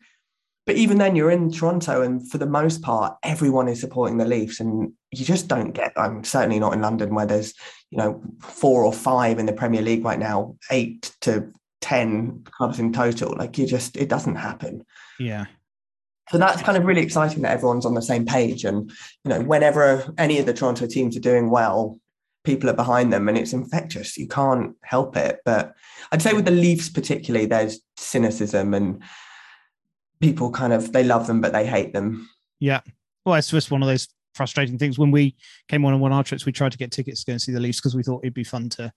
But 0.64 0.76
even 0.76 0.99
then, 0.99 1.16
you're 1.16 1.31
in 1.31 1.50
Toronto, 1.50 2.02
and 2.02 2.28
for 2.31 2.38
the 2.38 2.47
most 2.47 2.83
part, 2.83 3.16
everyone 3.25 3.69
is 3.69 3.81
supporting 3.81 4.19
the 4.19 4.25
Leafs, 4.25 4.61
and 4.61 4.92
you 5.11 5.25
just 5.25 5.49
don't 5.49 5.73
get. 5.73 5.92
I'm 5.97 6.23
certainly 6.25 6.61
not 6.61 6.73
in 6.73 6.81
London, 6.81 7.14
where 7.14 7.26
there's 7.26 7.52
you 7.90 7.99
know 7.99 8.23
four 8.40 8.85
or 8.85 8.92
five 8.92 9.38
in 9.38 9.46
the 9.46 9.53
Premier 9.53 9.83
League 9.83 10.05
right 10.05 10.20
now, 10.20 10.57
eight 10.70 11.12
to 11.22 11.53
ten 11.81 12.44
clubs 12.44 12.79
in 12.79 12.92
total. 12.92 13.35
Like 13.37 13.59
you 13.59 13.66
just, 13.66 13.96
it 13.96 14.09
doesn't 14.09 14.37
happen. 14.37 14.87
Yeah, 15.18 15.46
So 16.31 16.38
that's 16.38 16.62
kind 16.62 16.79
of 16.79 16.85
really 16.85 17.03
exciting 17.03 17.42
that 17.42 17.53
everyone's 17.53 17.85
on 17.85 17.94
the 17.94 18.01
same 18.01 18.25
page. 18.25 18.64
And, 18.64 18.90
you 19.25 19.29
know, 19.29 19.42
whenever 19.42 20.14
any 20.16 20.38
of 20.38 20.46
the 20.46 20.55
Toronto 20.55 20.87
teams 20.87 21.16
are 21.16 21.20
doing 21.20 21.51
well, 21.51 21.98
people 22.44 22.68
are 22.68 22.74
behind 22.74 23.12
them 23.12 23.28
and 23.28 23.38
it's 23.38 23.52
infectious. 23.52 24.16
You 24.18 24.26
can't 24.28 24.74
help 24.83 25.16
it. 25.16 25.40
But 25.44 25.74
I'd 26.11 26.22
say 26.22 26.33
with 26.33 26.44
the 26.44 26.50
Leafs, 26.50 26.88
particularly, 26.88 27.46
there's 27.46 27.81
cynicism 27.96 28.74
and 28.74 29.02
people 30.20 30.50
kind 30.50 30.72
of, 30.72 30.92
they 30.92 31.05
love 31.05 31.26
them, 31.26 31.40
but 31.40 31.52
they 31.52 31.66
hate 31.66 31.92
them. 31.92 32.28
yeah. 32.61 32.81
Well, 33.24 33.37
it's 33.37 33.50
just 33.50 33.70
one 33.70 33.83
of 33.83 33.88
those 33.88 34.09
frustrating 34.35 34.78
things. 34.78 34.98
When 34.98 35.12
we 35.12 35.37
came 35.68 35.85
on 35.85 35.94
on 35.94 36.00
one 36.00 36.11
of 36.11 36.16
our 36.16 36.24
trips, 36.24 36.44
we 36.44 36.52
tried 36.52 36.72
to 36.72 36.78
get 36.78 36.90
tickets 36.90 37.20
to 37.20 37.26
go 37.26 37.33
and 37.33 37.42
see 37.42 37.52
the 37.52 37.61
Leafs 37.61 37.78
because 37.78 37.94
we 37.94 38.02
thought 38.02 38.24
it'd 38.24 38.35
be 38.35 38.44
fun 38.44 38.68
to 38.70 38.92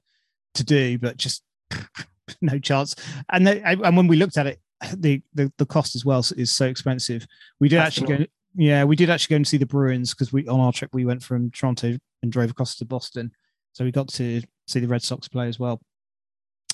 to 0.56 0.64
do, 0.64 0.98
but 0.98 1.18
just 1.18 1.44
no 2.42 2.58
chance. 2.58 2.96
And 3.30 3.46
they, 3.46 3.62
and 3.62 3.96
when 3.96 4.08
we 4.08 4.16
looked 4.16 4.38
at 4.38 4.48
it, 4.48 4.60
the, 4.96 5.22
the 5.34 5.52
the 5.58 5.66
cost 5.66 5.96
as 5.96 6.04
well 6.04 6.26
is 6.36 6.52
so 6.52 6.66
expensive. 6.66 7.28
We 7.60 7.70
did 7.70 7.78
That's 7.78 8.00
actually 8.00 8.18
go. 8.18 8.26
Yeah, 8.56 8.84
we 8.86 8.96
did 8.96 9.10
actually 9.10 9.34
go 9.34 9.38
and 9.38 9.48
see 9.48 9.58
the 9.58 9.66
Bruins 9.66 10.14
because 10.14 10.32
we 10.32 10.48
on 10.48 10.60
our 10.60 10.72
trip 10.72 10.92
we 10.94 11.06
went 11.06 11.24
from 11.24 11.52
Toronto 11.52 11.98
and 12.24 12.32
drove 12.32 12.50
across 12.50 12.76
to 12.78 12.86
Boston, 12.86 13.32
so 13.74 13.84
we 13.84 13.92
got 13.92 14.08
to 14.10 14.42
see 14.68 14.80
the 14.80 14.88
Red 14.88 15.04
Sox 15.04 15.28
play 15.28 15.48
as 15.48 15.60
well, 15.60 15.82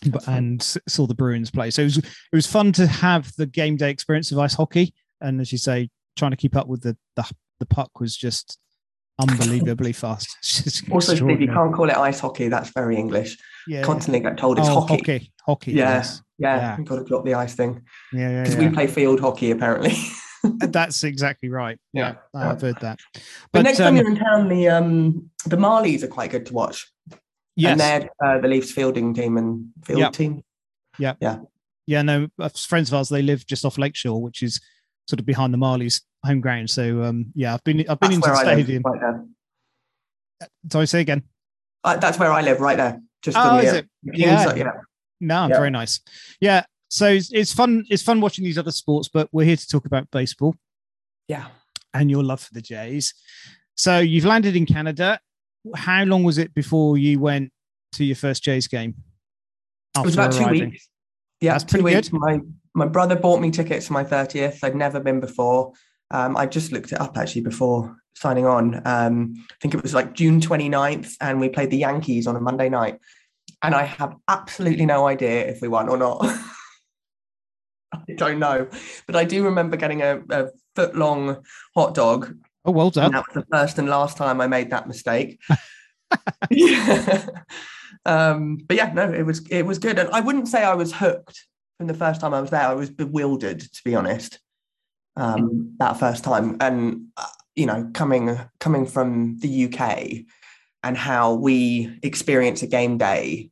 but, 0.07 0.27
and 0.27 0.61
saw 0.87 1.07
the 1.07 1.15
Bruins 1.15 1.49
play. 1.49 1.71
So 1.71 1.81
it 1.81 1.85
was 1.85 1.97
it 1.97 2.05
was 2.33 2.47
fun 2.47 2.71
to 2.73 2.87
have 2.87 3.31
the 3.37 3.45
game 3.45 3.77
day 3.77 3.89
experience 3.89 4.31
of 4.31 4.39
ice 4.39 4.53
hockey, 4.53 4.93
and 5.21 5.41
as 5.41 5.51
you 5.51 5.57
say, 5.57 5.89
trying 6.15 6.31
to 6.31 6.37
keep 6.37 6.55
up 6.55 6.67
with 6.67 6.81
the 6.81 6.95
the, 7.15 7.29
the 7.59 7.65
puck 7.65 7.99
was 7.99 8.15
just 8.15 8.59
unbelievably 9.19 9.93
fast. 9.93 10.37
Also, 10.91 11.15
Steve, 11.15 11.41
you 11.41 11.47
can't 11.47 11.73
call 11.73 11.89
it 11.89 11.97
ice 11.97 12.19
hockey. 12.19 12.47
That's 12.47 12.69
very 12.71 12.97
English. 12.97 13.37
yeah. 13.67 13.81
Constantly 13.83 14.19
get 14.19 14.37
told 14.37 14.59
it's 14.59 14.67
oh, 14.67 14.81
hockey. 14.81 14.95
hockey, 14.97 15.31
hockey. 15.45 15.71
Yeah. 15.73 15.95
yes. 15.95 16.21
Yeah, 16.37 16.55
Yeah. 16.57 16.77
you've 16.77 16.87
got 16.87 16.97
to 16.97 17.03
drop 17.03 17.23
the 17.23 17.35
ice 17.35 17.53
thing 17.53 17.83
yeah, 18.11 18.29
yeah, 18.29 18.43
because 18.43 18.55
yeah. 18.55 18.69
we 18.69 18.73
play 18.73 18.87
field 18.87 19.19
hockey 19.19 19.51
apparently. 19.51 19.95
That's 20.43 21.03
exactly 21.03 21.49
right. 21.49 21.77
Yeah, 21.93 22.15
Yeah, 22.33 22.49
I've 22.51 22.61
heard 22.61 22.79
that. 22.81 22.99
But, 23.51 23.63
next 23.63 23.77
time 23.77 23.87
um, 23.89 23.95
you're 23.97 24.07
in 24.09 24.17
town, 24.17 24.47
the 24.49 24.69
um 24.69 25.29
the 25.45 25.57
Marlies 25.57 26.03
are 26.03 26.07
quite 26.07 26.31
good 26.31 26.45
to 26.47 26.53
watch. 26.53 26.91
yes, 27.55 27.71
And 27.71 27.79
they're 27.79 28.09
uh, 28.23 28.39
the 28.39 28.47
Leafs 28.47 28.71
fielding 28.71 29.13
team 29.13 29.37
and 29.37 29.69
field 29.85 29.99
Yep. 29.99 30.13
team. 30.13 30.43
yeah, 30.97 31.13
yeah, 31.19 31.37
yeah. 31.87 32.01
no, 32.01 32.27
uh, 32.39 32.49
friends 32.49 32.89
of 32.89 32.95
ours 32.95 33.09
they 33.09 33.21
live 33.21 33.45
just 33.45 33.65
off 33.65 33.77
Lakeshore, 33.77 34.21
which 34.21 34.41
is 34.43 34.59
sort 35.07 35.19
of 35.19 35.25
behind 35.25 35.53
the 35.53 35.57
Marlies' 35.57 36.01
home 36.25 36.41
ground. 36.41 36.69
So 36.69 37.03
um, 37.03 37.31
yeah, 37.35 37.53
I've 37.53 37.63
been 37.63 37.79
I've 37.89 37.99
been 37.99 38.11
That's 38.11 38.15
into 38.15 38.27
the 38.29 38.33
where 38.33 38.45
I 38.45 38.55
live, 38.55 38.65
stadium. 38.65 38.83
right 38.85 38.99
there. 39.01 39.25
Sorry, 40.71 40.87
say 40.87 41.01
again. 41.01 41.23
Uh, 41.83 41.97
that's 41.97 42.17
where 42.19 42.31
I 42.31 42.41
live, 42.41 42.59
right 42.61 42.77
there. 42.77 43.01
Just 43.21 43.37
Oh, 43.39 43.57
the, 43.57 43.63
is 43.63 43.73
uh, 43.73 43.75
it? 43.77 43.85
Kings- 44.05 44.17
Yeah. 44.19 44.55
yeah. 44.55 44.71
No, 45.19 45.47
Yeah. 45.47 45.57
very 45.57 45.69
nice. 45.69 45.99
Yeah, 46.39 46.63
so 46.91 47.07
it's, 47.07 47.31
it's 47.31 47.53
fun. 47.53 47.85
It's 47.89 48.03
fun 48.03 48.19
watching 48.19 48.43
these 48.43 48.57
other 48.57 48.71
sports, 48.71 49.07
but 49.07 49.29
we're 49.31 49.45
here 49.45 49.55
to 49.55 49.67
talk 49.67 49.85
about 49.85 50.11
baseball 50.11 50.55
Yeah. 51.29 51.47
and 51.93 52.11
your 52.11 52.21
love 52.21 52.41
for 52.41 52.53
the 52.53 52.61
Jays. 52.61 53.13
So 53.75 53.99
you've 53.99 54.25
landed 54.25 54.57
in 54.57 54.65
Canada. 54.65 55.19
How 55.73 56.03
long 56.03 56.23
was 56.23 56.37
it 56.37 56.53
before 56.53 56.97
you 56.97 57.17
went 57.17 57.53
to 57.93 58.03
your 58.03 58.17
first 58.17 58.43
Jays 58.43 58.67
game? 58.67 58.95
It 59.97 60.03
was 60.03 60.15
about 60.15 60.33
after 60.33 60.43
two 60.43 60.65
weeks. 60.65 60.89
Yeah, 61.39 61.53
That's 61.53 61.63
two 61.63 61.81
pretty 61.81 61.95
weeks. 61.95 62.11
My 62.11 62.39
my 62.75 62.87
brother 62.87 63.15
bought 63.15 63.39
me 63.39 63.51
tickets 63.51 63.87
for 63.87 63.93
my 63.93 64.03
30th. 64.03 64.59
I'd 64.61 64.75
never 64.75 64.99
been 64.99 65.21
before. 65.21 65.71
Um, 66.11 66.35
I 66.35 66.45
just 66.45 66.73
looked 66.73 66.91
it 66.91 66.99
up 66.99 67.17
actually 67.17 67.41
before 67.41 67.95
signing 68.15 68.45
on. 68.45 68.81
Um, 68.85 69.33
I 69.49 69.55
think 69.61 69.73
it 69.73 69.81
was 69.81 69.93
like 69.93 70.13
June 70.13 70.41
29th, 70.41 71.15
and 71.21 71.39
we 71.39 71.47
played 71.47 71.69
the 71.69 71.77
Yankees 71.77 72.27
on 72.27 72.35
a 72.35 72.41
Monday 72.41 72.67
night. 72.69 72.99
And 73.63 73.75
I 73.75 73.83
have 73.83 74.15
absolutely 74.27 74.85
no 74.85 75.07
idea 75.07 75.47
if 75.47 75.61
we 75.61 75.69
won 75.69 75.87
or 75.87 75.97
not. 75.97 76.25
I 78.09 78.13
don't 78.15 78.39
know. 78.39 78.67
But 79.07 79.15
I 79.15 79.25
do 79.25 79.43
remember 79.43 79.77
getting 79.77 80.01
a, 80.01 80.21
a 80.29 80.47
foot 80.75 80.95
long 80.95 81.43
hot 81.75 81.93
dog 81.93 82.35
Oh, 82.63 82.71
well 82.71 82.91
done. 82.91 83.11
That 83.11 83.25
was 83.27 83.43
the 83.43 83.45
first 83.51 83.79
and 83.79 83.89
last 83.89 84.17
time 84.17 84.39
I 84.39 84.47
made 84.47 84.69
that 84.69 84.87
mistake. 84.87 85.39
yeah. 86.49 87.25
Um, 88.03 88.57
but 88.67 88.77
yeah, 88.77 88.91
no, 88.93 89.13
it 89.13 89.21
was 89.21 89.45
it 89.51 89.63
was 89.63 89.77
good, 89.77 89.99
and 89.99 90.09
I 90.09 90.21
wouldn't 90.21 90.47
say 90.47 90.63
I 90.63 90.73
was 90.73 90.91
hooked 90.91 91.45
from 91.77 91.85
the 91.85 91.93
first 91.93 92.19
time 92.19 92.33
I 92.33 92.41
was 92.41 92.49
there. 92.49 92.67
I 92.67 92.73
was 92.73 92.89
bewildered, 92.89 93.59
to 93.59 93.81
be 93.85 93.93
honest, 93.93 94.39
um, 95.15 95.75
that 95.77 95.99
first 95.99 96.23
time, 96.23 96.57
and 96.59 97.09
uh, 97.15 97.27
you 97.53 97.67
know, 97.67 97.91
coming 97.93 98.39
coming 98.59 98.87
from 98.87 99.37
the 99.37 99.65
UK 99.65 100.25
and 100.81 100.97
how 100.97 101.35
we 101.35 101.99
experience 102.01 102.63
a 102.63 102.67
game 102.67 102.97
day, 102.97 103.51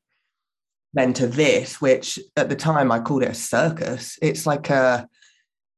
then 0.94 1.14
to 1.14 1.28
this, 1.28 1.80
which 1.80 2.20
at 2.36 2.50
the 2.50 2.56
time 2.56 2.92
I 2.92 3.00
called 3.00 3.24
it 3.24 3.32
a 3.32 3.36
circus. 3.36 4.18
It's 4.22 4.46
like 4.46 4.70
a, 4.70 5.08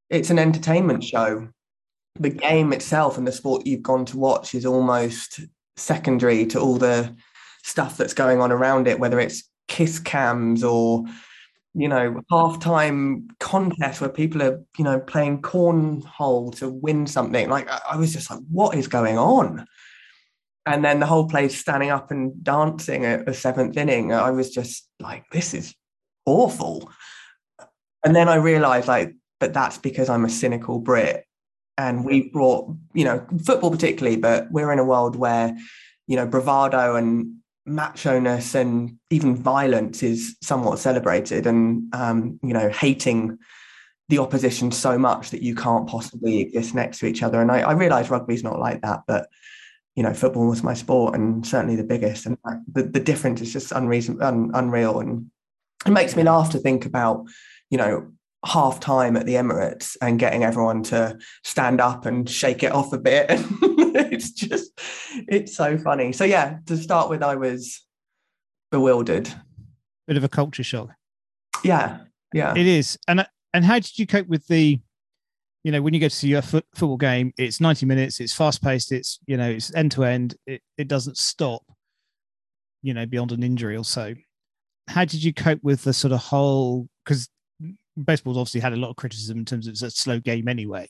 it's 0.09 0.29
an 0.29 0.39
entertainment 0.39 1.03
show 1.03 1.49
the 2.19 2.29
game 2.29 2.73
itself 2.73 3.17
and 3.17 3.27
the 3.27 3.31
sport 3.31 3.65
you've 3.65 3.81
gone 3.81 4.05
to 4.05 4.17
watch 4.17 4.53
is 4.53 4.65
almost 4.65 5.39
secondary 5.75 6.45
to 6.45 6.59
all 6.59 6.77
the 6.77 7.15
stuff 7.63 7.97
that's 7.97 8.13
going 8.13 8.41
on 8.41 8.51
around 8.51 8.87
it, 8.87 8.99
whether 8.99 9.19
it's 9.19 9.49
kiss 9.67 9.99
cams 9.99 10.63
or 10.63 11.05
you 11.73 11.87
know 11.87 12.21
halftime 12.29 13.29
contests 13.39 14.01
where 14.01 14.09
people 14.09 14.43
are 14.43 14.61
you 14.77 14.83
know 14.83 14.99
playing 14.99 15.41
cornhole 15.41 16.55
to 16.57 16.69
win 16.69 17.07
something. 17.07 17.49
Like 17.49 17.69
I, 17.69 17.79
I 17.91 17.95
was 17.95 18.13
just 18.13 18.29
like, 18.29 18.39
what 18.49 18.75
is 18.75 18.87
going 18.87 19.17
on? 19.17 19.65
And 20.65 20.85
then 20.85 20.99
the 20.99 21.05
whole 21.05 21.27
place 21.27 21.59
standing 21.59 21.89
up 21.89 22.11
and 22.11 22.43
dancing 22.43 23.05
at 23.05 23.25
the 23.25 23.33
seventh 23.33 23.77
inning. 23.77 24.13
I 24.13 24.31
was 24.31 24.51
just 24.51 24.87
like, 24.99 25.25
this 25.31 25.53
is 25.53 25.73
awful. 26.25 26.91
And 28.05 28.15
then 28.15 28.29
I 28.29 28.35
realized, 28.35 28.87
like, 28.87 29.15
but 29.39 29.53
that's 29.53 29.77
because 29.77 30.09
I'm 30.09 30.25
a 30.25 30.29
cynical 30.29 30.79
Brit. 30.79 31.25
And 31.77 32.05
we 32.05 32.29
brought, 32.29 32.75
you 32.93 33.05
know, 33.05 33.25
football 33.43 33.71
particularly, 33.71 34.17
but 34.17 34.51
we're 34.51 34.71
in 34.71 34.77
a 34.77 34.85
world 34.85 35.15
where, 35.15 35.57
you 36.07 36.15
know, 36.15 36.27
bravado 36.27 36.95
and 36.95 37.37
macho-ness 37.65 38.53
and 38.53 38.97
even 39.09 39.35
violence 39.35 40.03
is 40.03 40.35
somewhat 40.41 40.79
celebrated 40.79 41.47
and, 41.47 41.93
um, 41.95 42.39
you 42.43 42.53
know, 42.53 42.69
hating 42.69 43.37
the 44.09 44.19
opposition 44.19 44.71
so 44.71 44.97
much 44.97 45.29
that 45.31 45.41
you 45.41 45.55
can't 45.55 45.87
possibly 45.87 46.41
exist 46.41 46.75
next 46.75 46.99
to 46.99 47.05
each 47.05 47.23
other. 47.23 47.41
And 47.41 47.51
I, 47.51 47.61
I 47.61 47.71
realize 47.71 48.09
rugby's 48.09 48.43
not 48.43 48.59
like 48.59 48.81
that, 48.81 49.01
but 49.07 49.27
you 49.95 50.03
know, 50.03 50.13
football 50.13 50.47
was 50.47 50.63
my 50.63 50.73
sport 50.73 51.15
and 51.15 51.45
certainly 51.45 51.75
the 51.75 51.83
biggest. 51.83 52.25
And 52.25 52.37
the, 52.71 52.83
the 52.83 52.99
difference 52.99 53.41
is 53.41 53.51
just 53.51 53.71
unreason, 53.71 54.21
un, 54.21 54.51
unreal. 54.53 54.99
And 54.99 55.29
it 55.85 55.91
makes 55.91 56.15
me 56.15 56.23
laugh 56.23 56.51
to 56.51 56.59
think 56.59 56.85
about, 56.85 57.25
you 57.69 57.77
know, 57.77 58.11
half 58.45 58.79
time 58.79 59.15
at 59.17 59.25
the 59.25 59.35
Emirates 59.35 59.97
and 60.01 60.17
getting 60.17 60.43
everyone 60.43 60.83
to 60.83 61.17
stand 61.43 61.81
up 61.81 62.05
and 62.05 62.29
shake 62.29 62.63
it 62.63 62.71
off 62.71 62.93
a 62.93 62.97
bit. 62.97 63.25
it's 63.29 64.31
just, 64.31 64.71
it's 65.27 65.55
so 65.55 65.77
funny. 65.77 66.13
So, 66.13 66.23
yeah, 66.23 66.57
to 66.67 66.77
start 66.77 67.09
with, 67.09 67.21
I 67.21 67.35
was 67.35 67.85
bewildered. 68.71 69.29
Bit 70.07 70.17
of 70.17 70.23
a 70.23 70.29
culture 70.29 70.63
shock. 70.63 70.89
Yeah. 71.63 71.99
Yeah. 72.33 72.53
It 72.55 72.65
is. 72.65 72.97
And, 73.07 73.27
and 73.53 73.65
how 73.65 73.75
did 73.75 73.99
you 73.99 74.07
cope 74.07 74.27
with 74.27 74.47
the, 74.47 74.79
you 75.63 75.71
know, 75.71 75.81
when 75.81 75.93
you 75.93 75.99
go 75.99 76.07
to 76.07 76.15
see 76.15 76.33
a 76.33 76.41
foot, 76.41 76.65
football 76.73 76.97
game, 76.97 77.33
it's 77.37 77.61
90 77.61 77.85
minutes, 77.85 78.19
it's 78.19 78.33
fast 78.33 78.63
paced, 78.63 78.91
it's, 78.91 79.19
you 79.27 79.37
know, 79.37 79.49
it's 79.49 79.73
end 79.75 79.91
to 79.91 80.03
end, 80.03 80.35
it, 80.47 80.61
it 80.77 80.87
doesn't 80.87 81.17
stop, 81.17 81.63
you 82.81 82.93
know, 82.93 83.05
beyond 83.05 83.31
an 83.31 83.43
injury 83.43 83.77
or 83.77 83.83
so. 83.83 84.13
How 84.87 85.05
did 85.05 85.23
you 85.23 85.33
cope 85.33 85.59
with 85.61 85.83
the 85.83 85.93
sort 85.93 86.13
of 86.13 86.19
whole, 86.19 86.87
because 87.05 87.29
baseball's 87.97 88.37
obviously 88.37 88.61
had 88.61 88.73
a 88.73 88.77
lot 88.77 88.89
of 88.89 88.95
criticism 88.95 89.37
in 89.37 89.45
terms 89.45 89.67
of 89.67 89.73
it's 89.73 89.81
a 89.81 89.91
slow 89.91 90.19
game 90.19 90.47
anyway. 90.47 90.89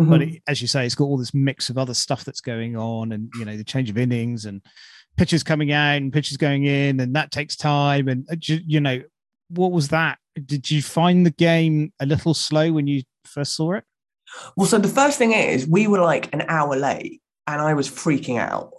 Mm-hmm. 0.00 0.10
But 0.10 0.22
it, 0.22 0.42
as 0.48 0.60
you 0.60 0.68
say, 0.68 0.84
it's 0.84 0.94
got 0.94 1.04
all 1.04 1.16
this 1.16 1.34
mix 1.34 1.70
of 1.70 1.78
other 1.78 1.94
stuff 1.94 2.24
that's 2.24 2.40
going 2.40 2.76
on, 2.76 3.12
and 3.12 3.30
you 3.38 3.44
know 3.44 3.56
the 3.56 3.64
change 3.64 3.90
of 3.90 3.98
innings 3.98 4.44
and 4.44 4.60
pitches 5.16 5.44
coming 5.44 5.70
out 5.70 5.96
and 5.96 6.12
pitches 6.12 6.36
going 6.36 6.64
in, 6.64 6.98
and 7.00 7.14
that 7.14 7.30
takes 7.30 7.54
time. 7.54 8.08
And 8.08 8.26
uh, 8.30 8.36
you 8.40 8.80
know, 8.80 9.02
what 9.50 9.70
was 9.70 9.88
that? 9.88 10.18
Did 10.46 10.68
you 10.68 10.82
find 10.82 11.24
the 11.24 11.30
game 11.30 11.92
a 12.00 12.06
little 12.06 12.34
slow 12.34 12.72
when 12.72 12.88
you 12.88 13.02
first 13.24 13.54
saw 13.54 13.74
it? 13.74 13.84
Well, 14.56 14.66
so 14.66 14.78
the 14.78 14.88
first 14.88 15.18
thing 15.18 15.32
is 15.32 15.66
we 15.66 15.86
were 15.86 16.00
like 16.00 16.32
an 16.32 16.44
hour 16.48 16.76
late 16.76 17.22
and 17.46 17.60
I 17.60 17.74
was 17.74 17.88
freaking 17.88 18.38
out 18.38 18.72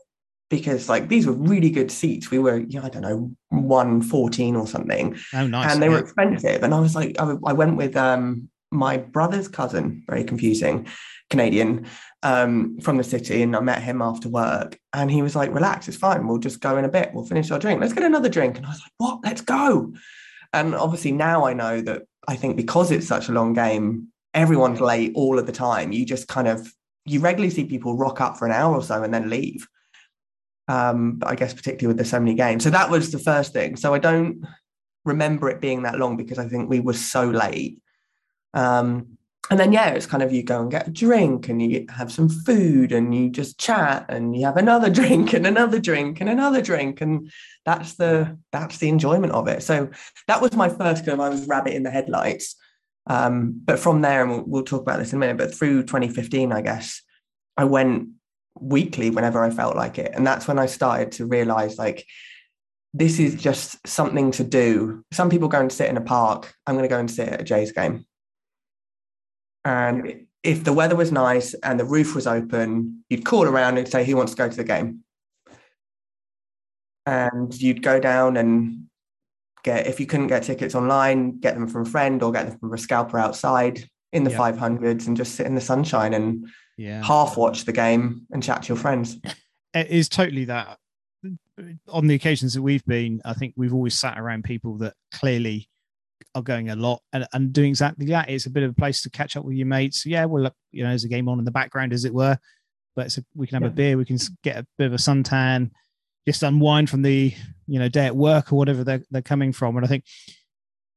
because 0.50 0.88
like 0.88 1.08
these 1.08 1.26
were 1.26 1.34
really 1.34 1.70
good 1.70 1.92
seats. 1.92 2.32
We 2.32 2.40
were, 2.40 2.58
yeah, 2.58 2.84
I 2.84 2.90
don't 2.90 3.02
know, 3.02 3.32
114 3.50 4.56
or 4.56 4.68
something. 4.68 5.18
Oh, 5.34 5.48
nice. 5.48 5.72
And 5.72 5.82
they 5.82 5.88
yeah. 5.88 5.94
were 5.94 6.00
expensive. 6.00 6.64
And 6.64 6.74
I 6.74 6.80
was 6.80 6.96
like, 6.96 7.16
I, 7.20 7.36
I 7.46 7.54
went 7.54 7.78
with 7.78 7.96
um, 7.96 8.50
my 8.72 8.98
brother's 8.98 9.48
cousin, 9.48 10.04
very 10.08 10.24
confusing, 10.24 10.88
Canadian 11.30 11.88
um, 12.24 12.80
from 12.80 12.98
the 12.98 13.04
city. 13.04 13.42
And 13.42 13.56
I 13.56 13.60
met 13.62 13.82
him 13.82 14.02
after 14.02 14.30
work. 14.30 14.80
And 14.94 15.10
he 15.10 15.22
was 15.22 15.36
like, 15.36 15.54
relax, 15.54 15.88
it's 15.88 15.98
fine. 15.98 16.28
We'll 16.28 16.38
just 16.38 16.62
go 16.62 16.78
in 16.78 16.86
a 16.86 16.90
bit. 16.90 17.12
We'll 17.14 17.26
finish 17.26 17.50
our 17.52 17.60
drink. 17.60 17.82
Let's 17.82 17.94
get 17.94 18.04
another 18.04 18.30
drink. 18.30 18.58
And 18.58 18.66
I 18.66 18.70
was 18.70 18.82
like, 18.82 18.94
what? 18.98 19.20
Let's 19.24 19.42
go. 19.42 19.94
And 20.54 20.74
obviously 20.76 21.12
now 21.12 21.46
I 21.46 21.54
know 21.54 21.82
that 21.82 22.04
I 22.28 22.36
think 22.36 22.56
because 22.56 22.92
it's 22.92 23.08
such 23.08 23.30
a 23.30 23.34
long 23.34 23.54
game, 23.54 24.10
everyone's 24.36 24.82
late 24.82 25.14
all 25.16 25.40
of 25.40 25.48
the 25.48 25.52
time. 25.52 25.92
You 25.92 26.06
just 26.06 26.28
kind 26.28 26.48
of 26.48 26.72
you 27.06 27.20
regularly 27.20 27.54
see 27.54 27.66
people 27.66 27.98
rock 27.98 28.20
up 28.20 28.38
for 28.38 28.46
an 28.46 28.52
hour 28.52 28.76
or 28.76 28.84
so 28.84 29.02
and 29.02 29.14
then 29.14 29.30
leave. 29.30 29.68
Um, 30.68 31.18
but 31.18 31.30
I 31.30 31.36
guess 31.36 31.54
particularly 31.54 31.88
with 31.88 31.98
the 31.98 32.06
so 32.06 32.20
many 32.20 32.34
games. 32.34 32.64
So 32.64 32.72
that 32.72 32.90
was 32.90 33.12
the 33.12 33.20
first 33.20 33.54
thing. 33.54 33.76
So 33.76 33.94
I 33.94 34.00
don't 34.00 34.44
remember 35.06 35.50
it 35.50 35.62
being 35.62 35.84
that 35.84 36.00
long 36.00 36.18
because 36.18 36.40
I 36.40 36.48
think 36.48 36.70
we 36.70 36.80
were 36.80 36.94
so 36.94 37.30
late. 37.30 37.80
Um, 38.54 39.18
and 39.52 39.60
then 39.60 39.72
yeah, 39.72 39.90
it's 39.90 40.08
kind 40.08 40.24
of 40.24 40.34
you 40.34 40.42
go 40.42 40.60
and 40.62 40.72
get 40.72 40.88
a 40.88 40.92
drink 40.92 41.50
and 41.50 41.62
you 41.62 41.86
have 41.90 42.12
some 42.12 42.30
food 42.30 42.92
and 42.92 43.14
you 43.14 43.30
just 43.30 43.60
chat 43.60 44.06
and 44.10 44.36
you 44.36 44.46
have 44.46 44.58
another 44.58 44.90
drink 45.02 45.34
and 45.34 45.46
another 45.46 45.80
drink 45.80 46.20
and 46.20 46.30
another 46.30 46.64
drink 46.64 47.02
and 47.02 47.32
that's 47.64 47.94
the 47.94 48.40
that's 48.52 48.80
the 48.80 48.90
enjoyment 48.90 49.34
of 49.34 49.48
it. 49.48 49.62
So 49.62 49.92
that 50.28 50.42
was 50.42 50.54
my 50.54 50.70
first 50.70 51.06
kind 51.06 51.20
of 51.20 51.20
I 51.20 51.30
was 51.30 51.48
rabbit 51.48 51.74
in 51.74 51.84
the 51.84 51.92
headlights. 51.92 52.56
Um, 53.08 53.62
but 53.64 53.80
from 53.80 54.02
there, 54.02 54.22
and 54.22 54.32
we'll, 54.32 54.44
we'll, 54.46 54.64
talk 54.64 54.82
about 54.82 55.00
this 55.00 55.14
in 55.14 55.18
a 55.18 55.20
minute, 55.20 55.38
but 55.38 55.54
through 55.54 55.84
2015, 55.84 56.52
I 56.52 56.62
guess, 56.62 57.02
I 57.56 57.66
went 57.66 58.10
weekly 58.60 59.10
whenever 59.10 59.44
I 59.44 59.50
felt 59.52 59.76
like 59.76 60.00
it. 60.00 60.12
And 60.14 60.26
that's 60.26 60.48
when 60.48 60.58
I 60.58 60.66
started 60.66 61.12
to 61.14 61.26
realize 61.26 61.78
like, 61.78 62.06
this 62.94 63.20
is 63.20 63.36
just 63.36 63.86
something 63.86 64.32
to 64.32 64.44
do. 64.44 65.04
Some 65.12 65.30
people 65.30 65.50
go 65.50 65.60
and 65.60 65.72
sit 65.72 65.90
in 65.90 65.98
a 65.98 66.02
park. 66.02 66.54
I'm 66.66 66.76
going 66.76 66.88
to 66.88 66.94
go 66.94 67.00
and 67.00 67.12
sit 67.12 67.30
at 67.30 67.42
a 67.42 67.44
Jays 67.44 67.74
game. 67.74 68.06
And 69.66 70.28
if 70.44 70.64
the 70.64 70.74
weather 70.74 70.96
was 70.96 71.12
nice 71.12 71.54
and 71.56 71.80
the 71.80 71.86
roof 71.86 72.16
was 72.16 72.26
open, 72.26 73.04
you'd 73.10 73.26
call 73.26 73.46
around 73.46 73.78
and 73.78 73.88
say, 73.88 74.06
who 74.06 74.16
wants 74.16 74.32
to 74.34 74.38
go 74.38 74.48
to 74.48 74.56
the 74.56 74.64
game? 74.64 75.04
And 77.06 77.54
you'd 77.62 77.84
go 77.84 78.00
down 78.00 78.38
and 78.38 78.86
get 79.66 79.88
if 79.88 80.00
you 80.00 80.06
couldn't 80.06 80.28
get 80.28 80.44
tickets 80.44 80.76
online, 80.76 81.40
get 81.40 81.56
them 81.56 81.68
from 81.68 81.82
a 81.82 81.90
friend 81.90 82.22
or 82.24 82.32
get 82.32 82.48
them 82.48 82.58
from 82.58 82.74
a 82.74 82.78
scalper 82.78 83.18
outside 83.18 83.84
in 84.14 84.24
the 84.24 84.30
500s 84.30 85.08
and 85.08 85.18
just 85.18 85.36
sit 85.36 85.46
in 85.46 85.56
the 85.56 85.62
sunshine 85.62 86.14
and 86.14 86.48
yeah. 86.78 87.04
half 87.04 87.36
watch 87.36 87.66
the 87.66 87.74
game 87.74 88.26
and 88.32 88.42
chat 88.42 88.64
to 88.64 88.68
your 88.70 88.78
friends. 88.78 89.18
It 89.74 89.90
is 89.90 90.08
totally 90.08 90.46
that. 90.46 90.78
On 91.90 92.08
the 92.08 92.16
occasions 92.16 92.54
that 92.54 92.62
we've 92.62 92.86
been, 92.86 93.22
I 93.26 93.34
think 93.34 93.56
we've 93.58 93.74
always 93.74 94.00
sat 94.00 94.18
around 94.18 94.46
people 94.46 94.78
that 94.78 94.94
clearly 95.12 95.68
are 96.34 96.42
going 96.42 96.70
a 96.70 96.78
lot 96.78 97.02
and, 97.12 97.28
and 97.34 97.52
doing 97.52 97.72
exactly 97.72 98.06
that. 98.06 98.30
It's 98.30 98.46
a 98.46 98.50
bit 98.50 98.64
of 98.64 98.72
a 98.72 98.74
place 98.74 99.02
to 99.02 99.10
catch 99.10 99.36
up 99.36 99.44
with 99.44 99.58
your 99.58 99.68
mates. 99.68 100.06
Yeah, 100.06 100.24
well, 100.26 100.44
look, 100.44 100.54
you 100.72 100.84
know, 100.84 100.92
there's 100.92 101.04
a 101.04 101.10
game 101.10 101.28
on 101.28 101.40
in 101.40 101.44
the 101.44 101.52
background, 101.52 101.92
as 101.92 102.06
it 102.06 102.14
were, 102.14 102.38
but 102.96 103.18
a, 103.18 103.26
we 103.36 103.48
can 103.48 103.56
have 103.56 103.64
yeah. 103.64 103.68
a 103.68 103.72
beer, 103.72 103.98
we 103.98 104.06
can 104.06 104.18
get 104.44 104.60
a 104.60 104.66
bit 104.78 104.88
of 104.88 104.94
a 104.94 104.96
suntan, 104.96 105.72
just 106.26 106.44
unwind 106.44 106.90
from 106.90 107.02
the 107.02 107.34
you 107.68 107.80
know 107.80 107.90
day 107.90 108.06
at 108.06 108.16
work 108.16 108.52
or 108.52 108.56
whatever 108.56 108.84
they're, 108.84 109.04
they're 109.12 109.22
coming 109.22 109.54
from. 109.54 109.78
And 109.78 109.86
i 109.86 109.90
think 109.90 110.06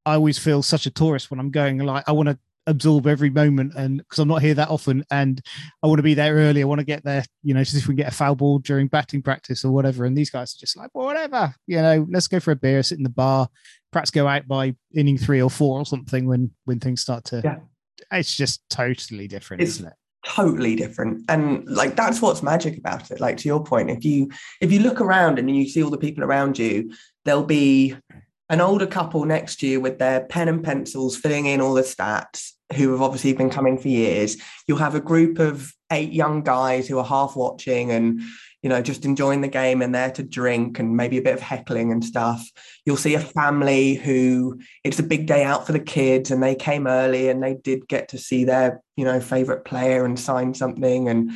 i 0.07 0.15
always 0.15 0.39
feel 0.39 0.63
such 0.63 0.87
a 0.87 0.91
tourist 0.91 1.31
when 1.31 1.41
i'm 1.41 1.51
going 1.51 1.79
like 1.79 2.09
i 2.09 2.13
want 2.13 2.29
to 2.29 2.39
absorb 2.67 3.07
every 3.07 3.31
moment 3.31 3.73
and 3.77 3.99
because 3.99 4.19
i'm 4.19 4.29
not 4.29 4.43
here 4.43 4.53
that 4.53 4.69
often 4.69 5.03
and 5.11 5.41
i 5.83 5.87
want 5.87 5.99
to 5.99 6.03
be 6.03 6.13
there 6.13 6.35
early. 6.35 6.61
I 6.61 6.67
want 6.67 6.81
to 6.81 6.85
get 6.85 7.03
there 7.03 7.25
you 7.43 7.55
know 7.55 7.65
just 7.65 7.77
if 7.77 7.89
we 7.89 7.95
can 7.95 8.05
get 8.05 8.13
a 8.13 8.15
foul 8.15 8.35
ball 8.35 8.59
during 8.59 8.89
batting 8.89 9.23
practice 9.23 9.65
or 9.65 9.73
whatever. 9.73 10.05
And 10.05 10.17
these 10.17 10.29
guys 10.29 10.55
are 10.55 10.61
just 10.61 10.77
like 10.77 10.91
well, 10.93 11.07
whatever 11.07 11.55
you 11.67 11.81
know 11.81 12.07
let's 12.11 12.29
go 12.29 12.41
for 12.41 12.51
a 12.51 12.57
beer 12.57 12.83
sit 12.83 12.99
in 12.99 13.05
the 13.05 13.11
bar 13.11 13.49
perhaps 13.91 14.11
go 14.11 14.29
out 14.29 14.47
by 14.47 14.75
inning 14.95 15.17
three 15.17 15.41
or 15.41 15.49
four 15.49 15.79
or 15.79 15.87
something 15.87 16.27
when 16.27 16.51
when 16.67 16.79
things 16.79 17.01
start 17.01 17.25
to 17.25 17.41
yeah. 17.43 17.57
it's 18.13 18.37
just 18.37 18.63
totally 18.69 19.29
different 19.29 19.63
it's, 19.63 19.77
isn't 19.77 19.87
it 19.87 19.95
totally 20.29 20.77
different. 20.77 21.25
And 21.29 21.67
like 21.67 21.97
that's 21.97 22.21
what's 22.21 22.43
magic 22.43 22.77
about 22.77 23.11
it. 23.11 23.21
Like 23.21 23.39
to 23.39 23.49
your 23.49 23.65
point 23.65 23.91
if 23.91 24.05
you 24.05 24.31
if 24.61 24.71
you 24.71 24.81
look 24.81 25.01
around 25.01 25.39
and 25.39 25.55
you 25.55 25.69
see 25.69 25.83
all 25.83 25.91
the 25.91 25.99
people 25.99 26.23
around 26.23 26.59
you 26.59 26.93
there'll 27.25 27.45
be 27.45 27.97
an 28.51 28.61
older 28.61 28.87
couple 28.87 29.25
next 29.25 29.57
to 29.61 29.67
you 29.67 29.81
with 29.81 29.99
their 29.99 30.25
pen 30.25 30.49
and 30.49 30.65
pencils 30.65 31.17
filling 31.17 31.47
in 31.47 31.61
all 31.61 31.75
the 31.75 31.83
stats 31.83 32.53
who 32.75 32.91
have 32.93 33.03
obviously 33.03 33.33
been 33.33 33.51
coming 33.51 33.79
for 33.79 33.89
years. 33.89 34.37
You'll 34.67 34.79
have 34.79 34.95
a 34.95 35.01
group 35.01 35.39
of 35.39 35.73
eight 35.91 36.13
young 36.13 36.43
guys 36.43 36.87
who 36.87 36.99
are 36.99 37.05
half 37.05 37.37
watching 37.37 37.91
and 37.91 38.21
you 38.63 38.69
know, 38.69 38.83
just 38.83 39.05
enjoying 39.05 39.41
the 39.41 39.49
game 39.49 39.83
and 39.83 39.95
there 39.95 40.11
to 40.11 40.23
drink 40.23 40.79
and 40.79 40.97
maybe 40.97 41.19
a 41.19 41.23
bit 41.23 41.35
of 41.35 41.41
heckling 41.41 41.93
and 41.93 42.05
stuff. 42.05 42.51
You'll 42.85 42.97
see 42.97 43.15
a 43.15 43.21
family 43.21 43.95
who 43.95 44.61
it's 44.83 44.99
a 44.99 45.05
big 45.05 45.27
day 45.27 45.45
out 45.45 45.65
for 45.65 45.73
the 45.73 45.79
kids 45.79 46.31
and 46.31 46.43
they 46.43 46.55
came 46.55 46.87
early 46.87 47.29
and 47.29 47.43
they 47.43 47.55
did 47.55 47.87
get 47.87 48.09
to 48.09 48.19
see 48.19 48.45
their, 48.45 48.83
you 48.97 49.05
know, 49.05 49.21
favorite 49.21 49.65
player 49.65 50.05
and 50.05 50.19
sign 50.19 50.55
something 50.55 51.09
and, 51.09 51.31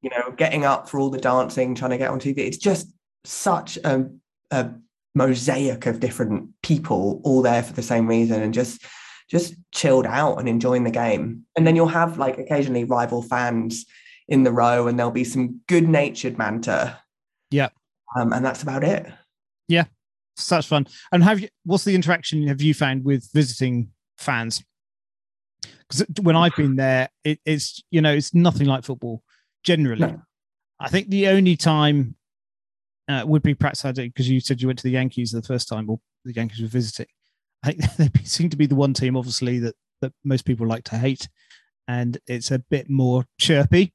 you 0.00 0.10
know, 0.10 0.32
getting 0.36 0.64
up 0.64 0.88
for 0.88 0.98
all 0.98 1.10
the 1.10 1.20
dancing, 1.20 1.74
trying 1.74 1.90
to 1.90 1.98
get 1.98 2.10
on 2.10 2.20
TV. 2.20 2.38
It's 2.38 2.56
just 2.56 2.90
such 3.24 3.76
a, 3.84 4.06
a 4.50 4.70
mosaic 5.14 5.84
of 5.84 6.00
different 6.00 6.50
people 6.62 7.20
all 7.22 7.42
there 7.42 7.62
for 7.62 7.74
the 7.74 7.82
same 7.82 8.08
reason 8.08 8.42
and 8.42 8.54
just 8.54 8.82
just 9.30 9.54
chilled 9.72 10.04
out 10.04 10.36
and 10.36 10.48
enjoying 10.48 10.84
the 10.84 10.90
game. 10.90 11.46
And 11.56 11.66
then 11.66 11.74
you'll 11.74 11.86
have 11.86 12.18
like 12.18 12.38
occasionally 12.38 12.84
rival 12.84 13.22
fans 13.22 13.86
in 14.28 14.44
the 14.44 14.52
row 14.52 14.86
and 14.86 14.98
there'll 14.98 15.12
be 15.12 15.24
some 15.24 15.60
good 15.66 15.88
natured 15.88 16.36
banter. 16.36 16.96
Yeah. 17.50 17.68
Um, 18.16 18.32
and 18.32 18.44
that's 18.44 18.62
about 18.62 18.84
it. 18.84 19.06
Yeah. 19.68 19.84
Such 20.36 20.66
fun. 20.66 20.86
And 21.12 21.22
have 21.24 21.40
you, 21.40 21.48
what's 21.64 21.84
the 21.84 21.94
interaction 21.94 22.46
have 22.48 22.62
you 22.62 22.74
found 22.74 23.04
with 23.04 23.28
visiting 23.32 23.90
fans? 24.18 24.64
Because 25.88 26.06
when 26.22 26.36
I've 26.36 26.56
been 26.56 26.76
there, 26.76 27.08
it, 27.24 27.40
it's, 27.44 27.82
you 27.90 28.00
know, 28.00 28.12
it's 28.12 28.34
nothing 28.34 28.66
like 28.66 28.84
football 28.84 29.22
generally. 29.64 30.00
No. 30.00 30.22
I 30.80 30.88
think 30.88 31.08
the 31.08 31.28
only 31.28 31.56
time 31.56 32.16
uh, 33.08 33.24
would 33.26 33.42
be 33.42 33.54
perhaps 33.54 33.84
I 33.84 33.92
because 33.92 34.28
you 34.28 34.40
said 34.40 34.60
you 34.60 34.68
went 34.68 34.78
to 34.80 34.84
the 34.84 34.90
Yankees 34.90 35.30
the 35.30 35.42
first 35.42 35.68
time, 35.68 35.88
or 35.88 36.00
the 36.24 36.32
Yankees 36.32 36.60
were 36.60 36.68
visiting. 36.68 37.06
I 37.62 37.72
think 37.72 38.12
they 38.14 38.24
seem 38.24 38.50
to 38.50 38.56
be 38.56 38.66
the 38.66 38.74
one 38.74 38.94
team, 38.94 39.16
obviously, 39.16 39.58
that 39.60 39.74
that 40.00 40.12
most 40.24 40.44
people 40.44 40.66
like 40.66 40.84
to 40.84 40.96
hate, 40.96 41.28
and 41.86 42.18
it's 42.26 42.50
a 42.50 42.58
bit 42.58 42.90
more 42.90 43.24
chirpy 43.38 43.92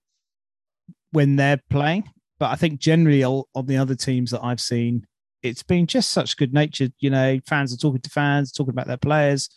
when 1.12 1.36
they're 1.36 1.62
playing. 1.70 2.10
but 2.40 2.52
I 2.52 2.56
think 2.56 2.80
generally 2.80 3.24
on 3.24 3.66
the 3.66 3.78
other 3.78 3.96
teams 3.96 4.32
that 4.32 4.44
I've 4.44 4.62
seen, 4.62 5.06
it's 5.42 5.64
been 5.64 5.88
just 5.88 6.12
such 6.12 6.38
good 6.38 6.54
natured. 6.54 6.94
You 7.00 7.10
know, 7.10 7.40
fans 7.48 7.74
are 7.74 7.78
talking 7.78 8.02
to 8.02 8.10
fans, 8.10 8.52
talking 8.52 8.74
about 8.74 8.88
their 8.88 8.98
players. 8.98 9.50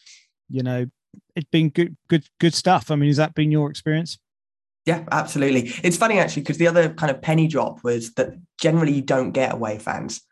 You 0.48 0.62
know, 0.62 0.86
it's 1.36 1.48
been 1.50 1.70
good, 1.70 1.96
good, 2.08 2.24
good 2.38 2.54
stuff. 2.54 2.90
I 2.90 2.96
mean, 2.96 3.08
has 3.08 3.16
that 3.18 3.34
been 3.34 3.50
your 3.50 3.70
experience? 3.70 4.18
Yeah, 4.86 5.04
absolutely. 5.10 5.72
It's 5.82 5.96
funny 5.96 6.18
actually 6.18 6.42
because 6.42 6.58
the 6.58 6.68
other 6.68 6.88
kind 6.94 7.10
of 7.10 7.20
penny 7.20 7.46
drop 7.46 7.84
was 7.84 8.12
that 8.14 8.30
generally 8.60 8.92
you 8.92 9.02
don't 9.02 9.32
get 9.32 9.52
away 9.52 9.78
fans 9.78 10.22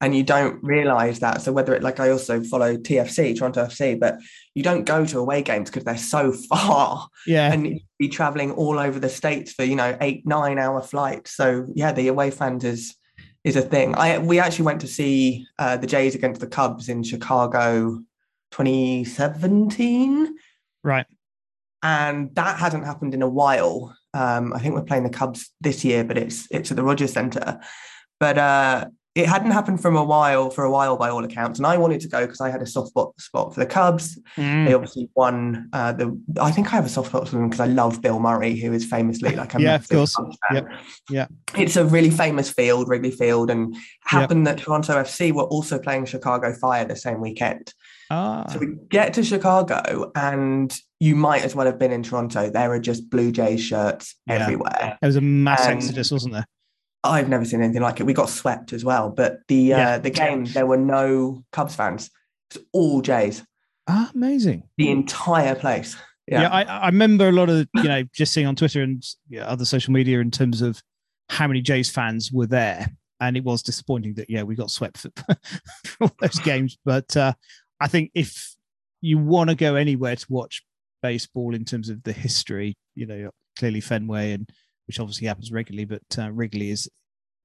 and 0.00 0.14
you 0.14 0.22
don't 0.22 0.62
realize 0.62 1.20
that. 1.20 1.40
So 1.40 1.52
whether 1.52 1.74
it 1.74 1.82
like 1.82 2.00
I 2.00 2.10
also 2.10 2.42
follow 2.42 2.76
TFC, 2.76 3.36
Toronto 3.36 3.64
FC, 3.64 3.98
but 3.98 4.18
you 4.54 4.62
don't 4.62 4.84
go 4.84 5.06
to 5.06 5.18
away 5.18 5.42
games 5.42 5.70
because 5.70 5.84
they're 5.84 5.96
so 5.96 6.32
far. 6.50 7.08
Yeah. 7.26 7.52
And 7.52 7.66
you'd 7.66 7.82
be 7.98 8.08
traveling 8.08 8.52
all 8.52 8.78
over 8.78 8.98
the 8.98 9.08
states 9.08 9.52
for, 9.52 9.64
you 9.64 9.76
know, 9.76 9.96
eight, 10.00 10.26
nine 10.26 10.58
hour 10.58 10.82
flights. 10.82 11.32
So 11.32 11.66
yeah, 11.74 11.92
the 11.92 12.08
away 12.08 12.30
fans 12.30 12.64
is 12.64 12.94
is 13.42 13.56
a 13.56 13.62
thing. 13.62 13.94
I 13.94 14.18
we 14.18 14.38
actually 14.38 14.66
went 14.66 14.80
to 14.82 14.88
see 14.88 15.46
uh, 15.58 15.76
the 15.76 15.86
Jays 15.86 16.14
against 16.14 16.40
the 16.40 16.48
Cubs 16.48 16.88
in 16.88 17.02
Chicago 17.02 18.00
2017. 18.50 20.36
Right. 20.82 21.06
And 21.82 22.34
that 22.34 22.58
hasn't 22.58 22.84
happened 22.84 23.14
in 23.14 23.22
a 23.22 23.28
while. 23.28 23.96
Um, 24.12 24.52
I 24.52 24.58
think 24.58 24.74
we're 24.74 24.82
playing 24.82 25.04
the 25.04 25.10
Cubs 25.10 25.52
this 25.60 25.84
year, 25.84 26.04
but 26.04 26.18
it's 26.18 26.48
it's 26.50 26.70
at 26.70 26.76
the 26.76 26.82
Rogers 26.82 27.12
Centre. 27.12 27.60
But 28.18 28.38
uh, 28.38 28.86
it 29.16 29.26
hadn't 29.26 29.50
happened 29.50 29.80
from 29.80 29.96
a 29.96 30.04
while 30.04 30.50
for 30.50 30.64
a 30.64 30.70
while 30.70 30.96
by 30.96 31.08
all 31.08 31.24
accounts 31.24 31.58
and 31.58 31.66
i 31.66 31.76
wanted 31.76 32.00
to 32.00 32.06
go 32.06 32.20
because 32.20 32.40
i 32.40 32.50
had 32.50 32.60
a 32.60 32.66
soft 32.66 32.88
spot, 32.88 33.18
spot 33.18 33.52
for 33.52 33.60
the 33.60 33.66
cubs 33.66 34.20
mm. 34.36 34.66
they 34.66 34.74
obviously 34.74 35.08
won 35.16 35.68
uh, 35.72 35.92
the 35.92 36.16
i 36.40 36.50
think 36.50 36.72
i 36.72 36.76
have 36.76 36.84
a 36.84 36.88
soft 36.88 37.08
spot 37.08 37.26
for 37.26 37.36
them 37.36 37.48
because 37.48 37.60
i 37.60 37.66
love 37.66 38.00
bill 38.02 38.20
murray 38.20 38.54
who 38.54 38.72
is 38.72 38.84
famously 38.84 39.34
like 39.34 39.54
a 39.54 39.60
yeah 39.60 39.76
of 39.76 39.88
course 39.88 40.14
yep. 40.52 40.68
yeah 41.08 41.26
it's 41.56 41.76
a 41.76 41.84
really 41.84 42.10
famous 42.10 42.50
field 42.50 42.88
wrigley 42.88 43.10
field 43.10 43.50
and 43.50 43.74
happened 44.04 44.46
yep. 44.46 44.56
that 44.56 44.62
toronto 44.62 45.02
fc 45.02 45.32
were 45.32 45.44
also 45.44 45.78
playing 45.78 46.04
chicago 46.04 46.52
fire 46.52 46.84
the 46.84 46.94
same 46.94 47.20
weekend 47.20 47.72
ah. 48.10 48.44
so 48.50 48.58
we 48.58 48.68
get 48.90 49.14
to 49.14 49.24
chicago 49.24 50.12
and 50.14 50.76
you 51.00 51.16
might 51.16 51.42
as 51.42 51.54
well 51.54 51.66
have 51.66 51.78
been 51.78 51.92
in 51.92 52.02
toronto 52.02 52.50
there 52.50 52.70
are 52.70 52.78
just 52.78 53.08
blue 53.08 53.32
jays 53.32 53.62
shirts 53.62 54.14
yeah. 54.26 54.34
everywhere 54.34 54.98
there 55.00 55.08
was 55.08 55.16
a 55.16 55.22
mass 55.22 55.64
and, 55.66 55.78
exodus 55.78 56.10
wasn't 56.10 56.32
there 56.32 56.46
I've 57.04 57.28
never 57.28 57.44
seen 57.44 57.62
anything 57.62 57.82
like 57.82 58.00
it. 58.00 58.04
We 58.04 58.12
got 58.12 58.28
swept 58.28 58.72
as 58.72 58.84
well, 58.84 59.10
but 59.10 59.40
the 59.48 59.56
yeah. 59.56 59.90
uh, 59.90 59.98
the 59.98 60.10
game 60.10 60.44
there 60.46 60.66
were 60.66 60.76
no 60.76 61.44
Cubs 61.52 61.74
fans. 61.74 62.10
It's 62.50 62.58
all 62.72 63.00
Jays. 63.00 63.44
Ah, 63.88 64.10
amazing. 64.14 64.64
The 64.76 64.90
entire 64.90 65.54
place. 65.54 65.96
Yeah, 66.26 66.42
yeah 66.42 66.48
I, 66.48 66.62
I 66.62 66.86
remember 66.86 67.28
a 67.28 67.32
lot 67.32 67.48
of 67.48 67.68
you 67.74 67.84
know 67.84 68.02
just 68.12 68.32
seeing 68.32 68.46
on 68.46 68.56
Twitter 68.56 68.82
and 68.82 69.04
yeah, 69.28 69.46
other 69.46 69.64
social 69.64 69.92
media 69.92 70.20
in 70.20 70.30
terms 70.30 70.62
of 70.62 70.82
how 71.28 71.46
many 71.46 71.60
Jays 71.60 71.90
fans 71.90 72.32
were 72.32 72.46
there, 72.46 72.88
and 73.20 73.36
it 73.36 73.44
was 73.44 73.62
disappointing 73.62 74.14
that 74.14 74.28
yeah 74.28 74.42
we 74.42 74.54
got 74.54 74.70
swept 74.70 74.98
for, 74.98 75.10
for 75.84 76.04
all 76.04 76.16
those 76.20 76.38
games. 76.40 76.76
But 76.84 77.16
uh, 77.16 77.34
I 77.80 77.88
think 77.88 78.10
if 78.14 78.56
you 79.00 79.18
want 79.18 79.50
to 79.50 79.56
go 79.56 79.76
anywhere 79.76 80.16
to 80.16 80.26
watch 80.28 80.64
baseball 81.02 81.54
in 81.54 81.64
terms 81.64 81.88
of 81.88 82.02
the 82.02 82.12
history, 82.12 82.76
you 82.94 83.06
know, 83.06 83.30
clearly 83.58 83.80
Fenway 83.80 84.32
and 84.32 84.50
which 84.86 85.00
obviously 85.00 85.26
happens 85.26 85.52
regularly, 85.52 85.84
but 85.84 86.18
uh, 86.18 86.30
Wrigley 86.30 86.70
is 86.70 86.88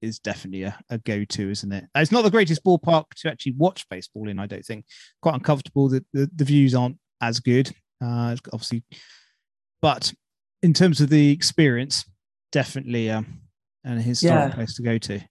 is 0.01 0.19
definitely 0.19 0.63
a, 0.63 0.77
a 0.89 0.97
go 0.97 1.23
to, 1.23 1.51
isn't 1.51 1.71
it? 1.71 1.85
It's 1.95 2.11
not 2.11 2.23
the 2.23 2.31
greatest 2.31 2.63
ballpark 2.63 3.05
to 3.17 3.29
actually 3.29 3.53
watch 3.53 3.87
baseball 3.87 4.29
in, 4.29 4.39
I 4.39 4.47
don't 4.47 4.65
think. 4.65 4.85
Quite 5.21 5.35
uncomfortable. 5.35 5.89
The, 5.89 6.03
the, 6.11 6.27
the 6.35 6.43
views 6.43 6.73
aren't 6.73 6.97
as 7.21 7.39
good, 7.39 7.71
uh, 8.03 8.35
obviously. 8.51 8.83
But 9.79 10.11
in 10.63 10.73
terms 10.73 11.01
of 11.01 11.09
the 11.09 11.31
experience, 11.31 12.05
definitely 12.51 13.11
um, 13.11 13.41
and 13.83 13.99
a 13.99 14.01
historic 14.01 14.49
yeah. 14.49 14.55
place 14.55 14.75
to 14.75 14.83
go 14.83 14.97
to. 14.97 15.21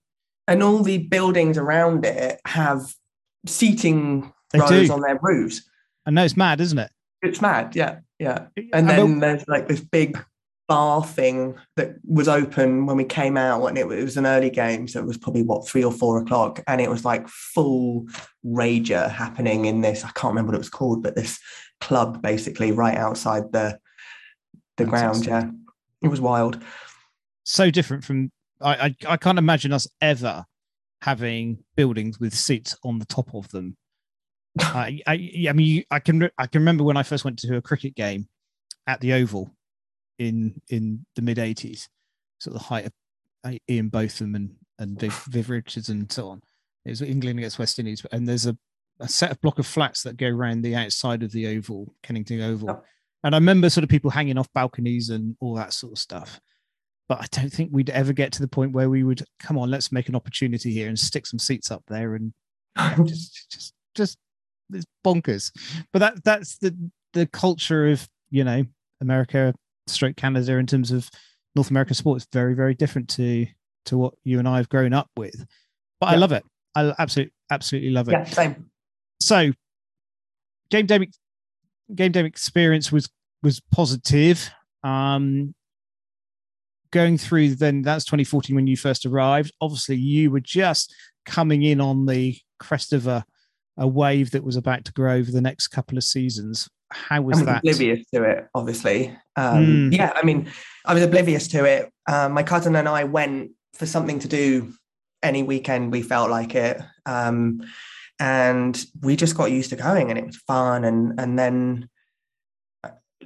And 0.47 0.63
all 0.63 0.83
the 0.83 0.99
buildings 0.99 1.57
around 1.57 2.05
it 2.05 2.39
have 2.45 2.93
seating 3.45 4.31
they 4.51 4.59
rows 4.59 4.87
do. 4.87 4.93
on 4.93 5.01
their 5.01 5.19
roofs. 5.21 5.61
I 6.05 6.11
know 6.11 6.23
it's 6.23 6.37
mad, 6.37 6.61
isn't 6.61 6.79
it? 6.79 6.91
It's 7.21 7.41
mad, 7.41 7.75
yeah, 7.75 7.99
yeah. 8.19 8.47
And 8.73 8.89
then 8.89 9.19
there's 9.19 9.47
like 9.47 9.67
this 9.67 9.79
big 9.79 10.17
bar 10.71 11.03
thing 11.03 11.53
that 11.75 11.95
was 12.05 12.29
open 12.29 12.85
when 12.85 12.95
we 12.95 13.03
came 13.03 13.35
out 13.35 13.65
and 13.65 13.77
it, 13.77 13.81
it, 13.91 14.03
was 14.03 14.15
an 14.15 14.25
early 14.25 14.49
game 14.49 14.87
so 14.87 14.99
it 14.99 15.05
was 15.05 15.17
probably 15.17 15.43
what 15.43 15.67
three 15.67 15.83
or 15.83 15.91
four 15.91 16.17
o'clock 16.17 16.61
and 16.65 16.79
it 16.79 16.89
was 16.89 17.03
like 17.03 17.27
full 17.27 18.07
rager 18.45 19.11
happening 19.11 19.65
in 19.65 19.81
this 19.81 20.05
i 20.05 20.09
can't 20.11 20.31
remember 20.31 20.51
what 20.51 20.55
it 20.55 20.59
was 20.59 20.69
called 20.69 21.03
but 21.03 21.13
this 21.13 21.39
club 21.81 22.21
basically 22.21 22.71
right 22.71 22.97
outside 22.97 23.51
the 23.51 23.77
the 24.77 24.85
That's 24.85 24.89
ground 24.89 25.17
awesome. 25.17 25.31
yeah. 25.31 25.51
It 26.03 26.07
was 26.07 26.21
wild. 26.21 26.63
So 27.43 27.69
different 27.69 28.05
from 28.05 28.31
I, 28.61 28.85
I 28.85 28.95
i 29.09 29.17
can't 29.17 29.37
imagine 29.37 29.73
us 29.73 29.87
ever 29.99 30.45
having 31.01 31.63
buildings 31.75 32.19
with 32.19 32.33
seats 32.33 32.77
on 32.83 32.99
the 32.99 33.05
top 33.05 33.33
of 33.33 33.49
them. 33.49 33.75
I, 34.59 35.01
I 35.05 35.47
i 35.49 35.53
mean 35.53 35.83
i 35.91 35.99
can 35.99 36.29
i 36.37 36.45
can 36.45 36.61
remember 36.61 36.83
when 36.83 36.97
i 36.97 37.03
first 37.03 37.23
went 37.23 37.39
to 37.39 37.55
a 37.55 37.61
cricket 37.61 37.95
game 37.95 38.27
at 38.85 38.99
the 38.99 39.13
oval 39.13 39.55
in 40.21 40.61
in 40.69 41.03
the 41.15 41.21
mid 41.21 41.37
80s, 41.37 41.87
sort 42.39 42.55
of 42.55 42.61
the 42.61 42.67
height 42.67 42.85
of 42.85 42.93
uh, 43.43 43.53
Ian 43.69 43.89
Botham 43.89 44.35
and 44.35 44.55
and 44.79 44.99
Viv, 44.99 45.13
Viv 45.29 45.49
Richards 45.49 45.89
and 45.89 46.09
so 46.11 46.29
on. 46.29 46.41
It 46.85 46.91
was 46.91 47.01
England 47.01 47.39
against 47.39 47.59
West 47.59 47.79
Indies, 47.79 48.05
and 48.11 48.27
there's 48.27 48.45
a, 48.45 48.57
a 48.99 49.07
set 49.07 49.31
of 49.31 49.41
block 49.41 49.59
of 49.59 49.65
flats 49.65 50.03
that 50.03 50.17
go 50.17 50.27
around 50.27 50.61
the 50.61 50.75
outside 50.75 51.23
of 51.23 51.31
the 51.31 51.57
Oval, 51.57 51.93
Kennington 52.03 52.41
Oval. 52.41 52.71
Oh. 52.71 52.83
And 53.23 53.35
I 53.35 53.37
remember 53.37 53.69
sort 53.69 53.83
of 53.83 53.89
people 53.89 54.09
hanging 54.09 54.37
off 54.37 54.51
balconies 54.53 55.09
and 55.09 55.35
all 55.39 55.53
that 55.55 55.73
sort 55.73 55.93
of 55.93 55.99
stuff. 55.99 56.39
But 57.07 57.19
I 57.19 57.25
don't 57.31 57.51
think 57.51 57.69
we'd 57.71 57.91
ever 57.91 58.13
get 58.13 58.31
to 58.33 58.41
the 58.41 58.47
point 58.47 58.71
where 58.71 58.89
we 58.89 59.03
would 59.03 59.23
come 59.39 59.57
on, 59.59 59.69
let's 59.69 59.91
make 59.91 60.09
an 60.09 60.15
opportunity 60.15 60.71
here 60.71 60.87
and 60.87 60.97
stick 60.97 61.27
some 61.27 61.39
seats 61.39 61.69
up 61.69 61.83
there 61.87 62.15
and 62.15 62.33
just 63.05 63.51
just 63.51 63.73
just 63.95 64.17
it's 64.73 64.85
bonkers. 65.05 65.51
But 65.93 65.99
that 65.99 66.23
that's 66.23 66.57
the 66.57 66.75
the 67.13 67.27
culture 67.27 67.89
of 67.89 68.07
you 68.31 68.43
know 68.43 68.63
America 69.01 69.53
stroke 69.91 70.15
Canada 70.15 70.57
in 70.57 70.67
terms 70.67 70.91
of 70.91 71.09
North 71.55 71.69
American 71.69 71.95
sports 71.95 72.27
very, 72.31 72.53
very 72.53 72.73
different 72.73 73.09
to 73.09 73.45
to 73.85 73.97
what 73.97 74.13
you 74.23 74.39
and 74.39 74.47
I 74.47 74.57
have 74.57 74.69
grown 74.69 74.93
up 74.93 75.09
with. 75.17 75.45
But 75.99 76.07
yeah. 76.07 76.13
I 76.13 76.15
love 76.15 76.31
it. 76.31 76.43
I 76.75 76.93
absolutely, 76.99 77.33
absolutely 77.49 77.89
love 77.89 78.09
it. 78.09 78.13
Yeah, 78.13 78.23
same. 78.25 78.69
So, 79.19 79.51
game 80.69 80.85
day, 80.85 81.07
game 81.93 82.11
day 82.11 82.25
experience 82.25 82.91
was 82.91 83.09
was 83.43 83.59
positive. 83.71 84.49
Um, 84.83 85.53
going 86.91 87.17
through 87.17 87.55
then 87.55 87.81
that's 87.81 88.05
2014 88.05 88.55
when 88.55 88.67
you 88.67 88.77
first 88.77 89.05
arrived. 89.05 89.51
Obviously, 89.61 89.95
you 89.95 90.31
were 90.31 90.39
just 90.39 90.93
coming 91.25 91.63
in 91.63 91.81
on 91.81 92.05
the 92.05 92.37
crest 92.59 92.93
of 92.93 93.07
a 93.07 93.25
a 93.77 93.87
wave 93.87 94.31
that 94.31 94.43
was 94.43 94.57
about 94.57 94.85
to 94.85 94.91
grow 94.91 95.15
over 95.15 95.31
the 95.31 95.41
next 95.41 95.69
couple 95.69 95.97
of 95.97 96.03
seasons 96.03 96.69
how 96.91 97.21
was 97.21 97.41
I 97.41 97.45
that? 97.45 97.57
Oblivious 97.59 98.05
to 98.13 98.23
it, 98.23 98.47
obviously. 98.53 99.17
Um, 99.35 99.89
mm. 99.91 99.95
Yeah, 99.95 100.13
I 100.15 100.23
mean, 100.23 100.49
I 100.85 100.93
was 100.93 101.03
oblivious 101.03 101.47
to 101.49 101.65
it. 101.65 101.91
Um, 102.07 102.33
my 102.33 102.43
cousin 102.43 102.75
and 102.75 102.87
I 102.87 103.05
went 103.05 103.51
for 103.73 103.85
something 103.85 104.19
to 104.19 104.27
do 104.27 104.73
any 105.23 105.43
weekend 105.43 105.91
we 105.91 106.01
felt 106.01 106.29
like 106.29 106.55
it, 106.55 106.81
um, 107.05 107.61
and 108.19 108.83
we 109.01 109.15
just 109.15 109.35
got 109.35 109.51
used 109.51 109.69
to 109.71 109.75
going, 109.75 110.09
and 110.09 110.19
it 110.19 110.25
was 110.25 110.37
fun. 110.37 110.83
And 110.83 111.19
and 111.19 111.37
then, 111.37 111.89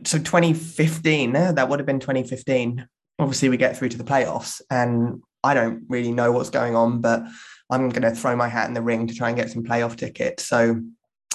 so 0.04 0.18
2015, 0.18 1.34
that 1.34 1.70
would 1.70 1.80
have 1.80 1.88
been 1.88 2.00
2015. 2.00 2.88
Obviously, 3.18 3.50
we 3.50 3.58
get 3.58 3.78
through 3.78 3.90
to 3.90 3.98
the 3.98 4.04
playoffs, 4.04 4.62
and 4.70 5.22
I 5.44 5.54
don't 5.54 5.84
really 5.88 6.12
know 6.12 6.32
what's 6.32 6.50
going 6.50 6.76
on, 6.76 7.02
but 7.02 7.24
I'm 7.70 7.90
going 7.90 8.02
to 8.02 8.12
throw 8.12 8.36
my 8.36 8.48
hat 8.48 8.68
in 8.68 8.74
the 8.74 8.82
ring 8.82 9.08
to 9.08 9.16
try 9.16 9.30
and 9.30 9.38
get 9.38 9.50
some 9.50 9.64
playoff 9.64 9.96
tickets. 9.96 10.44
So 10.44 10.82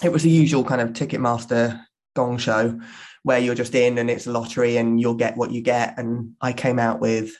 it 0.02 0.12
was 0.12 0.22
the 0.22 0.30
usual 0.30 0.64
kind 0.64 0.80
of 0.80 0.90
Ticketmaster 0.90 1.80
gong 2.14 2.38
show 2.38 2.78
where 3.22 3.38
you're 3.38 3.54
just 3.54 3.74
in 3.74 3.98
and 3.98 4.10
it's 4.10 4.26
a 4.26 4.32
lottery 4.32 4.76
and 4.76 5.00
you'll 5.00 5.14
get 5.14 5.36
what 5.36 5.50
you 5.50 5.60
get. 5.60 5.98
And 5.98 6.34
I 6.40 6.52
came 6.52 6.78
out 6.78 7.00
with 7.00 7.32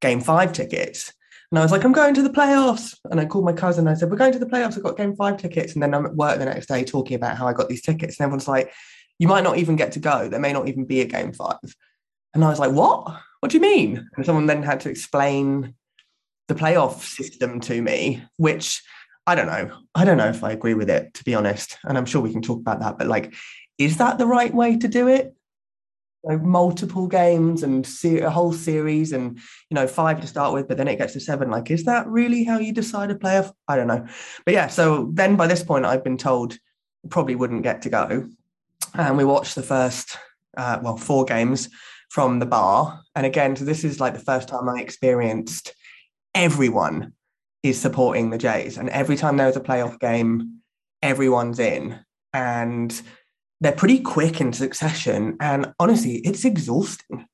game 0.00 0.20
five 0.20 0.52
tickets. 0.52 1.12
And 1.50 1.58
I 1.58 1.62
was 1.62 1.72
like, 1.72 1.84
I'm 1.84 1.92
going 1.92 2.14
to 2.14 2.22
the 2.22 2.30
playoffs. 2.30 2.94
And 3.10 3.20
I 3.20 3.24
called 3.24 3.44
my 3.44 3.52
cousin. 3.52 3.88
I 3.88 3.94
said, 3.94 4.10
We're 4.10 4.16
going 4.18 4.32
to 4.32 4.38
the 4.38 4.46
playoffs. 4.46 4.76
I've 4.76 4.82
got 4.82 4.98
game 4.98 5.16
five 5.16 5.38
tickets. 5.38 5.72
And 5.72 5.82
then 5.82 5.94
I'm 5.94 6.06
at 6.06 6.14
work 6.14 6.38
the 6.38 6.44
next 6.44 6.66
day 6.66 6.84
talking 6.84 7.14
about 7.14 7.38
how 7.38 7.46
I 7.46 7.54
got 7.54 7.68
these 7.68 7.82
tickets. 7.82 8.18
And 8.18 8.24
everyone's 8.24 8.48
like, 8.48 8.72
You 9.18 9.28
might 9.28 9.44
not 9.44 9.56
even 9.56 9.76
get 9.76 9.92
to 9.92 9.98
go. 9.98 10.28
There 10.28 10.40
may 10.40 10.52
not 10.52 10.68
even 10.68 10.84
be 10.84 11.00
a 11.00 11.06
game 11.06 11.32
five. 11.32 11.56
And 12.34 12.44
I 12.44 12.50
was 12.50 12.58
like, 12.58 12.72
What? 12.72 13.18
What 13.40 13.50
do 13.50 13.56
you 13.56 13.62
mean? 13.62 14.08
And 14.16 14.26
someone 14.26 14.46
then 14.46 14.62
had 14.62 14.80
to 14.80 14.90
explain 14.90 15.74
the 16.48 16.54
playoff 16.54 17.00
system 17.00 17.60
to 17.60 17.80
me, 17.80 18.22
which 18.36 18.82
I 19.26 19.34
don't 19.34 19.46
know. 19.46 19.70
I 19.94 20.04
don't 20.04 20.16
know 20.16 20.28
if 20.28 20.42
I 20.42 20.52
agree 20.52 20.74
with 20.74 20.90
it, 20.90 21.14
to 21.14 21.24
be 21.24 21.34
honest. 21.34 21.78
And 21.84 21.96
I'm 21.96 22.06
sure 22.06 22.20
we 22.20 22.32
can 22.32 22.42
talk 22.42 22.60
about 22.60 22.80
that. 22.80 22.98
But 22.98 23.06
like, 23.06 23.34
is 23.78 23.96
that 23.98 24.18
the 24.18 24.26
right 24.26 24.52
way 24.52 24.76
to 24.76 24.88
do 24.88 25.08
it? 25.08 25.34
Like 26.24 26.42
multiple 26.42 27.06
games 27.06 27.62
and 27.62 27.86
see 27.86 28.18
a 28.18 28.28
whole 28.28 28.52
series 28.52 29.12
and 29.12 29.38
you 29.70 29.74
know 29.74 29.86
five 29.86 30.20
to 30.20 30.26
start 30.26 30.52
with, 30.52 30.66
but 30.66 30.76
then 30.76 30.88
it 30.88 30.98
gets 30.98 31.12
to 31.12 31.20
seven. 31.20 31.50
Like, 31.50 31.70
is 31.70 31.84
that 31.84 32.06
really 32.08 32.44
how 32.44 32.58
you 32.58 32.72
decide 32.72 33.10
a 33.10 33.14
playoff? 33.14 33.52
I 33.68 33.76
don't 33.76 33.86
know. 33.86 34.06
But 34.44 34.54
yeah, 34.54 34.66
so 34.66 35.10
then 35.14 35.36
by 35.36 35.46
this 35.46 35.62
point, 35.62 35.86
I've 35.86 36.04
been 36.04 36.18
told 36.18 36.58
probably 37.08 37.36
wouldn't 37.36 37.62
get 37.62 37.82
to 37.82 37.90
go, 37.90 38.28
and 38.94 39.16
we 39.16 39.24
watched 39.24 39.54
the 39.54 39.62
first 39.62 40.18
uh, 40.56 40.80
well 40.82 40.96
four 40.96 41.24
games 41.24 41.68
from 42.10 42.38
the 42.40 42.46
bar. 42.46 43.00
And 43.14 43.24
again, 43.24 43.54
so 43.54 43.64
this 43.64 43.84
is 43.84 44.00
like 44.00 44.14
the 44.14 44.20
first 44.20 44.48
time 44.48 44.68
I 44.68 44.80
experienced 44.80 45.74
everyone 46.34 47.12
is 47.62 47.80
supporting 47.80 48.30
the 48.30 48.38
Jays. 48.38 48.78
And 48.78 48.88
every 48.90 49.16
time 49.16 49.36
there's 49.36 49.56
a 49.56 49.60
playoff 49.60 49.98
game, 49.98 50.60
everyone's 51.02 51.58
in. 51.58 51.98
And 52.32 53.00
they're 53.60 53.72
pretty 53.72 54.00
quick 54.00 54.40
in 54.40 54.52
succession. 54.52 55.36
And 55.40 55.72
honestly, 55.78 56.16
it's 56.18 56.44
exhausting 56.44 57.26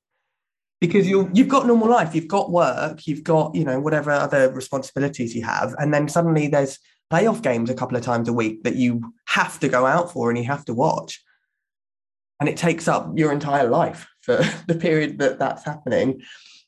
because 0.81 1.07
you 1.07 1.29
you've 1.33 1.47
got 1.47 1.67
normal 1.67 1.89
life, 1.89 2.15
you've 2.15 2.27
got 2.27 2.51
work, 2.51 3.07
you've 3.07 3.23
got, 3.23 3.55
you 3.55 3.63
know, 3.63 3.79
whatever 3.79 4.11
other 4.11 4.51
responsibilities 4.51 5.35
you 5.35 5.43
have. 5.43 5.75
And 5.77 5.93
then 5.93 6.09
suddenly 6.09 6.47
there's 6.47 6.79
playoff 7.11 7.41
games 7.41 7.69
a 7.69 7.75
couple 7.75 7.97
of 7.97 8.03
times 8.03 8.27
a 8.27 8.33
week 8.33 8.63
that 8.63 8.75
you 8.75 9.13
have 9.27 9.59
to 9.59 9.69
go 9.69 9.85
out 9.85 10.11
for 10.11 10.29
and 10.29 10.37
you 10.37 10.45
have 10.45 10.65
to 10.65 10.73
watch. 10.73 11.23
And 12.39 12.49
it 12.49 12.57
takes 12.57 12.87
up 12.87 13.11
your 13.15 13.31
entire 13.31 13.69
life 13.69 14.07
for 14.21 14.37
the 14.67 14.75
period 14.75 15.19
that 15.19 15.39
that's 15.39 15.63
happening. 15.63 16.21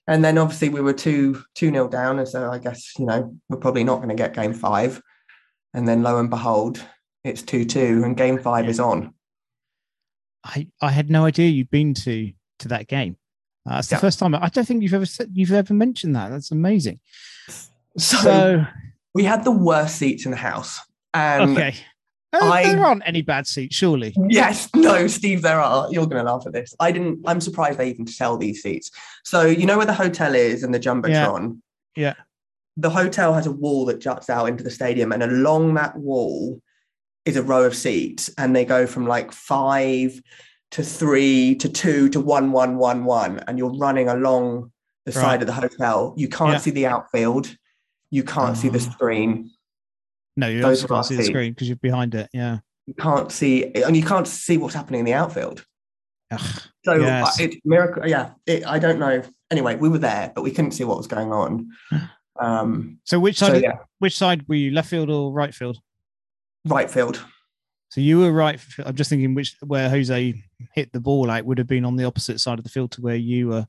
And 0.08 0.24
then 0.24 0.38
obviously 0.38 0.70
we 0.70 0.82
were 0.82 0.94
two 0.94 1.44
two 1.54 1.70
nil 1.70 1.90
down, 1.90 2.20
and 2.20 2.28
so 2.28 2.50
I 2.50 2.60
guess 2.60 2.94
you 2.98 3.06
know 3.06 3.36
we're 3.50 3.58
probably 3.58 3.84
not 3.84 3.98
going 3.98 4.10
to 4.10 4.16
get 4.16 4.34
game 4.34 4.54
five. 4.54 5.02
And 5.74 5.86
then 5.86 6.02
lo 6.02 6.18
and 6.18 6.30
behold, 6.30 6.82
it's 7.26 7.42
two 7.42 7.66
two, 7.66 8.04
and 8.06 8.16
game 8.16 8.40
five 8.40 8.66
yeah. 8.66 8.72
is 8.72 8.80
on. 8.80 9.14
I 10.48 10.68
I 10.82 10.92
had 10.92 11.10
no 11.10 11.26
idea 11.26 11.50
you'd 11.50 11.70
been 11.70 11.94
to 11.96 12.32
to 12.60 12.68
that 12.70 12.88
game. 12.88 13.18
Uh, 13.70 13.78
it's 13.80 13.90
the 13.90 13.98
first 13.98 14.18
time. 14.18 14.34
I 14.34 14.48
don't 14.48 14.66
think 14.66 14.82
you've 14.82 14.94
ever 14.94 15.06
said 15.06 15.30
you've 15.34 15.52
ever 15.52 15.74
mentioned 15.74 16.16
that. 16.16 16.30
That's 16.30 16.52
amazing. 16.52 17.00
So, 17.98 18.18
so 18.18 18.66
we 19.14 19.24
had 19.24 19.44
the 19.44 19.52
worst 19.52 19.98
seats 19.98 20.26
in 20.26 20.32
the 20.32 20.38
house. 20.38 20.80
And 21.14 21.52
okay. 21.52 21.76
I, 22.34 22.64
there 22.64 22.86
aren't 22.86 23.04
any 23.06 23.22
bad 23.22 23.48
seats, 23.48 23.76
surely. 23.76 24.14
Yes, 24.30 24.70
no, 24.76 25.08
Steve, 25.08 25.42
there 25.42 25.60
are. 25.60 25.92
You're 25.92 26.06
going 26.06 26.24
to 26.24 26.32
laugh 26.32 26.44
at 26.46 26.54
this. 26.54 26.76
I 26.80 26.92
didn't. 26.92 27.22
I'm 27.26 27.42
surprised 27.42 27.80
they 27.80 27.90
even 27.90 28.08
sell 28.08 28.38
these 28.38 28.62
seats. 28.62 28.92
So 29.24 29.46
you 29.46 29.66
know 29.66 29.78
where 29.78 29.86
the 29.86 29.94
hotel 29.94 30.36
is 30.36 30.64
and 30.64 30.74
the 30.74 30.80
jumbotron. 30.80 31.60
Yeah. 31.96 32.04
yeah. 32.04 32.14
The 32.76 32.92
hotel 32.92 33.34
has 33.34 33.48
a 33.48 33.52
wall 33.52 33.86
that 33.86 34.00
juts 34.00 34.30
out 34.30 34.46
into 34.46 34.64
the 34.64 34.70
stadium, 34.70 35.12
and 35.12 35.24
along 35.24 35.74
that 35.74 35.98
wall 35.98 36.62
is 37.28 37.36
a 37.36 37.44
row 37.44 37.64
of 37.64 37.76
seats, 37.76 38.30
and 38.38 38.56
they 38.56 38.66
go 38.66 38.88
from 38.88 39.06
like 39.06 39.32
five 39.32 40.20
to 40.72 40.84
three 40.84 41.56
to 41.56 41.70
two 41.70 42.10
to 42.10 42.20
one, 42.20 42.52
one, 42.52 42.78
one, 42.78 43.06
one, 43.06 43.40
and 43.48 43.58
you're 43.58 43.76
running 43.78 44.08
along 44.10 44.72
the 45.06 45.12
right. 45.12 45.22
side 45.22 45.42
of 45.42 45.48
the 45.48 45.54
hotel. 45.54 46.14
You 46.18 46.30
can't 46.30 46.54
yeah. 46.54 46.58
see 46.58 46.72
the 46.72 46.88
outfield. 46.88 47.56
You 48.10 48.24
can't 48.24 48.56
see 48.56 48.70
the 48.70 48.80
ah. 48.80 48.92
screen. 48.92 49.52
No, 50.36 50.48
you 50.48 50.62
can't 50.62 51.06
see 51.06 51.16
the 51.16 51.24
screen 51.24 51.54
because 51.54 51.68
you're 51.68 51.78
behind 51.78 52.16
it. 52.16 52.30
Yeah. 52.34 52.60
You 52.86 52.94
can't 52.94 53.32
see, 53.32 53.66
and 53.74 53.98
you 53.98 54.04
can't 54.04 54.28
see 54.28 54.58
what's 54.58 54.76
happening 54.76 55.00
in 55.00 55.06
the 55.06 55.14
outfield. 55.14 55.66
Ugh, 56.32 56.62
so 56.84 56.94
yes. 56.96 57.40
it 57.40 57.56
miracle. 57.66 58.08
Yeah, 58.08 58.32
it, 58.46 58.66
I 58.66 58.80
don't 58.80 59.00
know. 59.00 59.22
Anyway, 59.52 59.76
we 59.76 59.90
were 59.90 59.98
there, 59.98 60.32
but 60.34 60.44
we 60.44 60.52
couldn't 60.52 60.72
see 60.72 60.84
what 60.84 60.98
was 60.98 61.08
going 61.08 61.32
on. 61.32 61.70
Um, 62.40 63.00
so 63.04 63.20
which 63.20 63.40
side? 63.40 63.48
So, 63.48 63.58
yeah. 63.58 63.78
Which 63.98 64.16
side 64.16 64.48
were 64.48 64.54
you? 64.54 64.70
Left 64.70 64.88
field 64.88 65.10
or 65.10 65.34
right 65.34 65.56
field? 65.56 65.80
Right 66.68 66.90
field. 66.90 67.24
So 67.90 68.02
you 68.02 68.20
were 68.20 68.32
right. 68.32 68.60
I'm 68.86 68.96
just 68.96 69.10
thinking 69.10 69.34
which 69.34 69.56
where 69.66 69.90
Jose 69.90 70.44
hit 70.74 70.92
the 70.92 71.00
ball 71.00 71.32
out 71.32 71.46
would 71.46 71.58
have 71.58 71.68
been 71.68 71.86
on 71.86 71.96
the 71.96 72.04
opposite 72.04 72.40
side 72.40 72.60
of 72.60 72.64
the 72.64 72.70
field 72.70 72.92
to 72.92 73.02
where 73.02 73.16
you 73.16 73.48
were 73.48 73.68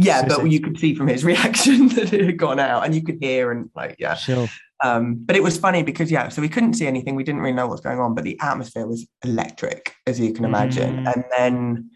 yeah, 0.00 0.26
so 0.28 0.42
but 0.42 0.50
you 0.50 0.60
could 0.60 0.78
see 0.78 0.94
from 0.94 1.08
his 1.08 1.24
reaction 1.32 1.88
that 1.88 2.12
it 2.12 2.24
had 2.24 2.36
gone 2.36 2.60
out, 2.60 2.84
and 2.84 2.94
you 2.94 3.02
could 3.02 3.18
hear 3.20 3.50
and 3.50 3.68
like 3.74 3.96
yeah. 3.98 4.14
Sure. 4.14 4.48
Um, 4.84 5.16
but 5.16 5.34
it 5.34 5.42
was 5.42 5.58
funny 5.58 5.82
because 5.82 6.08
yeah, 6.08 6.28
so 6.28 6.40
we 6.40 6.48
couldn't 6.48 6.74
see 6.74 6.86
anything. 6.86 7.16
We 7.16 7.24
didn't 7.24 7.40
really 7.40 7.52
know 7.52 7.66
what's 7.66 7.80
going 7.80 7.98
on, 7.98 8.14
but 8.14 8.22
the 8.22 8.38
atmosphere 8.40 8.86
was 8.86 9.08
electric, 9.24 9.92
as 10.06 10.20
you 10.20 10.32
can 10.32 10.44
imagine. 10.44 11.04
Mm. 11.04 11.12
And 11.12 11.24
then, 11.36 11.90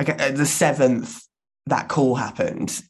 okay, 0.00 0.32
the 0.32 0.46
seventh, 0.46 1.22
that 1.66 1.86
call 1.86 2.16
happened, 2.16 2.82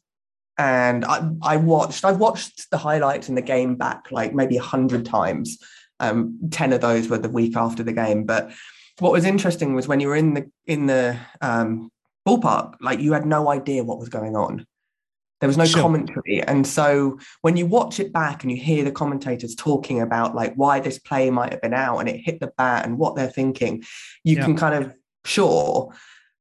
and 0.57 1.05
I, 1.05 1.29
I 1.43 1.57
watched. 1.57 2.03
I've 2.03 2.17
watched 2.17 2.71
the 2.71 2.77
highlights 2.79 3.29
in 3.29 3.35
the 3.35 3.43
game 3.43 3.75
back 3.75 4.07
like 4.09 4.33
maybe 4.33 4.57
a 4.57 4.63
hundred 4.63 5.05
times. 5.05 5.59
Um, 5.99 6.39
ten 6.51 6.73
of 6.73 6.81
those 6.81 7.09
were 7.09 7.17
the 7.17 7.29
week 7.29 7.55
after 7.57 7.83
the 7.83 7.93
game, 7.93 8.23
but 8.25 8.51
what 8.99 9.11
was 9.11 9.25
interesting 9.25 9.75
was 9.75 9.87
when 9.87 9.99
you 9.99 10.07
were 10.07 10.15
in 10.15 10.33
the 10.33 10.51
in 10.65 10.85
the 10.85 11.17
um, 11.41 11.91
ballpark, 12.27 12.75
like 12.81 12.99
you 12.99 13.13
had 13.13 13.25
no 13.25 13.49
idea 13.49 13.83
what 13.83 13.99
was 13.99 14.09
going 14.09 14.35
on. 14.35 14.65
There 15.39 15.47
was 15.47 15.57
no 15.57 15.65
sure. 15.65 15.81
commentary. 15.81 16.41
And 16.43 16.67
so 16.67 17.17
when 17.41 17.55
you 17.55 17.65
watch 17.65 17.99
it 17.99 18.11
back 18.11 18.43
and 18.43 18.51
you 18.51 18.57
hear 18.57 18.83
the 18.83 18.91
commentators 18.91 19.55
talking 19.55 20.01
about 20.01 20.35
like 20.35 20.53
why 20.55 20.81
this 20.81 20.99
play 20.99 21.29
might 21.29 21.53
have 21.53 21.61
been 21.61 21.73
out 21.73 21.99
and 21.99 22.09
it 22.09 22.17
hit 22.17 22.41
the 22.41 22.51
bat 22.57 22.85
and 22.85 22.97
what 22.97 23.15
they're 23.15 23.29
thinking, 23.29 23.83
you 24.25 24.35
yeah. 24.35 24.43
can 24.43 24.57
kind 24.57 24.83
of 24.83 24.93
sure. 25.23 25.93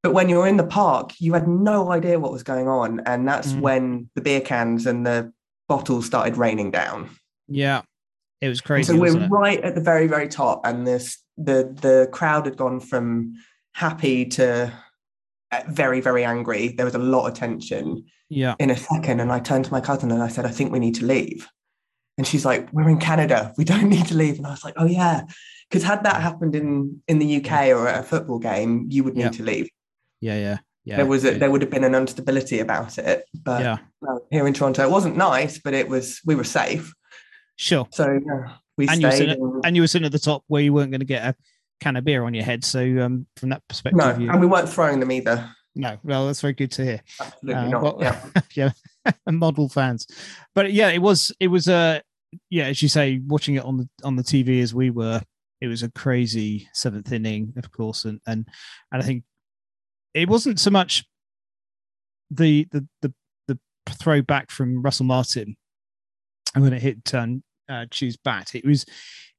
But 0.03 0.15
when 0.15 0.29
you're 0.29 0.49
in 0.49 0.57
the 0.57 0.67
park, 0.67 1.13
you 1.21 1.33
had 1.35 1.47
no 1.47 1.93
idea 1.93 2.19
what 2.19 2.33
was 2.33 2.43
going 2.43 2.67
on. 2.67 3.01
And 3.01 3.27
that's 3.27 3.53
mm. 3.53 3.61
when 3.61 4.11
the 4.17 4.21
beer 4.21 4.41
cans 4.41 4.85
and 4.87 5.07
the 5.07 5.33
bottles 5.69 6.07
started 6.07 6.37
raining 6.37 6.73
down. 6.73 7.11
Yeah. 7.47 7.83
It 8.41 8.49
was 8.49 8.61
crazy. 8.61 8.93
And 8.93 8.99
so 8.99 9.19
we're 9.19 9.29
right 9.29 9.61
at 9.61 9.75
the 9.75 9.81
very, 9.81 10.07
very 10.07 10.29
top. 10.29 10.65
And 10.65 10.87
this 10.87 11.19
the 11.37 11.75
the 11.81 12.09
crowd 12.13 12.47
had 12.47 12.57
gone 12.57 12.81
from 12.81 13.35
happy 13.73 14.25
to 14.27 14.73
uh, 15.51 15.63
very, 15.69 16.01
very 16.01 16.25
angry. 16.25 16.69
There 16.69 16.85
was 16.85 16.95
a 16.95 16.99
lot 16.99 17.27
of 17.27 17.35
tension 17.35 18.05
yeah. 18.29 18.55
in 18.59 18.71
a 18.71 18.77
second. 18.77 19.21
And 19.21 19.33
I 19.33 19.41
turned 19.41 19.65
to 19.65 19.73
my 19.73 19.81
cousin 19.81 20.11
and 20.11 20.23
I 20.23 20.29
said, 20.29 20.45
I 20.45 20.51
think 20.51 20.73
we 20.73 20.79
need 20.79 20.97
to 20.97 21.07
leave. 21.07 21.49
And 22.17 22.27
she's 22.27 22.45
like, 22.45 22.73
We're 22.73 22.89
in 22.89 22.99
Canada. 22.99 23.55
We 23.57 23.65
don't 23.65 23.89
need 23.89 24.07
to 24.07 24.15
leave. 24.15 24.37
And 24.37 24.47
I 24.47 24.51
was 24.51 24.65
like, 24.65 24.75
Oh, 24.77 24.87
yeah. 24.87 25.23
Because 25.69 25.85
had 25.85 26.05
that 26.05 26.21
happened 26.21 26.55
in, 26.55 27.03
in 27.09 27.19
the 27.19 27.37
UK 27.37 27.69
or 27.69 27.89
at 27.89 28.01
a 28.01 28.03
football 28.03 28.39
game, 28.39 28.87
you 28.91 29.05
would 29.05 29.15
need 29.15 29.23
yeah. 29.23 29.31
to 29.31 29.43
leave. 29.43 29.69
Yeah, 30.21 30.39
yeah. 30.39 30.59
Yeah, 30.85 30.97
there 30.97 31.07
was 31.07 31.23
a, 31.27 31.37
there 31.37 31.51
would 31.51 31.61
have 31.61 31.71
been 31.71 31.85
an 31.85 31.95
instability 31.95 32.61
about 32.61 32.97
it, 32.97 33.27
but 33.35 33.61
yeah. 33.61 33.77
here 34.31 34.47
in 34.47 34.55
Toronto, 34.55 34.83
it 34.83 34.91
wasn't 34.91 35.19
nice, 35.19 35.59
but 35.59 35.75
it 35.75 35.87
was 35.87 36.19
we 36.25 36.35
were 36.35 36.45
safe. 36.45 36.95
Sure. 37.59 37.89
So 37.91 38.21
yeah, 38.25 38.55
we 38.77 38.89
and 38.89 38.99
stayed. 38.99 39.29
You 39.29 39.33
and, 39.33 39.67
and 39.67 39.77
you 39.77 39.83
were 39.83 39.89
sitting 39.89 40.07
at 40.07 40.13
the 40.13 40.19
top 40.19 40.45
where 40.47 40.63
you 40.63 40.73
weren't 40.73 40.93
going 40.93 41.01
to 41.01 41.07
get 41.07 41.25
a 41.25 41.35
can 41.81 41.97
of 41.97 42.05
beer 42.05 42.25
on 42.25 42.33
your 42.33 42.45
head. 42.45 42.65
So 42.65 42.81
um, 43.01 43.27
from 43.37 43.49
that 43.51 43.67
perspective, 43.69 43.99
no, 43.99 44.17
you, 44.17 44.31
and 44.31 44.41
we 44.41 44.47
weren't 44.47 44.69
throwing 44.69 45.01
them 45.01 45.11
either. 45.11 45.51
No, 45.75 45.99
well, 46.05 46.27
that's 46.27 46.41
very 46.41 46.53
good 46.53 46.71
to 46.73 46.85
hear. 46.85 47.01
Absolutely 47.21 47.55
uh, 47.55 47.69
not. 47.69 47.83
Well, 47.83 47.99
yeah, 48.01 48.25
yeah, 48.55 49.13
model 49.31 49.69
fans. 49.69 50.07
But 50.55 50.73
yeah, 50.73 50.89
it 50.91 51.03
was 51.03 51.33
it 51.41 51.49
was 51.49 51.67
a 51.67 51.75
uh, 51.75 52.01
yeah, 52.49 52.67
as 52.67 52.81
you 52.81 52.89
say, 52.89 53.21
watching 53.27 53.57
it 53.57 53.65
on 53.65 53.77
the 53.77 53.89
on 54.05 54.15
the 54.15 54.23
TV 54.23 54.63
as 54.63 54.73
we 54.73 54.91
were, 54.91 55.21
it 55.61 55.67
was 55.67 55.83
a 55.83 55.91
crazy 55.91 56.69
seventh 56.73 57.11
inning, 57.11 57.55
of 57.57 57.73
course, 57.73 58.05
and 58.05 58.21
and 58.27 58.47
and 58.93 59.03
I 59.03 59.05
think 59.05 59.25
it 60.15 60.29
wasn't 60.29 60.61
so 60.61 60.71
much 60.71 61.05
the 62.31 62.69
the 62.71 62.87
the 63.03 63.13
the 63.49 63.59
throw 63.89 64.23
back 64.23 64.53
from 64.53 64.81
Russell 64.81 65.07
Martin 65.07 65.57
and 66.55 66.65
when 66.65 66.73
it 66.73 66.83
hit 66.83 67.05
turn 67.05 67.43
uh, 67.69 67.87
Choo's 67.91 68.17
bat. 68.17 68.55
It 68.55 68.65
was 68.65 68.85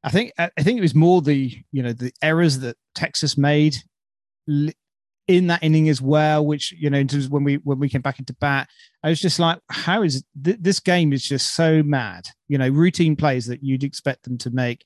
I 0.04 0.10
think 0.10 0.32
I 0.38 0.50
think 0.62 0.78
it 0.78 0.82
was 0.82 0.96
more 0.96 1.22
the 1.22 1.54
you 1.72 1.84
know 1.84 1.94
the 1.94 2.12
errors 2.22 2.60
that 2.60 2.78
Texas 2.96 3.38
made 3.38 3.76
in 4.48 5.48
that 5.48 5.62
inning 5.62 5.90
as 5.90 6.02
well. 6.02 6.46
Which 6.46 6.72
you 6.72 6.90
know, 6.90 7.00
in 7.00 7.08
terms 7.08 7.28
when 7.28 7.44
we 7.44 7.56
when 7.56 7.80
we 7.80 7.90
came 7.90 8.02
back 8.02 8.20
into 8.20 8.34
bat, 8.34 8.70
I 9.04 9.10
was 9.10 9.20
just 9.20 9.40
like, 9.40 9.60
how 9.70 10.04
is 10.04 10.24
th- 10.42 10.58
this 10.60 10.80
game 10.80 11.12
is 11.12 11.24
just 11.24 11.54
so 11.54 11.84
mad? 11.84 12.28
You 12.48 12.58
know, 12.58 12.70
routine 12.70 13.16
plays 13.16 13.48
that 13.48 13.64
you'd 13.64 13.84
expect 13.84 14.24
them 14.24 14.38
to 14.40 14.50
make. 14.52 14.86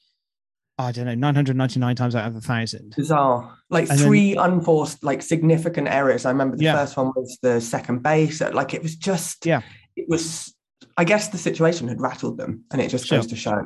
I 0.80 0.92
don't 0.92 1.06
know, 1.06 1.14
999 1.14 1.96
times 1.96 2.16
out 2.16 2.28
of 2.28 2.36
a 2.36 2.42
thousand. 2.42 2.96
Bizarre. 2.98 3.56
Like 3.70 3.92
and 3.92 4.00
three 4.00 4.34
then, 4.34 4.54
unforced, 4.54 5.04
like 5.04 5.22
significant 5.22 5.88
errors. 5.88 6.26
I 6.26 6.32
remember 6.32 6.58
the 6.58 6.64
yeah. 6.64 6.74
first 6.74 6.98
one 6.98 7.12
was 7.16 7.38
the 7.44 7.62
second 7.62 8.02
base. 8.02 8.42
Like 8.42 8.74
it 8.74 8.82
was 8.82 8.96
just, 8.96 9.46
yeah, 9.46 9.62
it 9.96 10.10
was, 10.10 10.53
I 10.98 11.04
guess 11.04 11.30
the 11.30 11.38
situation 11.38 11.88
had 11.88 12.02
rattled 12.02 12.38
them 12.38 12.64
and 12.72 12.82
it 12.82 12.90
just 12.90 13.08
sure. 13.08 13.20
goes 13.20 13.28
to 13.28 13.36
show. 13.36 13.66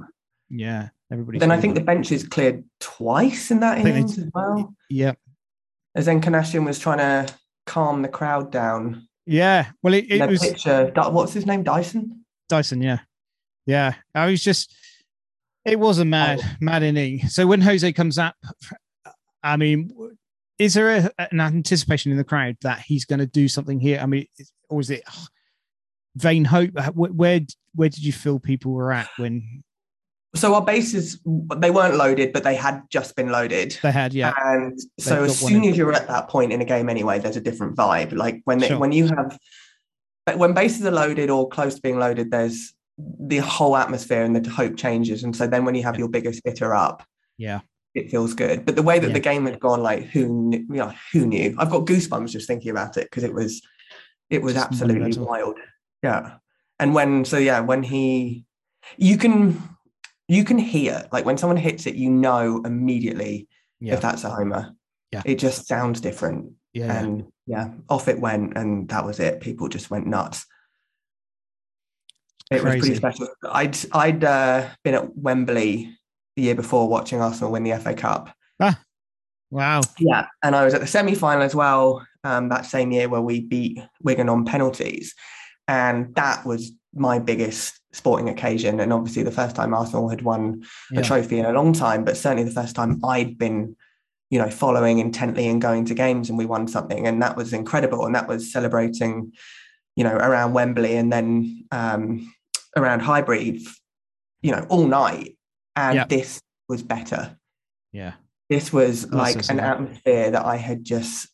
Yeah. 0.49 0.89
Everybody. 1.11 1.39
Then 1.39 1.51
I 1.51 1.59
think 1.59 1.75
the 1.75 1.81
bench 1.81 2.11
is 2.11 2.23
cleared 2.23 2.63
twice 2.79 3.49
in 3.49 3.61
that 3.61 3.77
innings 3.77 4.17
as 4.17 4.29
well. 4.33 4.73
Yeah. 4.89 5.13
As 5.95 6.07
Encarnacion 6.07 6.65
was 6.65 6.79
trying 6.79 6.97
to 6.97 7.33
calm 7.65 8.01
the 8.01 8.09
crowd 8.09 8.51
down. 8.51 9.07
Yeah. 9.25 9.67
Well, 9.81 9.93
it, 9.93 10.11
it 10.11 10.29
was. 10.29 10.41
Pitcher, 10.41 10.91
what's 10.95 11.33
his 11.33 11.45
name? 11.45 11.63
Dyson. 11.63 12.25
Dyson. 12.49 12.81
Yeah. 12.81 12.99
Yeah. 13.65 13.93
I 14.13 14.25
was 14.27 14.43
just. 14.43 14.73
It 15.63 15.79
was 15.79 15.99
a 15.99 16.05
mad, 16.05 16.39
oh. 16.41 16.55
mad 16.61 16.83
inning. 16.83 17.27
So 17.27 17.45
when 17.45 17.61
Jose 17.61 17.91
comes 17.93 18.17
up, 18.17 18.35
I 19.43 19.57
mean, 19.57 19.91
is 20.59 20.73
there 20.73 21.11
a, 21.17 21.27
an 21.31 21.39
anticipation 21.39 22.11
in 22.11 22.17
the 22.17 22.23
crowd 22.23 22.57
that 22.61 22.79
he's 22.79 23.05
going 23.05 23.19
to 23.19 23.25
do 23.25 23.47
something 23.47 23.79
here? 23.79 23.99
I 24.01 24.05
mean, 24.05 24.27
or 24.69 24.79
is 24.79 24.89
it 24.89 25.03
vain 26.17 26.45
hope? 26.45 26.71
Where 26.93 27.41
where 27.75 27.89
did 27.89 28.03
you 28.03 28.11
feel 28.11 28.39
people 28.39 28.71
were 28.73 28.91
at 28.91 29.09
when 29.17 29.63
so 30.35 30.53
our 30.53 30.63
bases 30.63 31.19
they 31.25 31.71
weren't 31.71 31.95
loaded, 31.95 32.31
but 32.33 32.43
they 32.43 32.55
had 32.55 32.83
just 32.89 33.15
been 33.15 33.29
loaded. 33.29 33.77
They 33.81 33.91
had, 33.91 34.13
yeah. 34.13 34.33
And 34.37 34.79
so 34.99 35.23
as 35.23 35.39
soon 35.39 35.63
as 35.63 35.77
you're 35.77 35.93
at 35.93 36.07
that 36.07 36.27
point 36.27 36.53
in 36.53 36.61
a 36.61 36.65
game 36.65 36.89
anyway, 36.89 37.19
there's 37.19 37.37
a 37.37 37.41
different 37.41 37.75
vibe. 37.75 38.13
Like 38.13 38.41
when 38.43 38.59
they, 38.59 38.67
sure. 38.67 38.77
when 38.77 38.91
you 38.91 39.07
have 39.07 39.37
when 40.35 40.53
bases 40.53 40.85
are 40.85 40.91
loaded 40.91 41.29
or 41.29 41.47
close 41.47 41.75
to 41.75 41.81
being 41.81 41.99
loaded, 41.99 42.31
there's 42.31 42.73
the 42.97 43.37
whole 43.37 43.77
atmosphere 43.77 44.23
and 44.23 44.35
the 44.35 44.49
hope 44.49 44.75
changes. 44.75 45.23
And 45.23 45.35
so 45.35 45.47
then 45.47 45.65
when 45.65 45.75
you 45.75 45.83
have 45.83 45.95
yeah. 45.95 45.99
your 45.99 46.09
biggest 46.09 46.41
hitter 46.43 46.75
up, 46.75 47.03
yeah, 47.37 47.61
it 47.95 48.11
feels 48.11 48.33
good. 48.33 48.65
But 48.65 48.75
the 48.75 48.83
way 48.83 48.99
that 48.99 49.07
yeah. 49.07 49.13
the 49.13 49.19
game 49.19 49.45
had 49.45 49.59
gone, 49.59 49.81
like 49.81 50.03
who 50.03 50.27
knew, 50.27 50.59
you 50.59 50.75
know, 50.75 50.93
who 51.13 51.25
knew? 51.25 51.55
I've 51.57 51.71
got 51.71 51.85
goosebumps 51.85 52.29
just 52.29 52.47
thinking 52.47 52.71
about 52.71 52.97
it 52.97 53.05
because 53.05 53.23
it 53.23 53.33
was 53.33 53.61
it 54.29 54.41
was 54.41 54.53
just 54.53 54.67
absolutely 54.67 55.17
wild. 55.17 55.57
Yeah. 56.03 56.35
And 56.79 56.93
when 56.93 57.25
so 57.25 57.37
yeah, 57.37 57.59
when 57.59 57.83
he 57.83 58.45
you 58.97 59.17
can 59.17 59.61
you 60.27 60.43
can 60.43 60.57
hear 60.57 61.07
like 61.11 61.25
when 61.25 61.37
someone 61.37 61.57
hits 61.57 61.85
it, 61.87 61.95
you 61.95 62.09
know 62.09 62.61
immediately 62.65 63.47
Yeah. 63.79 63.95
if 63.95 64.01
that's 64.01 64.23
a 64.23 64.29
homer. 64.29 64.73
Yeah. 65.11 65.21
It 65.25 65.35
just 65.39 65.67
sounds 65.67 66.01
different. 66.01 66.51
Yeah. 66.73 66.91
And 66.99 67.31
yeah, 67.47 67.69
off 67.89 68.07
it 68.07 68.19
went, 68.19 68.57
and 68.57 68.87
that 68.89 69.05
was 69.05 69.19
it. 69.19 69.39
People 69.39 69.69
just 69.69 69.89
went 69.89 70.05
nuts. 70.05 70.45
It 72.51 72.63
was 72.63 72.79
pretty 72.79 72.95
special. 72.95 73.27
I'd 73.49 73.77
I'd 73.93 74.23
uh, 74.23 74.69
been 74.83 74.93
at 74.95 75.17
Wembley 75.17 75.97
the 76.35 76.43
year 76.43 76.55
before 76.55 76.87
watching 76.87 77.21
Arsenal 77.21 77.51
win 77.51 77.63
the 77.63 77.77
FA 77.77 77.93
Cup. 77.93 78.33
ah, 78.59 78.79
wow. 79.49 79.81
Yeah, 79.99 80.27
and 80.43 80.55
I 80.55 80.63
was 80.63 80.73
at 80.73 80.81
the 80.81 80.87
semi 80.87 81.15
final 81.15 81.43
as 81.43 81.55
well 81.55 82.05
um, 82.23 82.49
that 82.49 82.65
same 82.65 82.91
year 82.91 83.09
where 83.09 83.21
we 83.21 83.41
beat 83.41 83.79
Wigan 84.01 84.29
on 84.29 84.45
penalties, 84.45 85.13
and 85.67 86.13
that 86.15 86.45
was 86.45 86.71
my 86.93 87.19
biggest 87.19 87.79
sporting 87.93 88.29
occasion. 88.29 88.79
And 88.79 88.91
obviously, 88.93 89.23
the 89.23 89.31
first 89.31 89.55
time 89.55 89.73
Arsenal 89.73 90.09
had 90.09 90.21
won 90.21 90.63
Yeah. 90.91 91.01
a 91.01 91.03
trophy 91.03 91.39
in 91.39 91.45
a 91.45 91.51
long 91.51 91.73
time, 91.73 92.03
but 92.03 92.17
certainly 92.17 92.43
the 92.43 92.51
first 92.61 92.75
time 92.75 93.03
I'd 93.03 93.37
been, 93.37 93.75
you 94.29 94.39
know, 94.39 94.49
following 94.49 94.99
intently 94.99 95.47
and 95.47 95.61
going 95.61 95.85
to 95.85 95.93
games, 95.93 96.29
and 96.29 96.37
we 96.37 96.45
won 96.45 96.67
something, 96.67 97.07
and 97.07 97.21
that 97.21 97.35
was 97.37 97.53
incredible. 97.53 98.05
And 98.05 98.15
that 98.15 98.27
was 98.27 98.51
celebrating, 98.51 99.33
you 99.95 100.03
know, 100.03 100.15
around 100.15 100.53
Wembley 100.53 100.95
and 100.95 101.11
then 101.11 101.65
um, 101.71 102.33
around 102.75 103.01
Highbury, 103.01 103.65
you 104.41 104.51
know, 104.51 104.65
all 104.69 104.87
night. 104.87 105.37
And 105.75 106.09
this 106.09 106.41
was 106.67 106.81
better 106.83 107.37
Yeah. 107.93 108.13
this 108.49 108.73
was 108.73 109.09
like 109.11 109.49
an 109.49 109.59
atmosphere 109.59 110.31
that 110.31 110.45
I 110.45 110.55
had 110.57 110.83
just 110.83 111.29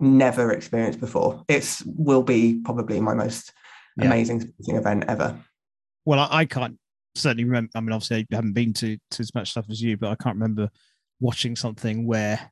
never 0.00 0.52
experienced 0.52 1.00
before. 1.00 1.42
It's 1.48 1.82
will 1.84 2.22
be 2.22 2.60
probably 2.64 3.00
my 3.00 3.14
most 3.14 3.52
Yeah. 3.96 4.06
amazing 4.06 4.40
sporting 4.40 4.76
event 4.76 5.04
ever. 5.08 5.38
Well, 6.04 6.18
I, 6.18 6.40
I 6.40 6.44
can't 6.44 6.78
certainly 7.14 7.44
remember. 7.44 7.70
I 7.74 7.80
mean, 7.80 7.92
obviously, 7.92 8.26
I 8.32 8.34
haven't 8.34 8.52
been 8.54 8.72
to, 8.74 8.96
to 9.12 9.20
as 9.20 9.34
much 9.34 9.50
stuff 9.52 9.66
as 9.70 9.80
you, 9.80 9.96
but 9.96 10.10
I 10.10 10.16
can't 10.16 10.36
remember 10.36 10.68
watching 11.20 11.56
something 11.56 12.06
where 12.06 12.50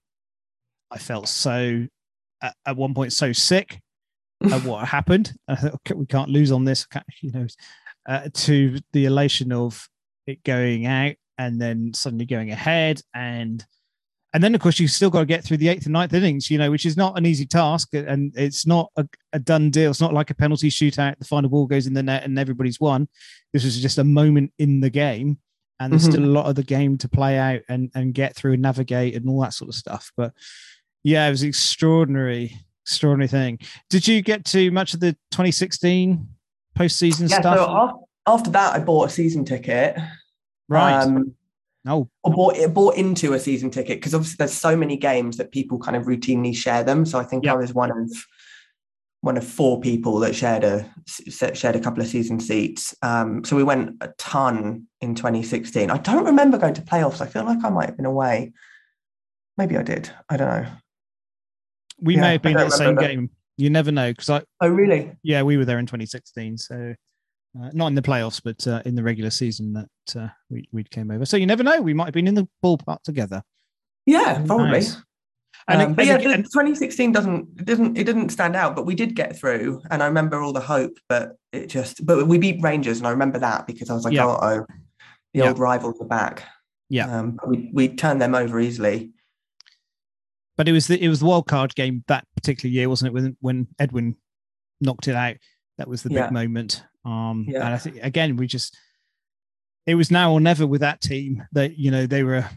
I 0.90 0.99
felt 0.99 1.28
so, 1.28 1.86
at, 2.43 2.55
at 2.66 2.76
one 2.76 2.95
point, 2.95 3.12
so 3.12 3.32
sick 3.32 3.80
at 4.51 4.62
what 4.64 4.86
happened. 4.86 5.34
I 5.49 5.57
thought, 5.57 5.74
okay, 5.74 5.95
we 5.95 6.07
can't 6.07 6.30
lose 6.30 6.53
on 6.53 6.64
this, 6.64 6.86
can't- 6.86 7.05
you 7.20 7.32
know, 7.32 7.47
uh, 8.09 8.28
to 8.32 8.78
the 8.93 9.05
elation 9.07 9.53
of 9.53 9.88
it 10.26 10.43
going 10.45 10.86
out 10.86 11.14
and 11.38 11.61
then 11.61 11.93
suddenly 11.95 12.24
going 12.26 12.51
ahead. 12.53 13.01
And 13.14 13.64
and 14.35 14.43
then, 14.43 14.55
of 14.55 14.61
course, 14.61 14.78
you've 14.80 14.91
still 14.91 15.11
got 15.11 15.20
to 15.20 15.26
get 15.26 15.45
through 15.45 15.59
the 15.59 15.68
eighth 15.68 15.85
and 15.85 15.93
ninth 15.93 16.14
innings, 16.14 16.51
you 16.51 16.57
know, 16.59 16.70
which 16.70 16.87
is 16.87 16.97
not 16.97 17.18
an 17.18 17.26
easy 17.26 17.45
task. 17.47 17.93
And 17.93 18.33
it's 18.37 18.66
not 18.66 18.91
a, 18.97 19.07
a 19.35 19.39
done 19.39 19.70
deal. 19.70 19.91
It's 19.91 20.01
not 20.01 20.14
like 20.14 20.30
a 20.30 20.35
penalty 20.35 20.70
shootout. 20.70 21.18
The 21.18 21.24
final 21.26 21.51
ball 21.51 21.66
goes 21.66 21.87
in 21.87 21.93
the 21.95 22.03
net 22.03 22.24
and 22.24 22.39
everybody's 22.39 22.80
won. 22.80 23.09
This 23.53 23.64
is 23.64 23.80
just 23.83 23.99
a 23.99 24.05
moment 24.05 24.53
in 24.59 24.80
the 24.80 24.89
game. 24.91 25.39
And 25.80 25.93
there's 25.93 26.07
Mhm. 26.07 26.12
still 26.12 26.24
a 26.24 26.26
lot 26.26 26.47
of 26.47 26.55
the 26.55 26.62
game 26.62 26.97
to 26.99 27.09
play 27.09 27.39
out 27.39 27.61
and, 27.68 27.91
and 27.95 28.14
get 28.14 28.35
through 28.37 28.53
and 28.55 28.62
navigate 28.62 29.14
and 29.16 29.28
all 29.28 29.41
that 29.43 29.53
sort 29.53 29.68
of 29.68 29.74
stuff. 29.74 30.11
But 30.16 30.33
yeah, 31.03 31.26
it 31.26 31.30
was 31.30 31.43
extraordinary, 31.43 32.57
extraordinary 32.85 33.28
thing. 33.28 33.59
Did 33.91 34.07
you 34.07 34.22
get 34.22 34.45
to 34.47 34.70
much 34.70 34.95
of 34.95 35.01
the 35.01 35.12
2016 35.33 36.26
postseason 36.78 37.28
Yeah, 37.28 37.41
stuff? 37.41 37.57
so 37.59 37.64
af- 37.66 38.01
after 38.26 38.51
that, 38.53 38.74
I 38.74 38.78
bought 38.78 39.09
a 39.09 39.12
season 39.12 39.45
ticket. 39.45 39.97
right. 40.68 41.03
Um, 41.03 41.35
oh, 41.87 42.09
or 42.22 42.33
bought 42.33 42.57
it 42.57 42.72
bought 42.74 42.97
into 42.97 43.33
a 43.33 43.39
season 43.41 43.70
ticket 43.70 43.99
because 43.99 44.14
obviously 44.14 44.37
there's 44.39 44.53
so 44.53 44.76
many 44.76 44.97
games 44.97 45.37
that 45.37 45.51
people 45.53 45.78
kind 45.78 45.97
of 45.97 46.05
routinely 46.05 46.55
share 46.55 46.85
them. 46.85 47.05
So 47.07 47.18
I 47.18 47.24
think 47.24 47.45
Yeah. 47.45 47.53
I 47.55 47.57
was 47.57 47.72
one 47.74 47.91
of 47.91 48.11
one 49.20 49.37
of 49.37 49.47
four 49.47 49.80
people 49.80 50.18
that 50.18 50.35
shared 50.35 50.64
a 50.64 50.89
shared 51.07 51.76
a 51.76 51.80
couple 51.80 52.03
of 52.03 52.09
season 52.09 52.41
seats. 52.41 52.95
Um, 53.03 53.45
so 53.45 53.55
we 53.57 53.62
went 53.62 53.97
a 54.01 54.09
ton 54.18 54.89
in 55.01 55.14
2016. 55.14 55.91
I 55.91 55.99
don't 55.99 56.24
remember 56.24 56.59
going 56.59 56.74
to 56.74 56.83
playoffs. 56.83 57.20
I 57.20 57.26
feel 57.26 57.45
like 57.45 57.64
I 57.64 57.68
might 57.68 57.87
have 57.87 57.97
been 57.97 58.07
away. 58.07 58.53
Maybe 59.57 59.76
I 59.76 59.83
did. 59.83 60.11
I 60.28 60.37
don't 60.37 60.49
know. 60.62 60.68
we 62.01 62.14
yeah, 62.16 62.20
may 62.20 62.33
have 62.33 62.43
been 62.43 62.57
at 62.57 62.64
the 62.64 62.76
same 62.76 62.97
game. 62.97 63.30
You 63.57 63.70
never 63.70 63.93
know. 63.93 64.11
Because 64.11 64.28
I, 64.30 64.43
Oh, 64.61 64.68
really? 64.68 65.12
yeah, 65.22 65.43
we 65.43 65.57
were 65.57 65.64
there 65.64 65.78
in 65.78 65.87
2016. 65.87 66.59
So 66.59 66.95
uh, 67.61 67.71
not 67.73 67.89
in 67.89 67.95
the 67.95 68.03
playoffs, 68.03 68.41
but 68.43 68.67
uh, 68.67 68.83
in 68.85 68.95
the 68.95 69.03
regular 69.03 69.31
season 69.31 69.73
that 69.75 70.21
uh, 70.21 70.29
we, 70.51 70.69
we 70.73 70.85
came 70.85 71.11
over. 71.11 71.25
So 71.27 71.37
you 71.37 71.47
never 71.47 71.63
know. 71.63 71.81
We 71.83 71.95
might 71.95 72.07
have 72.07 72.15
been 72.15 72.29
in 72.29 72.35
the 72.35 72.49
ballpark 72.65 73.03
together. 73.03 73.43
Yeah, 74.07 74.43
probably. 74.47 74.71
Nice. 74.71 74.97
And, 75.69 75.81
Um, 75.83 75.91
it- 75.93 75.97
but 75.97 76.07
yeah, 76.07 76.15
and- 76.17 76.45
2016 76.45 77.13
doesn't 77.13 77.49
it 77.61 77.65
didn't 77.67 77.97
it 77.97 78.05
didn't 78.05 78.31
stand 78.31 78.57
out, 78.57 78.75
but 78.75 78.85
we 78.87 78.95
did 78.95 79.15
get 79.15 79.37
through, 79.39 79.81
and 79.91 80.03
I 80.03 80.07
remember 80.07 80.41
all 80.41 80.53
the 80.53 80.61
hope. 80.61 80.99
But 81.09 81.37
it 81.53 81.67
just 81.69 82.05
but 82.05 82.27
we 82.27 82.39
beat 82.39 82.61
Rangers, 82.63 82.99
and 82.99 83.07
I 83.07 83.11
remember 83.11 83.39
that 83.39 83.67
because 83.67 83.91
I 83.91 83.95
was 83.95 84.05
like, 84.05 84.15
Yeah. 84.15 84.27
oh, 84.27 84.39
oh, 84.43 84.67
the 85.35 85.41
Yeah. 85.41 85.49
old 85.49 85.59
rivals 85.59 86.01
are 86.01 86.07
back. 86.09 86.43
Yeah. 86.89 87.07
um, 87.19 87.39
we 87.47 87.71
we 87.73 87.89
turned 87.89 88.21
them 88.21 88.35
over 88.35 88.59
easily. 88.61 89.13
but 90.57 90.69
it 90.69 90.73
was 90.73 90.87
the 90.89 91.03
it 91.03 91.09
was 91.09 91.21
the 91.21 91.27
wild 91.27 91.47
card 91.47 91.75
game 91.75 92.03
that 92.09 92.27
particular 92.35 92.73
year, 92.73 92.89
wasn't 92.89 93.09
it? 93.09 93.15
When 93.15 93.37
when 93.41 93.69
Edwin 93.79 94.17
knocked 94.81 95.07
it 95.09 95.15
out, 95.15 95.37
that 95.79 95.87
was 95.89 96.03
the 96.03 96.09
big 96.11 96.19
Yeah. 96.19 96.31
moment. 96.31 96.83
Um, 97.05 97.47
Yeah. 97.49 97.65
and 97.67 97.75
I 97.75 97.79
think 97.79 97.99
again 98.03 98.37
we 98.37 98.47
just 98.47 98.77
it 99.87 99.95
was 99.97 100.11
now 100.11 100.33
or 100.33 100.41
never 100.41 100.67
with 100.67 100.81
that 100.83 101.01
team 101.01 101.43
that 101.53 101.77
you 101.79 101.91
know 101.91 102.07
they 102.07 102.23
were 102.23 102.37
a 102.37 102.51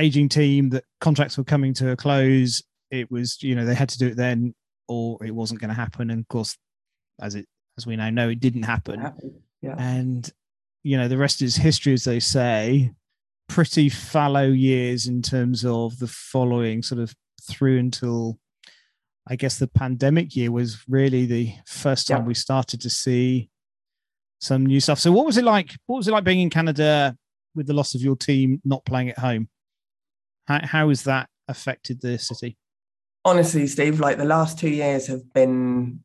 aging 0.00 0.28
team 0.28 0.70
that 0.70 0.84
contracts 1.00 1.36
were 1.36 1.44
coming 1.44 1.74
to 1.74 1.90
a 1.90 1.96
close. 1.96 2.62
It 2.90 3.10
was 3.10 3.42
you 3.42 3.54
know 3.54 3.64
they 3.66 3.74
had 3.74 3.90
to 3.90 3.98
do 3.98 4.08
it 4.08 4.16
then 4.16 4.54
or 4.88 5.22
it 5.24 5.34
wasn't 5.34 5.60
going 5.60 5.68
to 5.68 5.74
happen. 5.74 6.10
And 6.10 6.20
of 6.20 6.28
course, 6.28 6.56
as 7.20 7.34
it 7.34 7.46
as 7.78 7.86
we 7.86 7.96
now 7.96 8.10
know, 8.10 8.28
it 8.28 8.40
didn't 8.40 8.64
happen. 8.64 9.12
Yeah, 9.62 9.74
and 9.78 10.28
you 10.82 10.96
know 10.96 11.08
the 11.08 11.18
rest 11.18 11.42
is 11.42 11.56
history 11.56 11.92
as 11.92 12.04
they 12.04 12.20
say 12.20 12.92
pretty 13.48 13.88
fallow 13.90 14.46
years 14.46 15.06
in 15.06 15.20
terms 15.22 15.64
of 15.64 15.98
the 15.98 16.06
following 16.06 16.82
sort 16.82 17.00
of 17.00 17.14
through 17.42 17.78
until 17.78 18.38
i 19.28 19.36
guess 19.36 19.58
the 19.58 19.66
pandemic 19.66 20.34
year 20.34 20.50
was 20.50 20.82
really 20.88 21.26
the 21.26 21.52
first 21.66 22.06
time 22.06 22.20
Yeah. 22.22 22.26
we 22.28 22.34
started 22.34 22.80
to 22.80 22.88
see 22.90 23.50
some 24.42 24.66
new 24.66 24.80
stuff 24.80 24.98
so 24.98 25.12
what 25.12 25.24
was 25.24 25.36
it 25.36 25.44
like 25.44 25.70
what 25.86 25.96
was 25.96 26.08
it 26.08 26.12
like 26.12 26.24
being 26.24 26.40
in 26.40 26.50
canada 26.50 27.16
with 27.54 27.66
the 27.66 27.74
loss 27.74 27.94
of 27.94 28.02
your 28.02 28.16
team 28.16 28.60
not 28.64 28.84
playing 28.84 29.08
at 29.08 29.18
home 29.18 29.48
how, 30.46 30.60
how 30.62 30.88
has 30.88 31.04
that 31.04 31.28
affected 31.48 32.00
the 32.00 32.18
city 32.18 32.56
honestly, 33.24 33.66
Steve, 33.66 34.00
like 34.00 34.18
the 34.18 34.24
last 34.24 34.58
two 34.58 34.68
years 34.68 35.06
have 35.06 35.32
been 35.32 36.00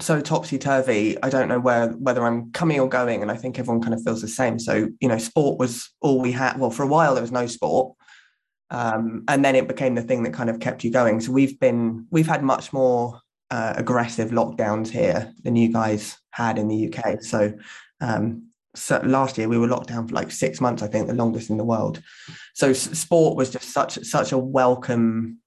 so 0.00 0.20
topsy 0.20 0.58
turvy. 0.58 1.16
I 1.22 1.30
don't 1.30 1.48
know 1.48 1.60
where 1.60 1.88
whether 1.90 2.24
I'm 2.24 2.52
coming 2.52 2.80
or 2.80 2.88
going, 2.88 3.22
and 3.22 3.30
I 3.30 3.36
think 3.36 3.58
everyone 3.58 3.82
kind 3.82 3.94
of 3.94 4.02
feels 4.02 4.20
the 4.20 4.28
same. 4.28 4.58
So 4.58 4.88
you 5.00 5.08
know, 5.08 5.18
sport 5.18 5.58
was 5.58 5.90
all 6.00 6.20
we 6.20 6.32
had. 6.32 6.58
Well, 6.58 6.70
for 6.70 6.82
a 6.82 6.88
while 6.88 7.14
there 7.14 7.22
was 7.22 7.32
no 7.32 7.46
sport, 7.46 7.94
um, 8.70 9.24
and 9.28 9.44
then 9.44 9.56
it 9.56 9.68
became 9.68 9.94
the 9.94 10.02
thing 10.02 10.22
that 10.24 10.34
kind 10.34 10.50
of 10.50 10.60
kept 10.60 10.84
you 10.84 10.90
going. 10.90 11.20
So 11.20 11.32
we've 11.32 11.58
been 11.58 12.06
we've 12.10 12.26
had 12.26 12.42
much 12.42 12.72
more 12.72 13.20
uh, 13.50 13.74
aggressive 13.76 14.30
lockdowns 14.30 14.88
here 14.88 15.32
than 15.42 15.56
you 15.56 15.72
guys 15.72 16.18
had 16.30 16.58
in 16.58 16.68
the 16.68 16.92
UK. 16.92 17.22
So. 17.22 17.52
Um, 18.00 18.48
so 18.74 19.00
last 19.06 19.38
year 19.38 19.48
we 19.48 19.56
were 19.56 19.68
locked 19.68 19.88
down 19.88 20.06
for 20.06 20.14
like 20.14 20.30
six 20.30 20.60
months, 20.60 20.82
I 20.82 20.86
think, 20.86 21.06
the 21.06 21.14
longest 21.14 21.48
in 21.48 21.56
the 21.56 21.64
world. 21.64 22.02
So 22.52 22.74
sport 22.74 23.34
was 23.34 23.48
just 23.48 23.70
such 23.70 23.94
such 24.04 24.32
a 24.32 24.38
welcome 24.38 25.38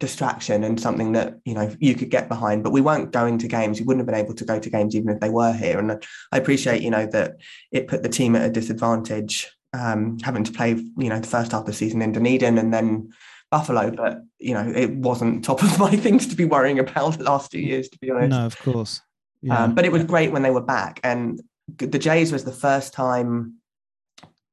distraction 0.00 0.64
and 0.64 0.80
something 0.80 1.12
that 1.12 1.38
you 1.44 1.54
know 1.54 1.74
you 1.78 1.94
could 1.94 2.10
get 2.10 2.28
behind 2.28 2.64
but 2.64 2.72
we 2.72 2.80
weren't 2.80 3.12
going 3.12 3.38
to 3.38 3.46
games 3.46 3.78
we 3.78 3.86
wouldn't 3.86 4.00
have 4.00 4.12
been 4.12 4.22
able 4.22 4.34
to 4.34 4.44
go 4.44 4.58
to 4.58 4.68
games 4.68 4.94
even 4.96 5.08
if 5.08 5.20
they 5.20 5.30
were 5.30 5.52
here 5.52 5.78
and 5.78 6.04
i 6.32 6.36
appreciate 6.36 6.82
you 6.82 6.90
know 6.90 7.06
that 7.06 7.36
it 7.70 7.86
put 7.86 8.02
the 8.02 8.08
team 8.08 8.34
at 8.34 8.44
a 8.44 8.50
disadvantage 8.50 9.50
um 9.72 10.18
having 10.22 10.42
to 10.42 10.50
play 10.52 10.70
you 10.70 11.08
know 11.08 11.20
the 11.20 11.28
first 11.28 11.52
half 11.52 11.60
of 11.60 11.66
the 11.66 11.72
season 11.72 12.02
in 12.02 12.10
dunedin 12.10 12.58
and 12.58 12.74
then 12.74 13.08
buffalo 13.54 13.90
but 13.90 14.14
you 14.38 14.54
know 14.54 14.66
it 14.74 14.90
wasn't 15.08 15.44
top 15.44 15.62
of 15.62 15.78
my 15.86 15.94
things 16.04 16.26
to 16.26 16.36
be 16.36 16.44
worrying 16.44 16.78
about 16.78 17.18
the 17.18 17.24
last 17.24 17.50
two 17.50 17.60
years 17.60 17.88
to 17.88 17.98
be 17.98 18.10
honest 18.10 18.30
no 18.30 18.46
of 18.46 18.58
course 18.58 19.00
yeah 19.42 19.64
um, 19.64 19.74
but 19.74 19.84
it 19.84 19.92
was 19.92 20.04
great 20.04 20.32
when 20.32 20.42
they 20.42 20.50
were 20.50 20.62
back. 20.62 21.00
And 21.04 21.40
the 21.76 21.98
Jays 21.98 22.32
was 22.32 22.44
the 22.44 22.52
first 22.52 22.92
time 22.92 23.54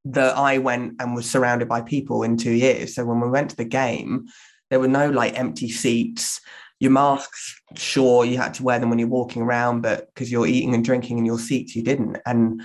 that 0.05 0.35
I 0.35 0.57
went 0.57 0.95
and 0.99 1.15
was 1.15 1.29
surrounded 1.29 1.67
by 1.67 1.81
people 1.81 2.23
in 2.23 2.37
two 2.37 2.51
years. 2.51 2.95
So 2.95 3.05
when 3.05 3.19
we 3.19 3.29
went 3.29 3.51
to 3.51 3.55
the 3.55 3.65
game, 3.65 4.27
there 4.69 4.79
were 4.79 4.87
no 4.87 5.09
like 5.09 5.37
empty 5.37 5.69
seats. 5.69 6.41
Your 6.79 6.91
masks, 6.91 7.61
sure, 7.75 8.25
you 8.25 8.37
had 8.37 8.55
to 8.55 8.63
wear 8.63 8.79
them 8.79 8.89
when 8.89 8.97
you're 8.97 9.07
walking 9.07 9.43
around, 9.43 9.81
but 9.81 10.07
because 10.07 10.31
you're 10.31 10.47
eating 10.47 10.73
and 10.73 10.83
drinking 10.83 11.19
in 11.19 11.25
your 11.25 11.37
seats, 11.37 11.75
you 11.75 11.83
didn't. 11.83 12.17
And 12.25 12.63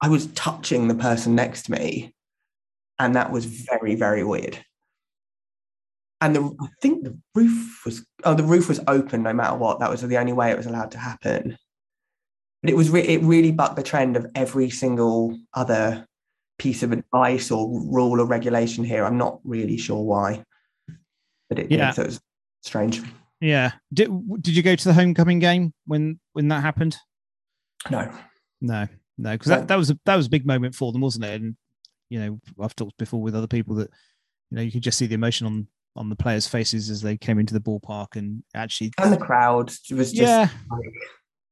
I 0.00 0.08
was 0.08 0.28
touching 0.28 0.88
the 0.88 0.94
person 0.94 1.34
next 1.34 1.64
to 1.64 1.72
me, 1.72 2.14
and 2.98 3.16
that 3.16 3.30
was 3.30 3.44
very, 3.44 3.96
very 3.96 4.24
weird. 4.24 4.58
And 6.20 6.34
the, 6.34 6.56
I 6.60 6.66
think 6.82 7.04
the 7.04 7.16
roof 7.34 7.82
was 7.84 8.04
oh 8.24 8.34
the 8.34 8.42
roof 8.42 8.68
was 8.68 8.80
open 8.88 9.22
no 9.22 9.32
matter 9.32 9.56
what. 9.56 9.80
That 9.80 9.90
was 9.90 10.02
the 10.02 10.18
only 10.18 10.32
way 10.32 10.50
it 10.50 10.56
was 10.56 10.66
allowed 10.66 10.90
to 10.92 10.98
happen. 10.98 11.56
But 12.62 12.70
it 12.70 12.76
was 12.76 12.90
re- 12.90 13.06
it 13.06 13.22
really 13.22 13.52
bucked 13.52 13.76
the 13.76 13.84
trend 13.84 14.16
of 14.16 14.26
every 14.34 14.68
single 14.68 15.38
other 15.54 16.06
piece 16.58 16.82
of 16.82 16.90
advice 16.90 17.52
or 17.52 17.68
rule 17.68 18.20
or 18.20 18.26
regulation 18.26 18.82
here. 18.82 19.04
I'm 19.04 19.16
not 19.16 19.38
really 19.44 19.76
sure 19.76 20.02
why, 20.02 20.42
but 21.48 21.60
it 21.60 21.70
Yeah. 21.70 21.92
So 21.92 22.02
it 22.02 22.06
was 22.06 22.20
strange. 22.62 23.00
yeah 23.40 23.70
did, 23.94 24.10
did 24.42 24.56
you 24.56 24.64
go 24.64 24.74
to 24.74 24.84
the 24.84 24.92
homecoming 24.92 25.38
game 25.38 25.72
when 25.86 26.18
when 26.32 26.48
that 26.48 26.60
happened 26.60 26.96
No, 27.88 28.12
No, 28.60 28.88
no, 29.16 29.32
because 29.32 29.46
that, 29.46 29.68
that 29.68 29.76
was 29.76 29.90
a 29.90 29.98
that 30.06 30.16
was 30.16 30.26
a 30.26 30.30
big 30.30 30.44
moment 30.44 30.74
for 30.74 30.90
them, 30.90 31.02
wasn't 31.02 31.24
it? 31.24 31.40
And 31.40 31.56
you 32.10 32.18
know, 32.18 32.40
I've 32.60 32.74
talked 32.74 32.98
before 32.98 33.22
with 33.22 33.36
other 33.36 33.46
people 33.46 33.76
that 33.76 33.90
you 34.50 34.56
know 34.56 34.62
you 34.62 34.72
could 34.72 34.82
just 34.82 34.98
see 34.98 35.06
the 35.06 35.14
emotion 35.14 35.46
on 35.46 35.68
on 35.98 36.08
the 36.08 36.16
players' 36.16 36.46
faces 36.46 36.88
as 36.88 37.02
they 37.02 37.16
came 37.16 37.38
into 37.38 37.52
the 37.52 37.60
ballpark 37.60 38.16
and 38.16 38.42
actually 38.54 38.92
and 38.98 39.12
the 39.12 39.18
crowd 39.18 39.72
was 39.90 40.12
just 40.12 40.14
yeah, 40.14 40.48
like, 40.70 40.90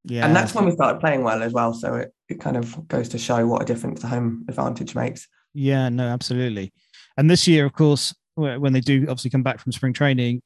yeah, 0.04 0.24
and 0.24 0.34
that's 0.34 0.54
when 0.54 0.64
we 0.64 0.70
started 0.70 1.00
playing 1.00 1.24
well 1.24 1.42
as 1.42 1.52
well. 1.52 1.74
So 1.74 1.94
it, 1.96 2.14
it 2.28 2.40
kind 2.40 2.56
of 2.56 2.88
goes 2.88 3.08
to 3.10 3.18
show 3.18 3.46
what 3.46 3.62
a 3.62 3.64
difference 3.64 4.00
the 4.00 4.08
home 4.08 4.46
advantage 4.48 4.94
makes. 4.94 5.26
Yeah, 5.52 5.88
no, 5.88 6.06
absolutely. 6.06 6.72
And 7.16 7.30
this 7.30 7.48
year, 7.48 7.66
of 7.66 7.72
course, 7.72 8.14
when 8.34 8.72
they 8.72 8.80
do 8.80 9.02
obviously 9.02 9.30
come 9.30 9.42
back 9.42 9.58
from 9.58 9.72
spring 9.72 9.92
training, 9.92 10.42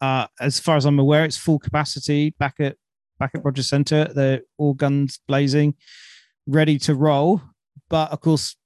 uh, 0.00 0.26
as 0.40 0.60
far 0.60 0.76
as 0.76 0.84
I'm 0.84 0.98
aware, 0.98 1.24
it's 1.24 1.36
full 1.36 1.58
capacity 1.58 2.34
back 2.38 2.56
at 2.60 2.76
back 3.18 3.32
at 3.34 3.44
Rogers 3.44 3.68
Centre. 3.68 4.04
They're 4.14 4.42
all 4.58 4.74
guns 4.74 5.18
blazing, 5.26 5.74
ready 6.46 6.78
to 6.80 6.94
roll. 6.94 7.40
But 7.88 8.12
of 8.12 8.20
course, 8.20 8.56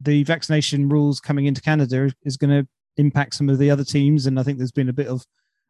the 0.00 0.24
vaccination 0.24 0.88
rules 0.88 1.20
coming 1.20 1.46
into 1.46 1.60
Canada 1.60 2.10
is 2.24 2.36
going 2.36 2.50
to 2.50 2.68
impact 2.96 3.34
some 3.34 3.48
of 3.48 3.58
the 3.58 3.70
other 3.70 3.84
teams, 3.84 4.26
and 4.26 4.38
I 4.38 4.42
think 4.42 4.58
there's 4.58 4.72
been 4.72 4.88
a 4.88 4.94
bit 4.94 5.08
of 5.08 5.24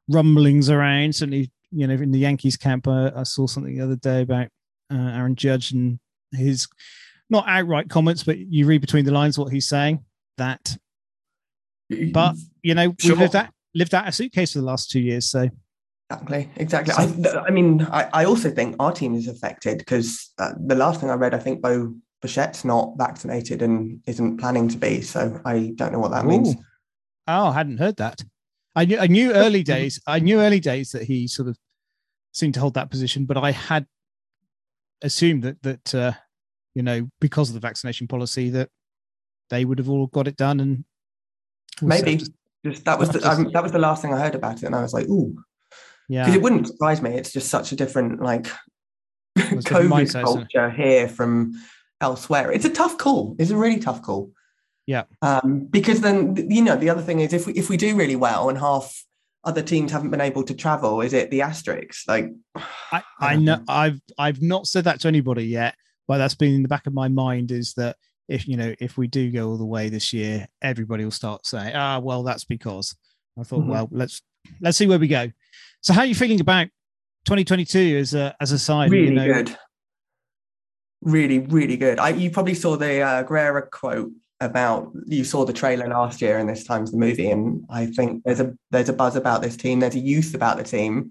rumblings 0.08 0.70
around. 0.70 1.14
Certainly, 1.14 1.50
you 1.70 1.86
know, 1.86 1.94
in 1.94 2.12
the 2.12 2.18
Yankees 2.18 2.56
camp, 2.56 2.86
uh, 2.86 3.10
I 3.14 3.22
saw 3.22 3.46
something 3.46 3.76
the 3.76 3.84
other 3.84 3.96
day 3.96 4.22
about 4.22 4.48
uh, 4.92 4.96
Aaron 5.14 5.36
Judge 5.36 5.72
and 5.72 5.98
his 6.32 6.68
not 7.30 7.44
outright 7.48 7.88
comments, 7.88 8.24
but 8.24 8.38
you 8.38 8.66
read 8.66 8.80
between 8.80 9.04
the 9.04 9.12
lines 9.12 9.38
what 9.38 9.52
he's 9.52 9.68
saying. 9.68 10.04
That, 10.38 10.76
but 12.12 12.36
you 12.62 12.74
know, 12.74 12.94
Sure. 12.98 13.12
we've 13.12 13.20
lived 13.20 13.36
out 13.36 13.50
lived 13.74 13.94
out 13.94 14.08
a 14.08 14.12
suitcase 14.12 14.52
for 14.52 14.58
the 14.58 14.64
last 14.64 14.90
two 14.90 15.00
years, 15.00 15.30
so 15.30 15.48
Exactly, 16.10 16.50
exactly. 16.56 16.94
I, 16.94 17.44
I 17.46 17.50
mean, 17.50 17.82
I, 17.90 18.08
I 18.12 18.24
also 18.26 18.50
think 18.50 18.76
our 18.78 18.92
team 18.92 19.14
is 19.14 19.28
affected 19.28 19.78
because 19.78 20.30
uh, 20.38 20.52
the 20.58 20.74
last 20.74 21.00
thing 21.00 21.08
I 21.08 21.14
read, 21.14 21.32
I 21.32 21.38
think 21.38 21.62
Bo 21.62 21.94
Bichette's 22.22 22.66
not 22.66 22.94
vaccinated 22.98 23.62
and 23.62 24.00
isn't 24.06 24.36
planning 24.36 24.68
to 24.68 24.76
be. 24.76 25.00
So 25.00 25.40
I 25.46 25.72
don't 25.74 25.92
know 25.92 25.98
what 25.98 26.10
that 26.10 26.26
means. 26.26 26.54
Oh, 27.26 27.46
I 27.46 27.52
hadn't 27.52 27.78
heard 27.78 27.96
that. 27.96 28.22
I 28.74 28.84
knew 28.84 28.98
I 28.98 29.06
knew 29.06 29.32
early 29.32 29.62
days. 29.74 30.00
I 30.06 30.18
knew 30.18 30.40
early 30.40 30.60
days 30.60 30.92
that 30.92 31.04
he 31.04 31.26
sort 31.26 31.48
of 31.48 31.56
seemed 32.32 32.54
to 32.54 32.60
hold 32.60 32.74
that 32.74 32.90
position, 32.90 33.26
but 33.26 33.36
I 33.36 33.52
had 33.52 33.86
assumed 35.02 35.42
that 35.42 35.62
that 35.62 35.94
uh, 35.94 36.12
you 36.74 36.82
know 36.82 37.08
because 37.20 37.48
of 37.48 37.54
the 37.54 37.60
vaccination 37.60 38.06
policy 38.06 38.50
that 38.50 38.70
they 39.50 39.64
would 39.64 39.78
have 39.78 39.90
all 39.90 40.06
got 40.06 40.28
it 40.28 40.36
done 40.36 40.60
and 40.60 40.84
Maybe 41.80 42.12
have 42.12 42.28
just 42.64 42.84
that 42.84 42.98
was 42.98 43.08
the, 43.10 43.28
um, 43.28 43.50
that 43.52 43.62
was 43.62 43.72
the 43.72 43.78
last 43.78 44.02
thing 44.02 44.14
I 44.14 44.20
heard 44.20 44.34
about 44.34 44.62
it, 44.62 44.66
and 44.66 44.74
I 44.74 44.82
was 44.82 44.92
like, 44.92 45.08
ooh, 45.08 45.34
yeah, 46.08 46.24
because 46.24 46.36
it 46.36 46.42
wouldn't 46.42 46.68
surprise 46.68 47.02
me. 47.02 47.10
It's 47.10 47.32
just 47.32 47.48
such 47.48 47.72
a 47.72 47.76
different 47.76 48.22
like 48.22 48.46
a 48.46 49.40
different 49.40 49.64
COVID 49.64 49.88
mindset, 49.88 50.24
culture 50.24 50.70
here 50.70 51.08
from 51.08 51.54
elsewhere. 52.00 52.52
It's 52.52 52.64
a 52.64 52.70
tough 52.70 52.98
call. 52.98 53.34
It's 53.38 53.50
a 53.50 53.56
really 53.56 53.80
tough 53.80 54.02
call. 54.02 54.30
Yeah. 54.86 55.04
Um, 55.22 55.66
because 55.66 56.00
then 56.00 56.36
you 56.50 56.62
know 56.62 56.76
the 56.76 56.90
other 56.90 57.02
thing 57.02 57.20
is 57.20 57.32
if 57.32 57.46
we 57.46 57.52
if 57.54 57.68
we 57.68 57.76
do 57.76 57.94
really 57.96 58.16
well 58.16 58.48
and 58.48 58.58
half 58.58 59.04
other 59.44 59.62
teams 59.62 59.90
haven't 59.92 60.10
been 60.10 60.20
able 60.20 60.42
to 60.44 60.54
travel, 60.54 61.00
is 61.00 61.12
it 61.12 61.30
the 61.30 61.42
asterisks? 61.42 62.04
Like 62.08 62.30
I, 62.90 63.02
I 63.20 63.36
know. 63.36 63.62
I've 63.68 64.00
I've 64.18 64.42
not 64.42 64.66
said 64.66 64.84
that 64.84 65.00
to 65.00 65.08
anybody 65.08 65.44
yet, 65.44 65.74
but 66.08 66.18
that's 66.18 66.34
been 66.34 66.54
in 66.54 66.62
the 66.62 66.68
back 66.68 66.86
of 66.86 66.94
my 66.94 67.08
mind 67.08 67.50
is 67.52 67.74
that 67.74 67.96
if 68.28 68.48
you 68.48 68.56
know 68.56 68.74
if 68.80 68.96
we 68.96 69.06
do 69.06 69.30
go 69.30 69.48
all 69.50 69.58
the 69.58 69.64
way 69.64 69.88
this 69.88 70.12
year, 70.12 70.46
everybody 70.62 71.04
will 71.04 71.10
start 71.10 71.46
saying, 71.46 71.74
ah, 71.74 71.98
well, 71.98 72.22
that's 72.22 72.44
because. 72.44 72.96
I 73.38 73.44
thought, 73.44 73.62
Mhm. 73.62 73.68
well, 73.68 73.88
let's 73.90 74.20
let's 74.60 74.76
see 74.76 74.86
where 74.86 74.98
we 74.98 75.08
go. 75.08 75.30
So, 75.80 75.94
how 75.94 76.00
are 76.02 76.06
you 76.06 76.14
feeling 76.14 76.40
about 76.40 76.68
2022 77.24 77.96
as 77.98 78.12
a 78.14 78.34
as 78.40 78.52
a 78.52 78.58
side? 78.58 78.90
really 78.90 79.06
you 79.06 79.14
know, 79.14 79.26
good. 79.26 79.56
Really, 81.00 81.40
really 81.40 81.76
good. 81.76 81.98
I 81.98 82.10
you 82.10 82.30
probably 82.30 82.54
saw 82.54 82.76
the 82.76 83.00
uh, 83.00 83.22
Guerrero 83.22 83.62
quote 83.72 84.12
about 84.42 84.90
you 85.06 85.24
saw 85.24 85.44
the 85.44 85.52
trailer 85.52 85.88
last 85.88 86.20
year 86.20 86.38
and 86.38 86.48
this 86.48 86.64
time's 86.64 86.90
the 86.90 86.98
movie, 86.98 87.30
and 87.30 87.64
I 87.70 87.86
think 87.86 88.24
there's 88.24 88.40
a 88.40 88.54
there's 88.70 88.88
a 88.88 88.92
buzz 88.92 89.16
about 89.16 89.42
this 89.42 89.56
team. 89.56 89.80
There's 89.80 89.94
a 89.94 90.00
youth 90.00 90.34
about 90.34 90.58
the 90.58 90.64
team, 90.64 91.10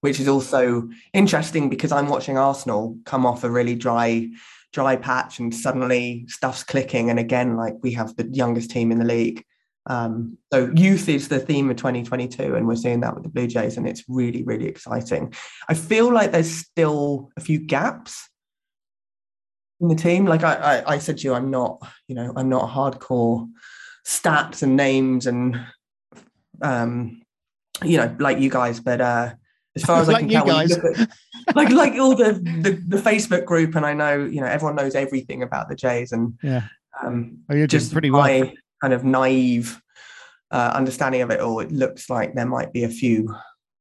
which 0.00 0.18
is 0.18 0.28
also 0.28 0.88
interesting 1.12 1.68
because 1.68 1.92
I'm 1.92 2.08
watching 2.08 2.38
Arsenal 2.38 2.96
come 3.04 3.26
off 3.26 3.44
a 3.44 3.50
really 3.50 3.74
dry 3.74 4.30
dry 4.72 4.96
patch 4.96 5.38
and 5.38 5.54
suddenly 5.54 6.24
stuff's 6.28 6.62
clicking 6.62 7.10
and 7.10 7.18
again 7.18 7.56
like 7.56 7.74
we 7.82 7.92
have 7.92 8.14
the 8.16 8.28
youngest 8.28 8.70
team 8.70 8.92
in 8.92 8.98
the 8.98 9.04
league 9.04 9.44
um, 9.86 10.36
so 10.52 10.70
youth 10.76 11.08
is 11.08 11.28
the 11.28 11.40
theme 11.40 11.70
of 11.70 11.76
2022 11.76 12.54
and 12.54 12.68
we're 12.68 12.76
seeing 12.76 13.00
that 13.00 13.14
with 13.14 13.24
the 13.24 13.30
blue 13.30 13.48
jays 13.48 13.76
and 13.76 13.88
it's 13.88 14.04
really 14.08 14.44
really 14.44 14.66
exciting 14.66 15.34
i 15.68 15.74
feel 15.74 16.12
like 16.12 16.30
there's 16.30 16.52
still 16.52 17.30
a 17.36 17.40
few 17.40 17.58
gaps 17.58 18.29
in 19.80 19.88
the 19.88 19.94
team 19.94 20.26
like 20.26 20.42
I, 20.44 20.54
I 20.54 20.92
i 20.94 20.98
said 20.98 21.18
to 21.18 21.24
you 21.24 21.34
i'm 21.34 21.50
not 21.50 21.80
you 22.08 22.14
know 22.14 22.32
i'm 22.36 22.48
not 22.48 22.68
hardcore 22.70 23.48
stats 24.06 24.62
and 24.62 24.76
names 24.76 25.26
and 25.26 25.58
um 26.62 27.22
you 27.84 27.96
know 27.96 28.14
like 28.18 28.38
you 28.38 28.50
guys 28.50 28.80
but 28.80 29.00
uh 29.00 29.32
as 29.76 29.84
far 29.84 30.00
as 30.02 30.08
I 30.08 30.18
can 30.18 30.28
you 30.28 30.36
tell, 30.36 30.46
guys. 30.46 30.72
at- 30.76 31.08
like 31.54 31.70
like 31.70 31.92
all 31.94 32.16
the, 32.16 32.32
the 32.32 32.72
the 32.88 32.96
Facebook 32.96 33.44
group, 33.44 33.76
and 33.76 33.86
I 33.86 33.94
know 33.94 34.24
you 34.24 34.40
know 34.40 34.48
everyone 34.48 34.74
knows 34.74 34.96
everything 34.96 35.44
about 35.44 35.68
the 35.68 35.76
Jays, 35.76 36.10
and 36.10 36.36
Yeah. 36.42 36.64
um, 37.00 37.38
Oh, 37.48 37.54
you're 37.54 37.68
just 37.68 37.92
pretty 37.92 38.10
well. 38.10 38.22
my 38.22 38.52
kind 38.82 38.92
of 38.92 39.04
naive 39.04 39.80
uh, 40.50 40.72
understanding 40.74 41.22
of 41.22 41.30
it 41.30 41.38
all, 41.38 41.60
it 41.60 41.70
looks 41.70 42.10
like 42.10 42.34
there 42.34 42.46
might 42.46 42.72
be 42.72 42.82
a 42.82 42.88
few 42.88 43.32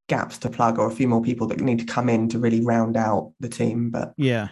gaps 0.08 0.38
to 0.40 0.50
plug 0.52 0.78
or 0.78 0.86
a 0.86 0.92
few 0.92 1.08
more 1.08 1.24
people 1.24 1.48
that 1.48 1.60
need 1.60 1.80
to 1.80 1.86
come 1.86 2.08
in 2.08 2.30
to 2.30 2.38
really 2.38 2.62
round 2.64 2.96
out 2.96 3.34
the 3.40 3.50
team. 3.50 3.90
But 3.90 4.14
Yeah, 4.16 4.50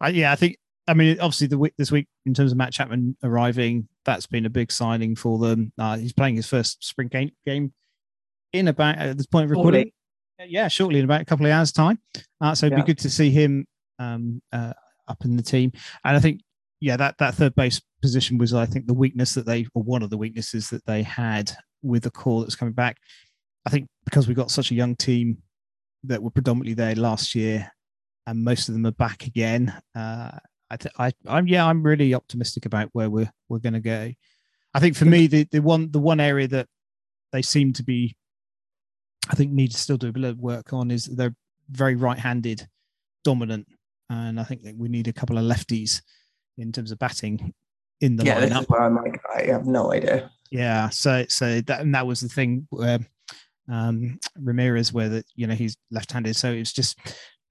I, 0.00 0.08
yeah, 0.08 0.32
I 0.32 0.34
think. 0.34 0.58
I 0.88 0.94
mean, 0.94 1.18
obviously, 1.20 1.48
the 1.48 1.58
week 1.58 1.74
this 1.78 1.90
week 1.90 2.06
in 2.26 2.34
terms 2.34 2.52
of 2.52 2.58
Matt 2.58 2.72
Chapman 2.72 3.16
arriving, 3.22 3.88
that's 4.04 4.26
been 4.26 4.46
a 4.46 4.50
big 4.50 4.70
signing 4.70 5.16
for 5.16 5.38
them. 5.38 5.72
Uh, 5.78 5.96
he's 5.96 6.12
playing 6.12 6.36
his 6.36 6.46
first 6.46 6.84
spring 6.84 7.08
game, 7.08 7.30
game 7.44 7.72
in 8.52 8.68
about 8.68 8.96
at 8.98 9.16
this 9.16 9.26
point 9.26 9.44
of 9.44 9.50
recording. 9.50 9.90
Shortly. 10.38 10.52
Yeah, 10.52 10.68
shortly 10.68 10.98
in 10.98 11.04
about 11.06 11.22
a 11.22 11.24
couple 11.24 11.46
of 11.46 11.52
hours' 11.52 11.72
time. 11.72 11.98
Uh, 12.40 12.54
so 12.54 12.66
it'd 12.66 12.78
Yeah. 12.78 12.84
be 12.84 12.86
good 12.86 12.98
to 12.98 13.10
see 13.10 13.30
him 13.30 13.66
um, 13.98 14.42
uh, 14.52 14.74
up 15.08 15.24
in 15.24 15.36
the 15.36 15.42
team. 15.42 15.72
And 16.04 16.16
I 16.16 16.20
think, 16.20 16.42
yeah, 16.80 16.96
that 16.98 17.16
that 17.18 17.34
third 17.34 17.54
base 17.54 17.80
position 18.02 18.38
was, 18.38 18.52
I 18.54 18.66
think, 18.66 18.86
the 18.86 18.94
weakness 18.94 19.34
that 19.34 19.46
they, 19.46 19.66
or 19.74 19.82
one 19.82 20.02
of 20.02 20.10
the 20.10 20.18
weaknesses 20.18 20.68
that 20.70 20.84
they 20.86 21.02
had 21.02 21.50
with 21.82 22.02
the 22.02 22.10
core 22.10 22.42
that's 22.42 22.54
coming 22.56 22.74
back. 22.74 22.98
I 23.64 23.70
think 23.70 23.88
because 24.04 24.28
we 24.28 24.34
got 24.34 24.50
such 24.50 24.70
a 24.70 24.74
young 24.74 24.94
team 24.94 25.42
that 26.04 26.22
were 26.22 26.30
predominantly 26.30 26.74
there 26.74 26.94
last 26.94 27.34
year, 27.34 27.72
and 28.26 28.44
most 28.44 28.68
of 28.68 28.74
them 28.74 28.86
are 28.86 28.92
back 28.92 29.26
again. 29.26 29.74
Uh, 29.94 30.32
I, 30.70 30.76
th- 30.76 30.94
I, 30.98 31.12
I'm 31.26 31.46
yeah, 31.46 31.66
I'm 31.66 31.82
really 31.82 32.14
optimistic 32.14 32.66
about 32.66 32.88
where 32.92 33.08
we're 33.08 33.30
we're 33.48 33.58
going 33.58 33.74
to 33.74 33.80
go. 33.80 34.12
I 34.74 34.80
think 34.80 34.96
for 34.96 35.04
me, 35.04 35.26
the 35.26 35.46
the 35.50 35.60
one 35.60 35.90
the 35.90 36.00
one 36.00 36.20
area 36.20 36.48
that 36.48 36.68
they 37.32 37.42
seem 37.42 37.72
to 37.74 37.82
be, 37.82 38.16
I 39.30 39.34
think, 39.34 39.52
need 39.52 39.72
to 39.72 39.78
still 39.78 39.96
do 39.96 40.08
a 40.08 40.12
bit 40.12 40.24
of 40.24 40.38
work 40.38 40.72
on 40.72 40.90
is 40.90 41.06
they're 41.06 41.34
very 41.70 41.94
right-handed 41.94 42.66
dominant, 43.24 43.66
and 44.10 44.38
I 44.40 44.44
think 44.44 44.62
that 44.64 44.76
we 44.76 44.88
need 44.88 45.08
a 45.08 45.12
couple 45.12 45.38
of 45.38 45.44
lefties 45.44 46.02
in 46.58 46.72
terms 46.72 46.90
of 46.90 46.98
batting 46.98 47.54
in 48.00 48.16
the 48.16 48.24
yeah, 48.24 48.40
this 48.40 48.50
lineup. 48.50 48.62
is 48.62 48.68
where 48.68 48.82
I'm 48.82 48.96
like, 48.96 49.20
I 49.34 49.42
have 49.44 49.66
no 49.66 49.92
idea. 49.92 50.30
Yeah, 50.50 50.88
so 50.90 51.24
so 51.28 51.60
that 51.62 51.80
and 51.80 51.94
that 51.94 52.06
was 52.06 52.20
the 52.20 52.28
thing 52.28 52.66
where 52.70 52.98
um 53.70 54.18
Ramirez, 54.38 54.92
where 54.92 55.08
that 55.08 55.26
you 55.34 55.46
know 55.46 55.54
he's 55.54 55.76
left-handed, 55.90 56.36
so 56.36 56.52
it's 56.52 56.72
just 56.72 56.98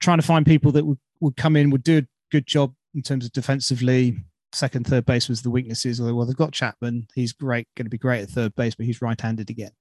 trying 0.00 0.18
to 0.18 0.26
find 0.26 0.44
people 0.44 0.72
that 0.72 0.84
would, 0.84 0.98
would 1.20 1.36
come 1.36 1.56
in 1.56 1.70
would 1.70 1.82
do 1.82 1.98
a 1.98 2.06
good 2.30 2.46
job 2.46 2.74
in 2.96 3.02
terms 3.02 3.24
of 3.24 3.30
defensively. 3.32 4.16
Second, 4.52 4.86
third 4.86 5.04
base 5.06 5.28
was 5.28 5.42
the 5.42 5.50
weaknesses. 5.50 6.00
Although, 6.00 6.14
well, 6.14 6.26
they've 6.26 6.34
got 6.34 6.52
Chapman, 6.52 7.06
he's 7.14 7.32
great, 7.32 7.68
going 7.76 7.84
to 7.86 7.90
be 7.90 7.98
great 7.98 8.22
at 8.22 8.30
third 8.30 8.54
base, 8.54 8.74
but 8.74 8.86
he's 8.86 9.02
right-handed 9.02 9.50
again, 9.50 9.72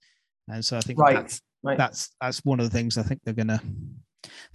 and 0.50 0.64
so 0.66 0.78
I 0.78 0.82
think 0.82 1.00
Right, 1.00 1.16
that's 1.16 1.42
right. 1.64 1.78
that's 1.78 2.10
that's 2.20 2.40
one 2.44 2.60
of 2.60 2.70
the 2.70 2.76
things 2.78 2.98
I 2.98 3.04
think 3.04 3.22
they're 3.24 3.34
going 3.34 3.48
to 3.48 3.62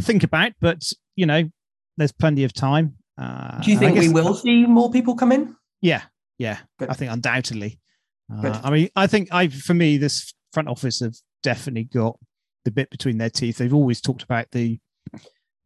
think 0.03 0.23
about. 0.23 0.53
But 0.61 0.93
you 1.17 1.27
know, 1.27 1.49
there's 1.97 2.13
plenty 2.13 2.45
of 2.45 2.53
time. 2.53 2.97
Uh, 3.17 3.61
Do 3.63 3.71
you 3.71 3.79
think 3.79 3.99
we 3.99 4.09
will 4.09 4.35
see 4.35 4.67
more 4.67 4.91
people 4.91 5.15
come 5.15 5.33
in? 5.33 5.57
yeah, 5.81 6.03
yeah. 6.39 6.59
Good. 6.79 6.91
I 6.91 6.95
think 6.95 7.13
undoubtedly. 7.13 7.79
Uh, 8.33 8.61
I 8.63 8.71
mean, 8.71 8.89
I 8.97 9.07
think 9.07 9.29
I 9.33 9.49
for 9.49 9.75
me 9.75 9.97
this 9.97 10.33
front 10.53 10.69
office 10.69 11.01
have 11.01 11.15
definitely 11.43 11.85
got 11.85 12.19
the 12.65 12.71
bit 12.71 12.91
between 12.91 13.17
their 13.19 13.31
teeth. 13.31 13.59
They've 13.59 13.73
always 13.73 14.01
talked 14.01 14.23
about 14.23 14.51
the 14.51 14.79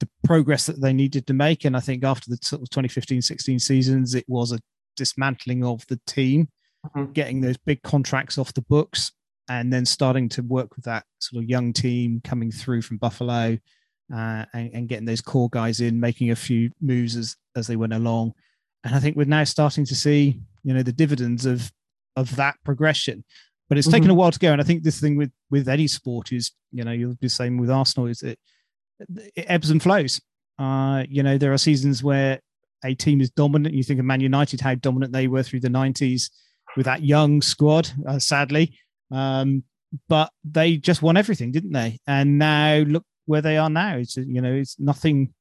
the 0.01 0.09
progress 0.25 0.67
that 0.67 0.81
they 0.81 0.93
needed 0.93 1.27
to 1.27 1.33
make, 1.35 1.65
and 1.65 1.77
I 1.77 1.81
think 1.81 2.05
after 2.05 2.31
the 2.31 2.39
sort 2.43 2.63
of 2.63 2.69
2015-16 2.71 3.61
seasons, 3.61 4.15
it 4.15 4.25
was 4.29 4.53
a 4.53 4.59
dismantling 4.97 5.65
of 5.65 5.87
the 5.89 6.01
team, 6.07 6.49
Mhm. 6.95 7.13
getting 7.15 7.41
those 7.41 7.57
big 7.57 7.83
contracts 7.83 8.37
off 8.39 8.53
the 8.55 8.63
books, 8.63 9.13
and 9.49 9.73
then 9.73 9.85
starting 9.87 10.29
to 10.31 10.43
work 10.43 10.75
with 10.77 10.85
that 10.85 11.05
sort 11.21 11.43
of 11.43 11.49
young 11.49 11.73
team 11.73 12.21
coming 12.25 12.51
through 12.51 12.83
from 12.83 12.97
Buffalo. 12.99 13.59
Uh, 14.15 14.45
and, 14.53 14.71
and 14.75 14.89
getting 14.91 15.07
those 15.07 15.23
core 15.23 15.49
guys 15.49 15.81
in, 15.81 15.99
making 15.99 16.31
a 16.31 16.37
few 16.37 16.71
moves 16.79 17.17
as 17.17 17.37
as 17.57 17.67
they 17.67 17.75
went 17.75 17.95
along, 17.95 18.35
and 18.85 18.95
I 18.95 19.01
think 19.01 19.17
we're 19.17 19.25
now 19.25 19.45
starting 19.45 19.87
to 19.87 19.95
see, 19.95 20.43
you 20.63 20.75
know, 20.75 20.83
the 20.83 20.93
dividends 20.93 21.47
of 21.47 21.73
of 22.15 22.37
that 22.37 22.57
progression. 22.65 23.25
But 23.71 23.79
it's 23.79 23.89
taken 23.89 24.09
Mhm. 24.09 24.13
a 24.13 24.15
while 24.15 24.31
to 24.31 24.39
go, 24.39 24.53
and 24.53 24.61
I 24.61 24.65
think 24.65 24.83
this 24.83 25.01
thing 25.01 25.17
with 25.17 25.33
with 25.51 25.69
any 25.71 25.87
sport 25.87 26.33
is, 26.33 26.53
you 26.71 26.85
know, 26.85 26.93
you'll 26.93 27.15
be 27.15 27.31
saying 27.31 27.57
with 27.57 27.71
Arsenal 27.71 28.07
is 28.09 28.23
it, 28.23 28.39
it 29.35 29.45
ebbs 29.49 29.71
and 29.71 29.83
flows. 29.83 30.21
Uh, 30.59 31.05
you 31.09 31.23
know, 31.23 31.39
there 31.39 31.53
are 31.53 31.59
seasons 31.59 32.03
where 32.03 32.41
a 32.85 32.95
team 32.95 33.21
is 33.21 33.31
dominant. 33.31 33.75
You 33.75 33.83
think 33.83 34.01
of 34.01 34.07
Man 34.07 34.21
United, 34.21 34.61
how 34.61 34.75
dominant 34.75 35.13
they 35.13 35.27
were 35.27 35.43
through 35.43 35.61
the 35.61 35.69
90s 35.69 36.31
with 36.77 36.87
that 36.87 37.03
young 37.03 37.43
squad, 37.43 37.91
uh, 38.07 38.19
sadly. 38.19 38.77
Um, 39.11 39.65
but 40.09 40.31
they 40.45 40.77
just 40.77 41.03
won 41.03 41.17
everything, 41.17 41.53
didn't 41.53 41.73
they? 41.73 41.99
And 42.07 42.39
now 42.39 42.79
look 42.79 43.05
where 43.27 43.43
they 43.43 43.57
are 43.57 43.71
now. 43.71 43.97
It's 43.97 44.17
you 44.17 44.41
know, 44.41 44.53
it's 44.53 44.79
nothing, 44.79 45.33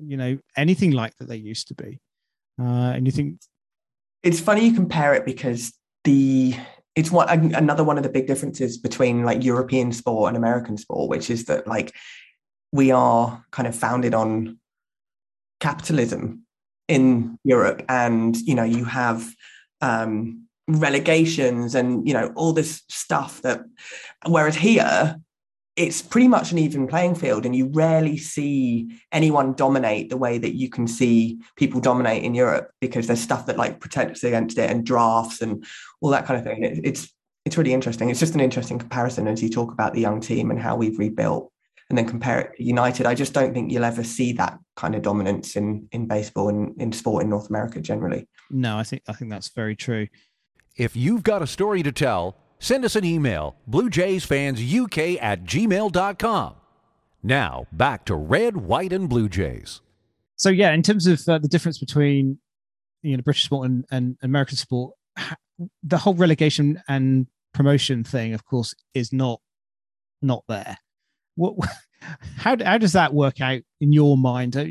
you 0.00 0.16
know, 0.16 0.38
anything 0.56 0.92
like 0.92 1.16
that 1.16 1.28
they 1.28 1.36
used 1.36 1.68
to 1.68 1.74
be. 1.74 2.00
Uh, 2.60 2.92
and 2.94 3.06
you 3.06 3.12
think 3.12 3.40
it's 4.22 4.40
funny 4.40 4.66
you 4.66 4.74
compare 4.74 5.14
it 5.14 5.24
because 5.24 5.72
the 6.04 6.54
it's 6.94 7.10
one 7.10 7.28
another 7.54 7.84
one 7.84 7.98
of 7.98 8.02
the 8.02 8.08
big 8.08 8.26
differences 8.26 8.78
between 8.78 9.24
like 9.24 9.44
European 9.44 9.92
sport 9.92 10.28
and 10.28 10.36
American 10.36 10.78
sport, 10.78 11.10
which 11.10 11.30
is 11.30 11.44
that 11.44 11.66
like 11.66 11.94
we 12.72 12.90
are 12.90 13.44
kind 13.50 13.68
of 13.68 13.74
founded 13.74 14.14
on 14.14 14.58
capitalism 15.60 16.42
in 16.88 17.38
Europe, 17.44 17.82
and 17.88 18.36
you 18.36 18.54
know 18.54 18.64
you 18.64 18.84
have 18.84 19.28
um, 19.80 20.46
relegations 20.68 21.74
and 21.74 22.06
you 22.06 22.14
know 22.14 22.32
all 22.36 22.52
this 22.52 22.82
stuff 22.88 23.42
that, 23.42 23.62
whereas 24.26 24.56
here 24.56 25.16
it's 25.76 26.00
pretty 26.00 26.26
much 26.26 26.52
an 26.52 26.58
even 26.58 26.86
playing 26.86 27.14
field 27.14 27.44
and 27.44 27.54
you 27.54 27.66
rarely 27.74 28.16
see 28.16 28.90
anyone 29.12 29.52
dominate 29.52 30.08
the 30.08 30.16
way 30.16 30.38
that 30.38 30.56
you 30.56 30.70
can 30.70 30.88
see 30.88 31.38
people 31.56 31.80
dominate 31.80 32.24
in 32.24 32.34
Europe 32.34 32.70
because 32.80 33.06
there's 33.06 33.20
stuff 33.20 33.44
that 33.44 33.58
like 33.58 33.78
protects 33.78 34.24
against 34.24 34.56
it 34.56 34.70
and 34.70 34.86
drafts 34.86 35.42
and 35.42 35.64
all 36.00 36.10
that 36.10 36.24
kind 36.24 36.38
of 36.38 36.46
thing. 36.46 36.64
It, 36.64 36.80
it's 36.82 37.12
it's 37.44 37.56
really 37.56 37.74
interesting. 37.74 38.10
It's 38.10 38.18
just 38.18 38.34
an 38.34 38.40
interesting 38.40 38.78
comparison 38.78 39.28
as 39.28 39.40
you 39.40 39.48
talk 39.48 39.70
about 39.70 39.92
the 39.92 40.00
young 40.00 40.20
team 40.20 40.50
and 40.50 40.60
how 40.60 40.74
we've 40.74 40.98
rebuilt 40.98 41.52
and 41.88 41.96
then 41.96 42.06
compare 42.06 42.40
it 42.40 42.56
to 42.56 42.64
United. 42.64 43.06
I 43.06 43.14
just 43.14 43.32
don't 43.32 43.54
think 43.54 43.70
you'll 43.70 43.84
ever 43.84 44.02
see 44.02 44.32
that 44.32 44.58
kind 44.76 44.94
of 44.94 45.02
dominance 45.02 45.56
in 45.56 45.88
in 45.92 46.06
baseball 46.06 46.48
and 46.48 46.80
in 46.80 46.92
sport 46.92 47.22
in 47.22 47.30
North 47.30 47.48
America 47.48 47.80
generally. 47.80 48.28
No, 48.50 48.78
I 48.78 48.82
think 48.82 49.02
I 49.08 49.12
think 49.12 49.30
that's 49.30 49.48
very 49.48 49.76
true. 49.76 50.08
If 50.76 50.96
you've 50.96 51.22
got 51.22 51.42
a 51.42 51.46
story 51.46 51.82
to 51.82 51.92
tell, 51.92 52.36
send 52.58 52.84
us 52.84 52.96
an 52.96 53.04
email, 53.04 53.56
bluejaysfansuk 53.70 55.18
at 55.22 55.44
gmail.com. 55.44 56.54
Now, 57.22 57.66
back 57.72 58.04
to 58.06 58.14
red, 58.14 58.58
white, 58.58 58.92
and 58.92 59.08
blue 59.08 59.28
jays. 59.28 59.80
So, 60.36 60.50
yeah, 60.50 60.72
in 60.72 60.82
terms 60.82 61.06
of 61.06 61.26
uh, 61.26 61.38
the 61.38 61.48
difference 61.48 61.78
between 61.78 62.38
you 63.02 63.16
know 63.16 63.22
British 63.22 63.44
sport 63.44 63.68
and, 63.68 63.84
and 63.90 64.16
American 64.22 64.56
sport, 64.56 64.94
the 65.82 65.98
whole 65.98 66.14
relegation 66.14 66.82
and 66.88 67.26
promotion 67.54 68.04
thing, 68.04 68.34
of 68.34 68.44
course, 68.44 68.74
is 68.92 69.12
not 69.12 69.40
not 70.20 70.44
there 70.48 70.76
what 71.36 71.54
how 72.36 72.56
how 72.62 72.78
does 72.78 72.92
that 72.92 73.14
work 73.14 73.40
out 73.40 73.62
in 73.80 73.92
your 73.92 74.16
mind? 74.16 74.56
Uh, 74.56 74.64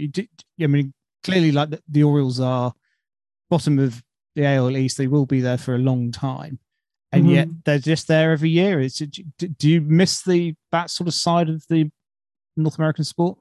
I 0.62 0.68
mean, 0.68 0.94
clearly, 1.24 1.52
like 1.52 1.70
the, 1.70 1.82
the 1.88 2.04
Orioles 2.04 2.40
are 2.40 2.74
bottom 3.50 3.80
of 3.80 4.04
the 4.36 4.46
AL 4.46 4.76
East, 4.76 4.98
they 4.98 5.08
will 5.08 5.26
be 5.26 5.42
there 5.42 5.58
for 5.58 5.76
a 5.76 5.80
long 5.80 6.12
time, 6.12 6.60
and 7.12 7.24
mm-hmm. 7.24 7.34
yet 7.34 7.48
they're 7.64 7.80
just 7.80 8.08
there 8.08 8.32
every 8.32 8.50
year. 8.50 8.80
Is 8.80 9.00
it, 9.02 9.18
do 9.58 9.70
you 9.70 9.82
miss 9.82 10.22
the 10.24 10.56
that 10.72 10.90
sort 10.90 11.08
of 11.08 11.14
side 11.14 11.50
of 11.50 11.64
the 11.70 11.90
North 12.58 12.78
American 12.78 13.06
sport? 13.06 13.38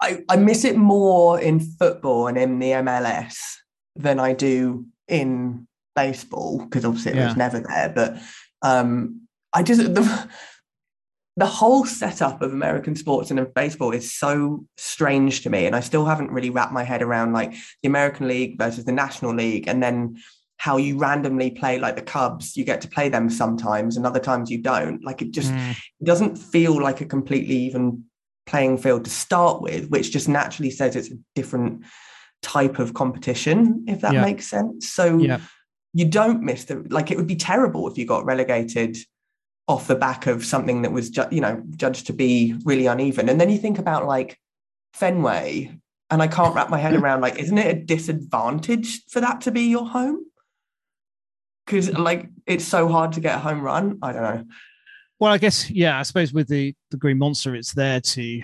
I, 0.00 0.22
I 0.28 0.36
miss 0.36 0.64
it 0.64 0.76
more 0.76 1.40
in 1.40 1.60
football 1.60 2.28
and 2.28 2.38
in 2.38 2.58
the 2.60 2.70
MLS 2.70 3.36
than 3.96 4.20
I 4.20 4.32
do 4.32 4.86
in 5.08 5.66
baseball 5.96 6.64
because 6.64 6.84
obviously 6.84 7.12
it 7.12 7.16
yeah. 7.16 7.26
was 7.26 7.36
never 7.36 7.60
there. 7.60 7.92
But 7.94 8.18
um, 8.62 9.22
I 9.52 9.62
just 9.62 9.94
the 9.94 10.28
the 11.38 11.46
whole 11.46 11.86
setup 11.86 12.42
of 12.42 12.52
American 12.52 12.96
sports 12.96 13.30
and 13.30 13.38
of 13.38 13.54
baseball 13.54 13.92
is 13.92 14.12
so 14.12 14.64
strange 14.76 15.42
to 15.42 15.50
me. 15.50 15.66
And 15.66 15.76
I 15.76 15.80
still 15.80 16.04
haven't 16.04 16.32
really 16.32 16.50
wrapped 16.50 16.72
my 16.72 16.82
head 16.82 17.00
around 17.00 17.32
like 17.32 17.54
the 17.80 17.88
American 17.88 18.26
League 18.26 18.58
versus 18.58 18.84
the 18.84 18.92
National 18.92 19.32
League. 19.32 19.68
And 19.68 19.80
then 19.80 20.16
how 20.56 20.78
you 20.78 20.98
randomly 20.98 21.52
play 21.52 21.78
like 21.78 21.94
the 21.94 22.02
Cubs, 22.02 22.56
you 22.56 22.64
get 22.64 22.80
to 22.80 22.88
play 22.88 23.08
them 23.08 23.30
sometimes 23.30 23.96
and 23.96 24.04
other 24.04 24.18
times 24.18 24.50
you 24.50 24.60
don't. 24.60 25.04
Like 25.04 25.22
it 25.22 25.30
just 25.30 25.52
mm. 25.52 25.70
it 25.70 26.04
doesn't 26.04 26.36
feel 26.36 26.82
like 26.82 27.00
a 27.00 27.06
completely 27.06 27.54
even 27.54 28.04
playing 28.44 28.78
field 28.78 29.04
to 29.04 29.10
start 29.10 29.62
with, 29.62 29.88
which 29.90 30.10
just 30.10 30.28
naturally 30.28 30.72
says 30.72 30.96
it's 30.96 31.12
a 31.12 31.18
different 31.36 31.84
type 32.42 32.80
of 32.80 32.94
competition, 32.94 33.84
if 33.86 34.00
that 34.00 34.14
yeah. 34.14 34.22
makes 34.22 34.48
sense. 34.48 34.88
So 34.88 35.18
yeah. 35.18 35.38
you 35.94 36.04
don't 36.04 36.42
miss 36.42 36.64
the 36.64 36.84
like 36.90 37.12
it 37.12 37.16
would 37.16 37.28
be 37.28 37.36
terrible 37.36 37.86
if 37.88 37.96
you 37.96 38.06
got 38.06 38.24
relegated 38.24 38.96
off 39.68 39.86
the 39.86 39.94
back 39.94 40.26
of 40.26 40.44
something 40.44 40.82
that 40.82 40.92
was, 40.92 41.10
ju- 41.10 41.28
you 41.30 41.40
know, 41.40 41.62
judged 41.76 42.06
to 42.06 42.12
be 42.12 42.56
really 42.64 42.86
uneven. 42.86 43.28
And 43.28 43.40
then 43.40 43.50
you 43.50 43.58
think 43.58 43.78
about 43.78 44.06
like 44.06 44.40
Fenway, 44.94 45.78
and 46.10 46.22
I 46.22 46.26
can't 46.26 46.54
wrap 46.54 46.70
my 46.70 46.78
head 46.78 46.94
around 47.00 47.20
like, 47.20 47.38
isn't 47.38 47.58
it 47.58 47.76
a 47.76 47.78
disadvantage 47.78 49.04
for 49.06 49.20
that 49.20 49.42
to 49.42 49.50
be 49.50 49.62
your 49.62 49.86
home? 49.86 50.24
Because 51.64 51.92
like 51.92 52.28
it's 52.46 52.64
so 52.64 52.88
hard 52.88 53.12
to 53.12 53.20
get 53.20 53.36
a 53.36 53.38
home 53.38 53.60
run. 53.60 53.98
I 54.02 54.12
don't 54.12 54.22
know. 54.22 54.44
Well, 55.20 55.32
I 55.32 55.38
guess 55.38 55.68
yeah. 55.70 55.98
I 55.98 56.02
suppose 56.02 56.32
with 56.32 56.48
the 56.48 56.74
the 56.90 56.96
Green 56.96 57.18
Monster, 57.18 57.54
it's 57.54 57.74
there 57.74 58.00
to 58.00 58.42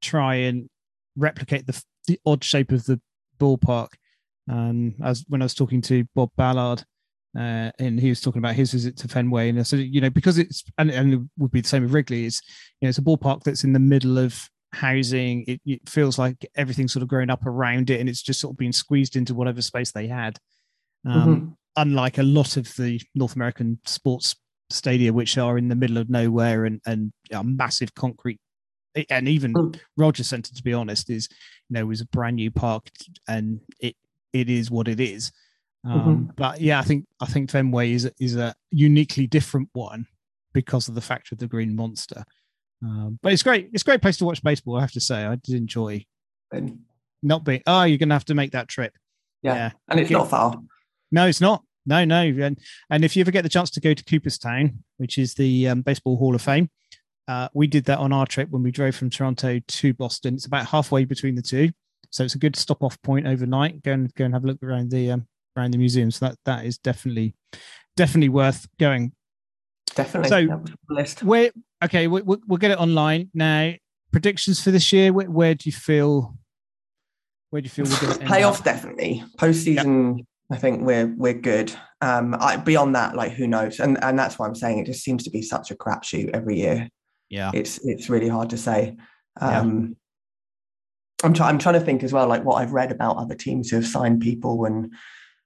try 0.00 0.36
and 0.36 0.68
replicate 1.16 1.66
the 1.66 1.82
the 2.06 2.20
odd 2.24 2.44
shape 2.44 2.70
of 2.70 2.84
the 2.84 3.00
ballpark. 3.40 3.88
Um, 4.48 4.94
as 5.02 5.24
when 5.28 5.42
I 5.42 5.46
was 5.46 5.54
talking 5.54 5.80
to 5.82 6.04
Bob 6.14 6.30
Ballard, 6.36 6.84
uh, 7.38 7.70
and 7.78 8.00
he 8.00 8.08
was 8.08 8.20
talking 8.20 8.40
about 8.40 8.56
his 8.56 8.72
visit 8.72 8.96
to 8.98 9.08
Fenway, 9.08 9.48
and 9.48 9.60
I 9.60 9.62
said, 9.62 9.80
you 9.80 10.00
know, 10.00 10.10
because 10.10 10.38
it's 10.38 10.64
and, 10.78 10.90
and 10.90 11.14
it 11.14 11.20
would 11.38 11.52
be 11.52 11.60
the 11.60 11.68
same 11.68 11.82
with 11.82 11.92
Wrigley. 11.92 12.26
It's 12.26 12.42
you 12.80 12.86
know, 12.86 12.88
it's 12.88 12.98
a 12.98 13.02
ballpark 13.02 13.44
that's 13.44 13.62
in 13.62 13.72
the 13.72 13.78
middle 13.78 14.18
of 14.18 14.48
housing. 14.72 15.44
It, 15.46 15.60
it, 15.64 15.88
feels 15.88 16.18
like 16.18 16.44
everything's 16.56 16.92
sort 16.92 17.02
of 17.02 17.08
growing 17.08 17.30
up 17.30 17.46
around 17.46 17.90
it, 17.90 18.00
and 18.00 18.08
it's 18.08 18.22
just 18.22 18.40
sort 18.40 18.54
of 18.54 18.58
being 18.58 18.72
squeezed 18.72 19.14
into 19.14 19.34
whatever 19.34 19.62
space 19.62 19.92
they 19.92 20.08
had. 20.08 20.38
Um, 21.06 21.14
mm-hmm. 21.14 21.48
Unlike 21.76 22.18
a 22.18 22.24
lot 22.24 22.56
of 22.56 22.74
the 22.74 23.00
North 23.14 23.36
American 23.36 23.78
sports 23.86 24.34
stadia, 24.70 25.12
which 25.12 25.38
are 25.38 25.56
in 25.56 25.68
the 25.68 25.76
middle 25.76 25.98
of 25.98 26.10
nowhere 26.10 26.64
and 26.64 26.80
and 26.84 27.12
massive 27.44 27.94
concrete, 27.94 28.40
and 29.08 29.28
even 29.28 29.54
mm. 29.54 29.78
Rogers 29.96 30.26
Centre, 30.26 30.52
to 30.52 30.62
be 30.64 30.72
honest, 30.72 31.10
is 31.10 31.28
you 31.68 31.74
know 31.74 31.86
was 31.86 32.00
a 32.00 32.06
brand 32.06 32.36
new 32.36 32.50
park, 32.50 32.90
and 33.28 33.60
it 33.78 33.94
it 34.32 34.50
is 34.50 34.68
what 34.68 34.88
it 34.88 34.98
is. 34.98 35.30
Mm-hmm. 35.86 35.98
Um, 35.98 36.16
mm-hmm. 36.16 36.30
But 36.36 36.60
yeah, 36.60 36.78
I 36.78 36.82
think 36.82 37.06
I 37.20 37.26
think 37.26 37.50
Fenway 37.50 37.92
is 37.92 38.10
is 38.18 38.36
a 38.36 38.54
uniquely 38.70 39.26
different 39.26 39.68
one 39.72 40.06
because 40.52 40.88
of 40.88 40.94
the 40.94 41.00
fact 41.00 41.32
of 41.32 41.38
the 41.38 41.46
Green 41.46 41.74
Monster. 41.74 42.24
Um, 42.82 43.18
but 43.22 43.32
it's 43.32 43.42
great. 43.42 43.70
It's 43.72 43.82
a 43.82 43.84
great 43.84 44.02
place 44.02 44.16
to 44.18 44.24
watch 44.24 44.42
baseball. 44.42 44.76
I 44.76 44.80
have 44.80 44.92
to 44.92 45.00
say, 45.00 45.24
I 45.24 45.36
did 45.36 45.54
enjoy 45.54 46.04
not 47.22 47.44
being. 47.44 47.62
Oh, 47.66 47.84
you're 47.84 47.98
gonna 47.98 48.14
have 48.14 48.24
to 48.26 48.34
make 48.34 48.52
that 48.52 48.68
trip. 48.68 48.92
Yeah, 49.42 49.54
yeah. 49.54 49.70
and 49.88 50.00
it's 50.00 50.10
not 50.10 50.28
far. 50.28 50.54
No, 51.10 51.26
it's 51.26 51.40
not. 51.40 51.62
No, 51.86 52.04
no. 52.04 52.22
And 52.22 52.58
and 52.90 53.04
if 53.04 53.16
you 53.16 53.22
ever 53.22 53.30
get 53.30 53.42
the 53.42 53.48
chance 53.48 53.70
to 53.70 53.80
go 53.80 53.94
to 53.94 54.04
Cooperstown, 54.04 54.84
which 54.98 55.18
is 55.18 55.34
the 55.34 55.68
um, 55.68 55.82
Baseball 55.82 56.16
Hall 56.16 56.34
of 56.34 56.42
Fame, 56.42 56.70
uh, 57.28 57.48
we 57.54 57.66
did 57.66 57.84
that 57.86 57.98
on 57.98 58.12
our 58.12 58.26
trip 58.26 58.50
when 58.50 58.62
we 58.62 58.70
drove 58.70 58.94
from 58.94 59.10
Toronto 59.10 59.60
to 59.66 59.94
Boston. 59.94 60.34
It's 60.34 60.46
about 60.46 60.66
halfway 60.66 61.04
between 61.04 61.34
the 61.34 61.42
two, 61.42 61.70
so 62.10 62.24
it's 62.24 62.34
a 62.34 62.38
good 62.38 62.56
stop 62.56 62.82
off 62.82 63.00
point 63.02 63.26
overnight. 63.26 63.82
Go 63.82 63.92
and 63.92 64.14
go 64.14 64.24
and 64.24 64.34
have 64.34 64.44
a 64.44 64.46
look 64.46 64.62
around 64.62 64.90
the 64.90 65.12
um, 65.12 65.26
around 65.60 65.72
the 65.72 65.78
museum. 65.78 66.10
So 66.10 66.26
that 66.26 66.36
that 66.44 66.64
is 66.64 66.78
definitely 66.78 67.34
definitely 67.96 68.30
worth 68.30 68.66
going. 68.78 69.12
Definitely. 69.94 70.28
So 70.28 70.62
list. 70.88 71.22
Where 71.22 71.50
okay, 71.84 72.06
we, 72.06 72.22
we, 72.22 72.36
we'll 72.46 72.58
get 72.58 72.70
it 72.70 72.78
online 72.78 73.30
now. 73.34 73.74
Predictions 74.12 74.62
for 74.62 74.72
this 74.72 74.92
year. 74.92 75.12
Where, 75.12 75.30
where 75.30 75.54
do 75.54 75.68
you 75.68 75.72
feel? 75.72 76.34
Where 77.50 77.62
do 77.62 77.66
you 77.66 77.70
feel 77.70 77.84
we're 77.84 78.00
going 78.00 78.18
to 78.18 78.24
playoffs? 78.24 78.62
Definitely 78.64 79.24
postseason. 79.36 80.18
Yep. 80.18 80.26
I 80.52 80.56
think 80.56 80.82
we're 80.82 81.06
we're 81.06 81.34
good. 81.34 81.72
Um, 82.00 82.34
I, 82.40 82.56
beyond 82.56 82.94
that, 82.96 83.14
like 83.14 83.32
who 83.32 83.46
knows? 83.46 83.78
And 83.78 84.02
and 84.02 84.18
that's 84.18 84.38
why 84.38 84.46
I'm 84.46 84.54
saying 84.54 84.78
it 84.78 84.86
just 84.86 85.04
seems 85.04 85.22
to 85.24 85.30
be 85.30 85.42
such 85.42 85.70
a 85.70 85.76
crapshoot 85.76 86.30
every 86.30 86.58
year. 86.58 86.88
Yeah, 87.28 87.52
it's 87.54 87.78
it's 87.84 88.10
really 88.10 88.28
hard 88.28 88.50
to 88.50 88.58
say. 88.58 88.96
Um, 89.40 89.96
yeah. 91.20 91.26
I'm 91.26 91.34
trying. 91.34 91.50
I'm 91.50 91.58
trying 91.58 91.74
to 91.74 91.80
think 91.80 92.02
as 92.02 92.12
well, 92.12 92.26
like 92.26 92.44
what 92.44 92.56
I've 92.56 92.72
read 92.72 92.90
about 92.90 93.16
other 93.16 93.34
teams 93.34 93.70
who 93.70 93.76
have 93.76 93.86
signed 93.86 94.22
people 94.22 94.64
and 94.64 94.92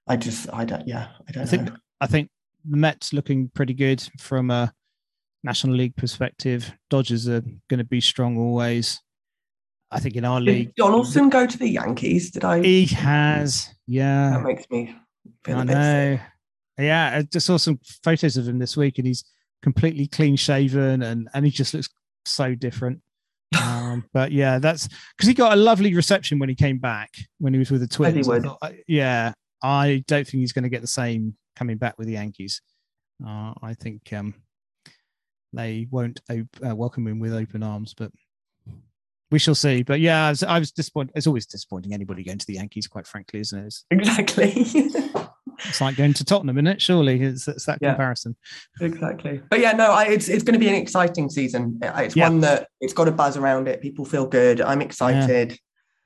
I 0.07 0.15
just, 0.15 0.47
I 0.53 0.65
don't, 0.65 0.87
yeah, 0.87 1.07
I 1.27 1.31
don't 1.31 1.43
I 1.43 1.45
think, 1.45 1.63
know. 1.63 1.75
I 2.01 2.07
think 2.07 2.29
the 2.63 2.77
Mets 2.77 3.13
looking 3.13 3.49
pretty 3.53 3.73
good 3.73 4.03
from 4.19 4.51
a 4.51 4.73
National 5.43 5.75
League 5.75 5.95
perspective. 5.95 6.71
Dodgers 6.89 7.27
are 7.27 7.41
going 7.69 7.77
to 7.77 7.83
be 7.85 8.01
strong 8.01 8.37
always. 8.37 9.01
I 9.91 9.99
think 9.99 10.15
in 10.15 10.25
our 10.25 10.39
Did 10.39 10.47
league, 10.47 10.75
Donaldson 10.75 11.29
go 11.29 11.45
to 11.45 11.57
the 11.57 11.69
Yankees? 11.69 12.31
Did 12.31 12.43
I? 12.43 12.61
He 12.61 12.85
has, 12.87 13.73
yeah. 13.87 14.31
That 14.31 14.43
makes 14.43 14.69
me 14.69 14.95
feel 15.43 15.57
I 15.57 15.61
a 15.61 15.65
bit 15.65 15.73
know. 15.73 16.15
Sick. 16.15 16.21
Yeah, 16.77 17.17
I 17.17 17.21
just 17.21 17.45
saw 17.45 17.57
some 17.57 17.79
photos 18.03 18.35
of 18.35 18.47
him 18.47 18.59
this 18.59 18.75
week, 18.75 18.97
and 18.97 19.07
he's 19.07 19.23
completely 19.61 20.07
clean 20.07 20.35
shaven, 20.35 21.03
and 21.03 21.29
and 21.33 21.45
he 21.45 21.51
just 21.51 21.73
looks 21.73 21.89
so 22.25 22.55
different. 22.55 23.01
um, 23.61 24.05
but 24.13 24.31
yeah, 24.31 24.59
that's 24.59 24.89
because 25.15 25.27
he 25.27 25.33
got 25.33 25.53
a 25.53 25.55
lovely 25.55 25.93
reception 25.93 26.39
when 26.39 26.49
he 26.49 26.55
came 26.55 26.77
back 26.77 27.11
when 27.37 27.53
he 27.53 27.59
was 27.59 27.71
with 27.71 27.81
the 27.81 27.87
Twins. 27.87 28.27
Thought, 28.27 28.73
yeah, 28.87 29.33
I 29.65 30.03
don't 30.07 30.25
think 30.27 30.41
he's 30.41 30.53
going 30.53 30.63
to 30.63 30.69
get 30.69 30.81
the 30.81 30.87
same 30.87 31.35
coming 31.55 31.77
back 31.77 31.97
with 31.97 32.07
the 32.07 32.13
Yankees. 32.13 32.61
Uh, 33.25 33.53
I 33.63 33.73
think 33.73 34.11
um, 34.13 34.35
they 35.53 35.87
won't 35.89 36.21
op- 36.29 36.59
uh, 36.65 36.75
welcome 36.75 37.07
him 37.07 37.19
with 37.19 37.33
open 37.33 37.63
arms. 37.63 37.93
But 37.95 38.11
we 39.31 39.39
shall 39.39 39.55
see. 39.55 39.81
But 39.83 39.99
yeah, 40.01 40.27
I 40.27 40.29
was, 40.29 40.43
I 40.43 40.59
was 40.59 40.71
disappointed. 40.71 41.13
It's 41.15 41.27
always 41.27 41.45
disappointing 41.47 41.93
anybody 41.93 42.23
going 42.23 42.37
to 42.37 42.45
the 42.45 42.53
Yankees, 42.53 42.87
quite 42.87 43.07
frankly, 43.07 43.39
isn't 43.39 43.59
it? 43.59 43.65
It's, 43.67 43.85
Exactly. 43.91 44.53
it's 45.65 45.81
like 45.81 45.95
going 45.95 46.13
to 46.13 46.23
Tottenham, 46.25 46.57
isn't 46.57 46.67
it? 46.67 46.81
Surely 46.81 47.21
it's, 47.21 47.47
it's 47.47 47.65
that 47.65 47.79
Yeah. 47.81 47.91
comparison. 47.91 48.35
exactly. 48.81 49.41
But 49.49 49.61
yeah, 49.61 49.71
no, 49.71 49.91
I, 49.91 50.05
it's 50.09 50.29
it's 50.29 50.43
going 50.43 50.53
to 50.53 50.59
be 50.59 50.67
an 50.67 50.75
exciting 50.75 51.29
season. 51.29 51.79
It's 51.81 52.15
Yeah. 52.15 52.29
one 52.29 52.41
that 52.41 52.67
it's 52.81 52.93
got 52.93 53.07
a 53.07 53.11
buzz 53.11 53.35
around 53.37 53.67
it. 53.67 53.81
People 53.81 54.05
feel 54.05 54.27
good. 54.27 54.61
I'm 54.61 54.81
excited. 54.81 55.57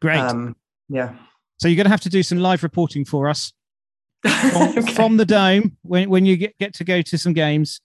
Great. 0.01 0.17
Um, 0.19 0.55
yeah. 0.87 1.15
So 1.59 1.67
you're 1.67 1.75
going 1.75 1.85
to 1.85 1.91
have 1.91 2.01
to 2.01 2.09
do 2.09 2.23
some 2.23 2.39
live 2.39 2.63
reporting 2.63 3.05
for 3.05 3.27
us 3.29 3.53
from, 4.27 4.69
Okay. 4.77 4.93
from 4.93 5.17
the 5.17 5.25
dome 5.25 5.77
when, 5.83 6.09
when 6.09 6.25
you 6.25 6.37
get, 6.37 6.57
get 6.57 6.73
to 6.75 6.83
go 6.83 7.01
to 7.01 7.17
some 7.17 7.33
games. 7.33 7.79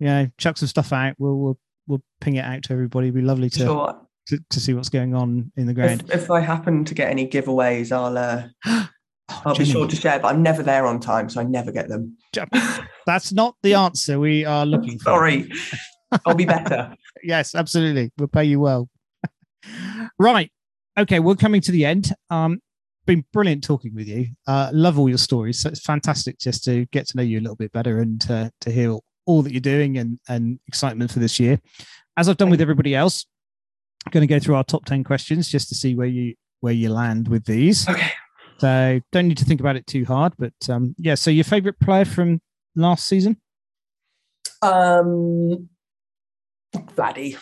You 0.00 0.06
know, 0.06 0.26
chuck 0.38 0.56
some 0.58 0.68
stuff 0.68 0.92
out. 0.92 1.14
We'll 1.18 1.36
we'll 1.38 1.58
we'll 1.86 2.02
ping 2.20 2.34
it 2.36 2.44
out 2.44 2.64
to 2.64 2.72
everybody. 2.72 3.06
It'd 3.08 3.14
be 3.14 3.22
lovely 3.22 3.48
to, 3.50 3.58
Sure. 3.60 4.00
to 4.28 4.38
to 4.50 4.60
see 4.60 4.74
what's 4.74 4.88
going 4.88 5.14
on 5.14 5.52
in 5.56 5.66
the 5.66 5.74
ground. 5.74 6.02
If, 6.08 6.24
if 6.24 6.30
I 6.30 6.40
happen 6.40 6.84
to 6.84 6.94
get 6.94 7.10
any 7.10 7.26
giveaways, 7.28 7.92
I'll 7.92 8.18
uh, 8.18 8.48
Oh, 9.30 9.42
I'll 9.46 9.54
be 9.56 9.64
sure 9.64 9.86
to 9.88 9.96
share. 9.96 10.18
But 10.18 10.34
I'm 10.34 10.42
never 10.42 10.62
there 10.62 10.84
on 10.86 11.00
time, 11.00 11.30
so 11.30 11.40
I 11.40 11.44
never 11.44 11.72
get 11.72 11.88
them. 11.88 12.16
That's 13.06 13.32
not 13.32 13.54
the 13.62 13.72
answer 13.74 14.20
we 14.20 14.44
are 14.44 14.66
looking 14.66 14.98
for. 14.98 15.04
Sorry. 15.04 15.50
I'll 16.26 16.34
be 16.34 16.44
better. 16.44 16.94
Yes, 17.22 17.54
absolutely. 17.54 18.12
We'll 18.18 18.28
pay 18.28 18.44
you 18.44 18.60
well. 18.60 18.90
right. 20.18 20.50
Okay, 20.98 21.20
we're 21.20 21.36
coming 21.36 21.62
to 21.62 21.72
the 21.72 21.86
end. 21.86 22.12
Um, 22.28 22.60
been 23.06 23.24
brilliant 23.32 23.64
talking 23.64 23.94
with 23.94 24.08
you. 24.08 24.26
Uh, 24.46 24.70
love 24.72 24.98
all 24.98 25.08
your 25.08 25.18
stories. 25.18 25.60
So 25.60 25.68
it's 25.68 25.80
fantastic 25.80 26.38
just 26.38 26.64
to 26.64 26.86
get 26.86 27.06
to 27.08 27.16
know 27.16 27.22
you 27.22 27.38
a 27.38 27.42
little 27.42 27.56
bit 27.56 27.72
better 27.72 28.00
and 28.00 28.20
to, 28.22 28.50
to 28.60 28.70
hear 28.70 28.96
all 29.26 29.42
that 29.42 29.52
you're 29.52 29.60
doing 29.60 29.98
and, 29.98 30.18
and 30.28 30.58
excitement 30.66 31.10
for 31.10 31.18
this 31.18 31.38
year. 31.40 31.60
As 32.16 32.28
I've 32.28 32.36
done 32.36 32.50
with 32.50 32.60
everybody 32.60 32.94
else, 32.94 33.26
I'm 34.06 34.10
going 34.10 34.26
to 34.26 34.32
go 34.32 34.38
through 34.38 34.56
our 34.56 34.64
top 34.64 34.84
10 34.84 35.04
questions 35.04 35.48
just 35.48 35.68
to 35.68 35.74
see 35.74 35.94
where 35.94 36.06
you 36.06 36.34
where 36.60 36.72
you 36.72 36.88
land 36.88 37.28
with 37.28 37.44
these. 37.44 37.88
Okay. 37.88 38.10
So 38.58 39.00
don't 39.12 39.28
need 39.28 39.38
to 39.38 39.44
think 39.44 39.60
about 39.60 39.76
it 39.76 39.86
too 39.86 40.04
hard. 40.04 40.32
But 40.38 40.54
um, 40.68 40.94
yeah, 40.98 41.16
so 41.16 41.30
your 41.30 41.44
favorite 41.44 41.78
player 41.80 42.04
from 42.04 42.40
last 42.76 43.06
season? 43.06 43.36
Um, 44.62 45.68
Vladdy. 46.74 47.36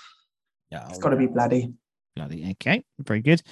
Yeah, 0.71 0.89
It's 0.89 0.99
got 0.99 1.11
to 1.11 1.17
be 1.17 1.27
Vladdy. 1.27 1.73
Bloody 2.17 2.51
okay, 2.53 2.85
very 2.99 3.21
good. 3.21 3.43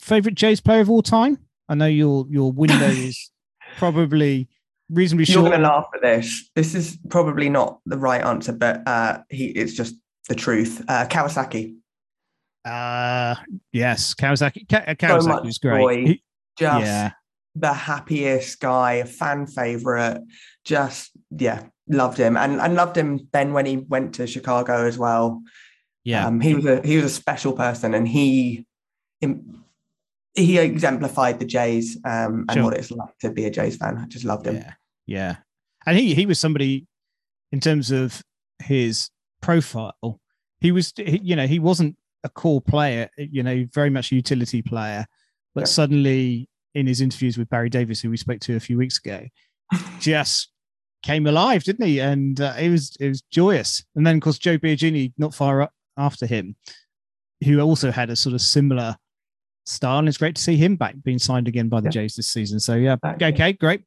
Favorite 0.00 0.34
Jays 0.34 0.60
player 0.60 0.80
of 0.80 0.90
all 0.90 1.02
time? 1.02 1.38
I 1.68 1.74
know 1.74 1.86
your 1.86 2.26
your 2.30 2.52
window 2.52 2.88
is 2.88 3.30
probably 3.76 4.48
reasonably 4.90 5.24
You're 5.26 5.34
short. 5.42 5.50
going 5.50 5.60
to 5.60 5.68
laugh 5.68 5.86
at 5.94 6.00
this. 6.02 6.50
This 6.54 6.74
is 6.74 6.98
probably 7.10 7.48
not 7.50 7.80
the 7.86 7.98
right 7.98 8.24
answer, 8.24 8.52
but 8.52 8.86
uh, 8.86 9.18
he 9.28 9.46
it's 9.48 9.74
just 9.74 9.94
the 10.28 10.34
truth. 10.34 10.82
Uh, 10.88 11.06
Kawasaki. 11.06 11.74
Uh 12.64 13.34
yes, 13.72 14.14
Kawasaki. 14.14 14.68
Ka- 14.68 14.84
uh, 14.86 14.94
So 15.00 15.06
Kawasaki 15.06 15.28
much 15.28 15.44
was 15.44 15.58
great. 15.58 15.80
joy. 15.80 16.06
He- 16.06 16.22
Just 16.58 16.86
yeah, 16.86 17.12
the 17.54 17.72
happiest 17.72 18.60
guy, 18.60 18.94
a 18.94 19.04
fan 19.06 19.46
favorite. 19.46 20.22
Just 20.64 21.12
yeah, 21.30 21.64
loved 21.88 22.18
him 22.18 22.36
and 22.36 22.60
and 22.60 22.74
loved 22.74 22.96
him 22.96 23.28
then 23.32 23.52
when 23.52 23.64
he 23.66 23.76
went 23.76 24.14
to 24.16 24.26
Chicago 24.26 24.86
as 24.86 24.98
well. 24.98 25.42
yeah, 26.04 26.26
Um, 26.26 26.40
he 26.40 26.54
was 26.54 26.64
a 26.66 26.80
he 26.86 26.96
was 26.96 27.04
a 27.04 27.10
special 27.14 27.52
person, 27.52 27.94
and 27.94 28.08
he 28.08 28.66
im- 29.20 29.64
he 30.34 30.58
exemplified 30.58 31.38
the 31.40 31.44
Jays 31.46 31.96
um, 32.04 32.44
and 32.48 32.52
Sure. 32.52 32.64
what 32.64 32.74
it's 32.74 32.90
like 32.90 33.16
to 33.20 33.30
be 33.30 33.44
a 33.46 33.50
Jays 33.50 33.76
fan. 33.76 33.98
I 33.98 34.06
just 34.06 34.24
loved 34.24 34.46
him. 34.46 34.56
yeah, 34.56 34.72
yeah. 35.06 35.36
And 35.86 35.96
he 35.98 36.14
he 36.14 36.26
was 36.26 36.38
somebody 36.38 36.86
in 37.52 37.60
terms 37.60 37.90
of 37.90 38.22
his 38.62 39.10
profile. 39.40 40.20
He 40.60 40.72
was, 40.72 40.92
he, 40.96 41.18
you 41.22 41.36
know, 41.36 41.46
he 41.46 41.58
wasn't 41.58 41.96
a 42.24 42.28
core 42.28 42.60
player. 42.60 43.08
You 43.16 43.42
know, 43.42 43.66
very 43.72 43.90
much 43.90 44.12
a 44.12 44.16
utility 44.16 44.60
player. 44.62 45.06
But 45.54 45.62
Yeah. 45.62 45.66
suddenly, 45.66 46.48
in 46.74 46.86
his 46.86 47.00
interviews 47.00 47.38
with 47.38 47.48
Barry 47.48 47.70
Davis, 47.70 48.00
who 48.00 48.10
we 48.10 48.16
spoke 48.16 48.40
to 48.40 48.56
a 48.56 48.60
few 48.60 48.76
weeks 48.76 48.98
ago, 48.98 49.26
just 50.00 50.50
came 51.02 51.26
alive, 51.26 51.62
didn't 51.64 51.86
he? 51.86 52.00
And 52.00 52.40
uh, 52.40 52.54
it 52.58 52.68
was 52.70 52.96
it 53.00 53.08
was 53.08 53.22
joyous. 53.30 53.84
And 53.96 54.06
then, 54.06 54.16
of 54.16 54.22
course, 54.22 54.38
Joe 54.38 54.58
Biagini, 54.58 55.12
not 55.18 55.34
far 55.34 55.62
up 55.62 55.72
after 55.96 56.26
him, 56.26 56.56
who 57.44 57.60
also 57.60 57.90
had 57.90 58.10
a 58.10 58.16
sort 58.16 58.34
of 58.34 58.40
similar 58.40 58.96
style. 59.68 59.98
And 59.98 60.08
it's 60.08 60.18
great 60.18 60.34
to 60.36 60.42
see 60.42 60.56
him 60.56 60.76
back 60.76 60.94
being 61.04 61.18
signed 61.18 61.46
again 61.48 61.68
by 61.68 61.80
the 61.80 61.86
Yeah. 61.86 61.90
Jays 62.02 62.14
this 62.16 62.28
season. 62.28 62.58
So 62.60 62.74
yeah, 62.74 62.96
okay, 63.04 63.52
great. 63.52 63.82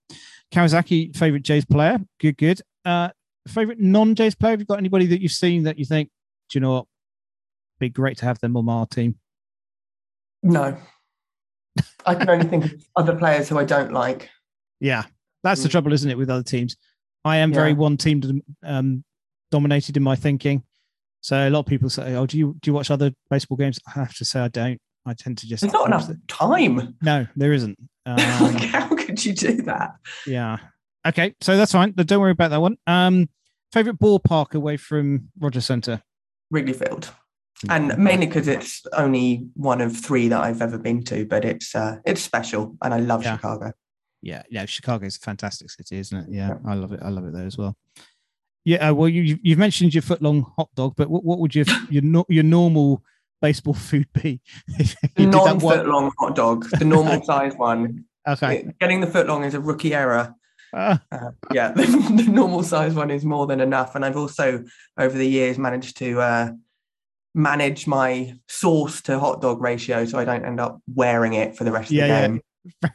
Kawasaki, 0.53 1.15
favorite 1.15 1.43
Jays 1.43 1.65
player, 1.65 1.99
good, 2.19 2.37
good. 2.37 2.61
Uh, 2.85 3.09
favorite 3.47 3.79
non-Jays 3.79 4.35
player? 4.35 4.51
Have 4.51 4.59
you 4.59 4.65
got 4.65 4.77
anybody 4.79 5.05
that 5.07 5.21
you've 5.21 5.31
seen 5.31 5.63
that 5.63 5.79
you 5.79 5.85
think, 5.85 6.09
do 6.49 6.57
you 6.57 6.61
know 6.61 6.71
what? 6.73 6.85
Be 7.79 7.89
great 7.89 8.17
to 8.17 8.25
have 8.25 8.39
them 8.39 8.55
on 8.57 8.67
our 8.69 8.85
team. 8.85 9.15
No, 10.43 10.77
I 12.05 12.15
can 12.15 12.29
only 12.29 12.45
think 12.47 12.65
of 12.65 12.73
other 12.95 13.15
players 13.15 13.47
who 13.49 13.57
I 13.57 13.63
don't 13.63 13.91
like. 13.93 14.29
Yeah, 14.79 15.03
that's 15.43 15.61
the 15.63 15.67
Mm. 15.69 15.71
trouble, 15.71 15.93
isn't 15.93 16.09
it, 16.09 16.17
with 16.17 16.29
other 16.29 16.43
teams? 16.43 16.75
I 17.23 17.37
am 17.37 17.53
very 17.53 17.73
one 17.73 17.97
team 17.97 18.41
um, 18.63 19.03
dominated 19.51 19.97
in 19.97 20.03
my 20.03 20.15
thinking. 20.15 20.63
So 21.21 21.47
a 21.47 21.51
lot 21.51 21.59
of 21.59 21.65
people 21.67 21.89
say, 21.89 22.15
"Oh, 22.15 22.25
do 22.25 22.37
you 22.37 22.55
do 22.61 22.69
you 22.71 22.73
watch 22.73 22.89
other 22.89 23.11
baseball 23.29 23.57
games?" 23.57 23.79
I 23.87 23.91
have 23.91 24.15
to 24.15 24.25
say, 24.25 24.39
I 24.41 24.47
don't. 24.47 24.79
I 25.05 25.13
tend 25.13 25.37
to 25.39 25.47
just 25.47 25.61
There's 25.61 25.73
not 25.73 25.87
enough 25.87 26.09
time. 26.27 26.95
No, 27.01 27.25
there 27.35 27.53
isn't. 27.53 27.77
Um, 28.03 28.15
like, 28.17 28.63
how 28.63 28.87
could 28.95 29.23
you 29.23 29.31
do 29.33 29.61
that? 29.61 29.91
yeah. 30.25 30.57
Okay, 31.07 31.35
so 31.39 31.55
that's 31.55 31.71
fine. 31.71 31.91
But 31.91 32.07
don't 32.07 32.19
worry 32.19 32.31
about 32.31 32.49
that 32.49 32.59
one. 32.59 32.77
Um, 32.87 33.29
favorite 33.71 33.99
ballpark 33.99 34.55
away 34.55 34.77
from 34.77 35.29
Rogers 35.39 35.65
Centre. 35.67 36.01
Wrigley 36.49 36.73
Field, 36.73 37.11
and 37.69 37.95
mainly 37.99 38.25
because 38.25 38.47
it's 38.47 38.83
only 38.93 39.47
one 39.53 39.81
of 39.81 39.95
three 39.95 40.29
that 40.29 40.41
I've 40.41 40.63
ever 40.63 40.79
been 40.79 41.03
to, 41.05 41.27
but 41.27 41.45
it's 41.45 41.75
uh, 41.75 41.97
it's 42.03 42.21
special, 42.21 42.75
and 42.81 42.91
I 42.91 42.97
love 42.97 43.21
Yeah. 43.23 43.35
Chicago. 43.35 43.71
Yeah, 44.23 44.41
yeah. 44.49 44.65
Chicago's 44.65 45.17
a 45.17 45.19
fantastic 45.19 45.69
city, 45.69 45.99
isn't 45.99 46.17
it? 46.17 46.25
Yeah, 46.31 46.55
I 46.67 46.73
love 46.73 46.93
it. 46.93 47.01
I 47.03 47.09
love 47.09 47.25
it 47.25 47.33
there 47.33 47.45
as 47.45 47.55
well. 47.57 47.77
Yeah. 48.65 48.89
Uh, 48.89 48.95
well, 48.95 49.09
you 49.09 49.37
you've 49.43 49.59
mentioned 49.59 49.93
your 49.93 50.01
foot 50.01 50.23
long 50.23 50.51
hot 50.57 50.69
dog, 50.75 50.95
but 50.97 51.07
what, 51.07 51.23
what 51.23 51.37
would 51.37 51.53
your 51.53 51.65
your 51.91 52.25
your 52.29 52.43
normal 52.43 53.03
baseball 53.41 53.73
food 53.73 54.07
be? 54.13 54.41
if 54.79 54.95
you 55.17 55.25
did 55.25 55.33
that 55.33 55.37
Non 55.37 55.59
one- 55.59 55.77
foot 55.77 55.87
long 55.87 56.11
hot 56.19 56.35
dog, 56.35 56.69
the 56.79 56.85
normal 56.85 57.23
size 57.25 57.53
one. 57.55 58.05
Okay. 58.27 58.71
Getting 58.79 59.01
the 59.01 59.07
foot 59.07 59.27
long 59.27 59.43
is 59.43 59.53
a 59.55 59.59
rookie 59.59 59.93
error. 59.93 60.33
Ah, 60.73 61.01
Uh, 61.11 61.31
yeah, 61.53 61.71
the, 61.75 61.81
the 61.83 62.31
normal 62.31 62.63
size 62.63 62.93
one 62.93 63.09
is 63.11 63.25
more 63.25 63.47
than 63.47 63.59
enough. 63.59 63.95
And 63.95 64.05
I've 64.05 64.15
also, 64.15 64.63
over 64.97 65.17
the 65.17 65.27
years, 65.27 65.57
managed 65.57 65.97
to 65.97 66.21
uh, 66.21 66.51
manage 67.35 67.87
my 67.87 68.35
sauce 68.47 69.01
to 69.03 69.19
hot 69.19 69.41
dog 69.41 69.61
ratio 69.61 70.05
so 70.05 70.17
I 70.19 70.23
don't 70.25 70.45
end 70.45 70.59
up 70.59 70.79
wearing 70.93 71.33
it 71.33 71.55
for 71.57 71.63
the 71.63 71.71
rest 71.71 71.89
of 71.89 71.93
Yeah, 71.97 72.07
the 72.07 72.13
yeah. 72.13 72.27
game. 72.83 72.91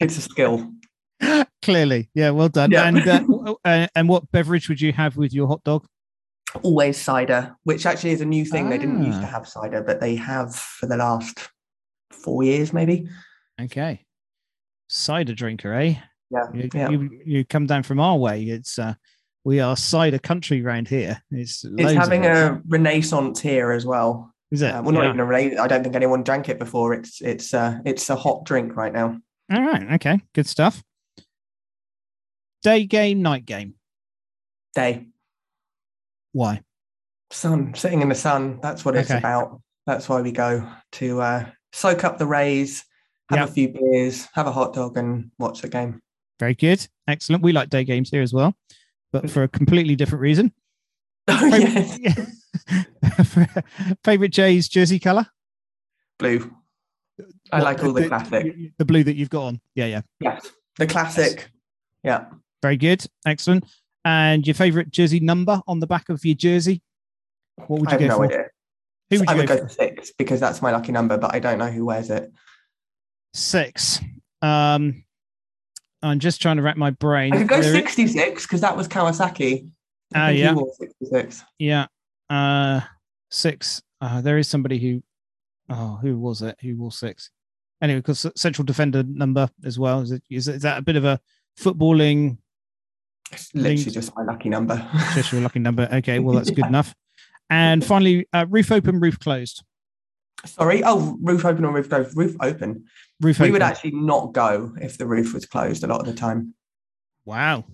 it's 0.00 0.18
a 0.18 0.22
skill. 0.22 0.70
clearly, 1.62 2.10
yeah. 2.14 2.30
Well 2.30 2.48
done. 2.48 2.72
Yeah. 2.72 2.84
And 2.88 3.08
uh, 3.08 3.54
uh, 3.64 3.86
and 3.94 4.08
what 4.08 4.30
beverage 4.32 4.68
would 4.68 4.80
you 4.80 4.92
have 4.92 5.16
with 5.16 5.32
your 5.32 5.46
hot 5.48 5.62
dog? 5.64 5.86
Always 6.62 7.00
cider, 7.00 7.56
which 7.64 7.86
actually 7.86 8.10
is 8.10 8.20
a 8.20 8.26
new 8.26 8.44
thing. 8.44 8.68
They 8.68 8.78
didn't 8.78 9.02
used 9.04 9.20
to 9.20 9.26
Ah. 9.26 9.30
have 9.30 9.48
cider, 9.48 9.82
but 9.82 10.00
they 10.00 10.16
have 10.16 10.54
for 10.54 10.86
the 10.86 10.96
last 10.98 11.48
four 12.10 12.42
years, 12.42 12.72
maybe. 12.72 13.08
Okay. 13.60 14.04
Cider 14.88 15.34
drinker, 15.34 15.72
eh? 15.72 15.94
Yeah. 16.30 16.46
You, 16.52 16.68
yeah. 16.74 16.88
you, 16.90 17.20
you 17.24 17.44
come 17.44 17.66
down 17.66 17.82
from 17.82 18.00
our 18.00 18.16
way. 18.18 18.42
It's 18.44 18.78
uh, 18.78 18.94
we 19.44 19.60
are 19.60 19.76
cider 19.76 20.18
country 20.18 20.60
round 20.62 20.88
here. 20.88 21.22
It's 21.30 21.64
it's 21.78 21.92
having 21.92 22.26
a 22.26 22.60
renaissance 22.68 23.40
here 23.40 23.72
as 23.72 23.86
well. 23.86 24.34
Is 24.50 24.60
it? 24.62 24.74
Uh, 24.74 24.82
well, 24.82 24.92
not 24.92 25.02
Yeah. 25.04 25.08
even 25.08 25.20
a 25.20 25.24
renaissance. 25.24 25.60
I 25.60 25.68
don't 25.68 25.82
think 25.82 25.94
anyone 25.96 26.22
drank 26.22 26.48
it 26.50 26.58
before. 26.58 26.92
It's 26.92 27.20
it's 27.22 27.54
uh, 27.54 27.78
it's 27.86 28.10
a 28.10 28.16
hot 28.16 28.44
drink 28.44 28.76
right 28.76 28.92
now. 28.92 29.18
All 29.50 29.62
right. 29.62 29.92
Okay. 29.94 30.20
Good 30.34 30.46
stuff. 30.46 30.82
Day 32.62 32.84
game, 32.86 33.22
night 33.22 33.44
game. 33.46 33.74
Day. 34.74 35.06
Why? 36.32 36.60
sun 37.30 37.72
sitting 37.74 38.02
in 38.02 38.10
the 38.10 38.14
sun 38.14 38.58
that's 38.62 38.84
what 38.84 38.94
it's 38.94 39.10
Okay. 39.10 39.18
about 39.18 39.58
that's 39.86 40.06
why 40.06 40.20
we 40.20 40.30
go 40.32 40.68
to 40.92 41.20
uh 41.22 41.46
soak 41.72 42.04
up 42.04 42.18
the 42.18 42.26
rays 42.26 42.84
have 43.30 43.38
Yeah. 43.38 43.44
a 43.44 43.46
few 43.48 43.68
beers 43.70 44.28
have 44.34 44.46
a 44.46 44.52
hot 44.52 44.74
dog 44.74 44.98
and 44.98 45.30
watch 45.38 45.62
the 45.62 45.68
game 45.68 46.00
Very 46.38 46.54
good. 46.54 46.86
Excellent. 47.08 47.42
We 47.42 47.52
like 47.52 47.70
day 47.70 47.84
games 47.84 48.10
here 48.10 48.20
as 48.22 48.32
well, 48.34 48.54
but 49.12 49.30
for 49.30 49.44
a 49.44 49.48
completely 49.48 49.96
different 49.96 50.20
reason. 50.20 50.52
oh 51.28 51.50
Favorite, 51.50 51.98
yes 52.00 53.56
favorite 54.04 54.32
Jays 54.32 54.68
jersey 54.68 54.98
color? 54.98 55.26
blue 56.18 56.54
i 57.50 57.58
What, 57.58 57.64
like 57.64 57.84
all 57.84 57.92
the 57.92 58.08
classic 58.08 58.54
The 58.78 58.84
blue 58.84 59.04
that 59.04 59.14
you've 59.16 59.30
got 59.30 59.44
on. 59.44 59.60
Yeah, 59.74 59.86
yeah. 59.86 60.00
yes 60.20 60.50
the 60.78 60.86
classic 60.86 61.50
yeah 62.04 62.26
Very 62.62 62.76
good. 62.76 63.04
Excellent. 63.26 63.64
And 64.04 64.46
your 64.46 64.54
favorite 64.54 64.90
jersey 64.90 65.20
number 65.20 65.60
on 65.68 65.78
the 65.80 65.86
back 65.86 66.08
of 66.08 66.24
your 66.24 66.34
jersey? 66.34 66.82
What 67.66 67.80
would 67.80 67.88
i 67.90 67.92
you 67.92 67.98
have 67.98 68.00
go 68.00 68.06
no 68.08 68.16
for? 68.16 68.24
idea 68.26 68.44
Who 69.10 69.18
would 69.20 69.28
i 69.28 69.32
you 69.32 69.38
would 69.38 69.48
go, 69.48 69.56
go 69.58 69.62
for? 69.62 69.68
six 69.68 70.10
because 70.18 70.40
that's 70.40 70.60
my 70.62 70.72
lucky 70.72 70.90
number 70.90 71.16
but 71.18 71.34
i 71.34 71.38
don't 71.38 71.58
know 71.58 71.70
who 71.70 71.84
wears 71.84 72.10
it 72.10 72.32
Six. 73.34 74.00
Um, 74.42 75.04
I'm 76.02 76.18
just 76.18 76.42
trying 76.42 76.56
to 76.56 76.62
wrap 76.62 76.76
my 76.76 76.90
brain. 76.90 77.32
i 77.32 77.38
could 77.38 77.48
go 77.48 77.60
There 77.60 77.72
66 77.72 78.42
because 78.46 78.60
that 78.60 78.76
was 78.76 78.88
kawasaki 78.88 79.70
I 80.14 80.18
Ah, 80.28 80.28
he 80.32 80.40
yeah. 80.40 80.52
wore 80.54 80.70
66 80.78 81.42
Yeah. 81.58 81.86
Uh, 82.28 82.80
six. 83.30 83.80
Uh, 84.00 84.20
there 84.20 84.36
is 84.36 84.48
somebody 84.48 84.78
who, 84.78 85.02
oh, 85.70 85.98
who 86.02 86.18
was 86.18 86.42
it? 86.42 86.58
Who 86.60 86.76
wore 86.76 86.92
six? 86.92 87.30
Anyway, 87.80 88.00
because 88.00 88.26
central 88.36 88.66
defender 88.66 89.02
number 89.04 89.48
as 89.64 89.78
well. 89.78 90.00
Is 90.00 90.10
it? 90.12 90.22
Is, 90.30 90.48
is 90.48 90.62
that 90.62 90.76
a 90.78 90.82
bit 90.82 90.96
of 90.96 91.04
a 91.06 91.18
footballing? 91.58 92.36
It's 93.32 93.54
literally 93.54 93.90
just 93.90 94.14
my 94.16 94.22
lucky 94.24 94.48
number. 94.48 94.76
just 95.14 95.32
your 95.32 95.40
lucky 95.40 95.58
number. 95.58 95.88
Okay, 95.92 96.18
well 96.18 96.36
that's 96.36 96.50
good 96.50 96.66
enough. 96.66 96.94
And 97.50 97.84
finally, 97.84 98.26
uh, 98.32 98.46
roof 98.48 98.70
open, 98.72 99.00
roof 99.00 99.18
closed. 99.18 99.62
Sorry. 100.46 100.82
Oh, 100.84 101.16
roof 101.20 101.44
open 101.44 101.64
or 101.64 101.72
roof 101.72 101.88
closed? 101.88 102.16
Roof 102.16 102.34
open. 102.40 102.84
Roof 103.20 103.38
we 103.38 103.44
open. 103.46 103.52
would 103.52 103.62
actually 103.62 103.92
not 103.92 104.32
go 104.32 104.74
if 104.80 104.98
the 104.98 105.06
roof 105.06 105.34
was 105.34 105.46
closed 105.46 105.84
a 105.84 105.86
lot 105.86 106.00
of 106.00 106.06
the 106.06 106.14
time. 106.14 106.54
Wow, 107.24 107.64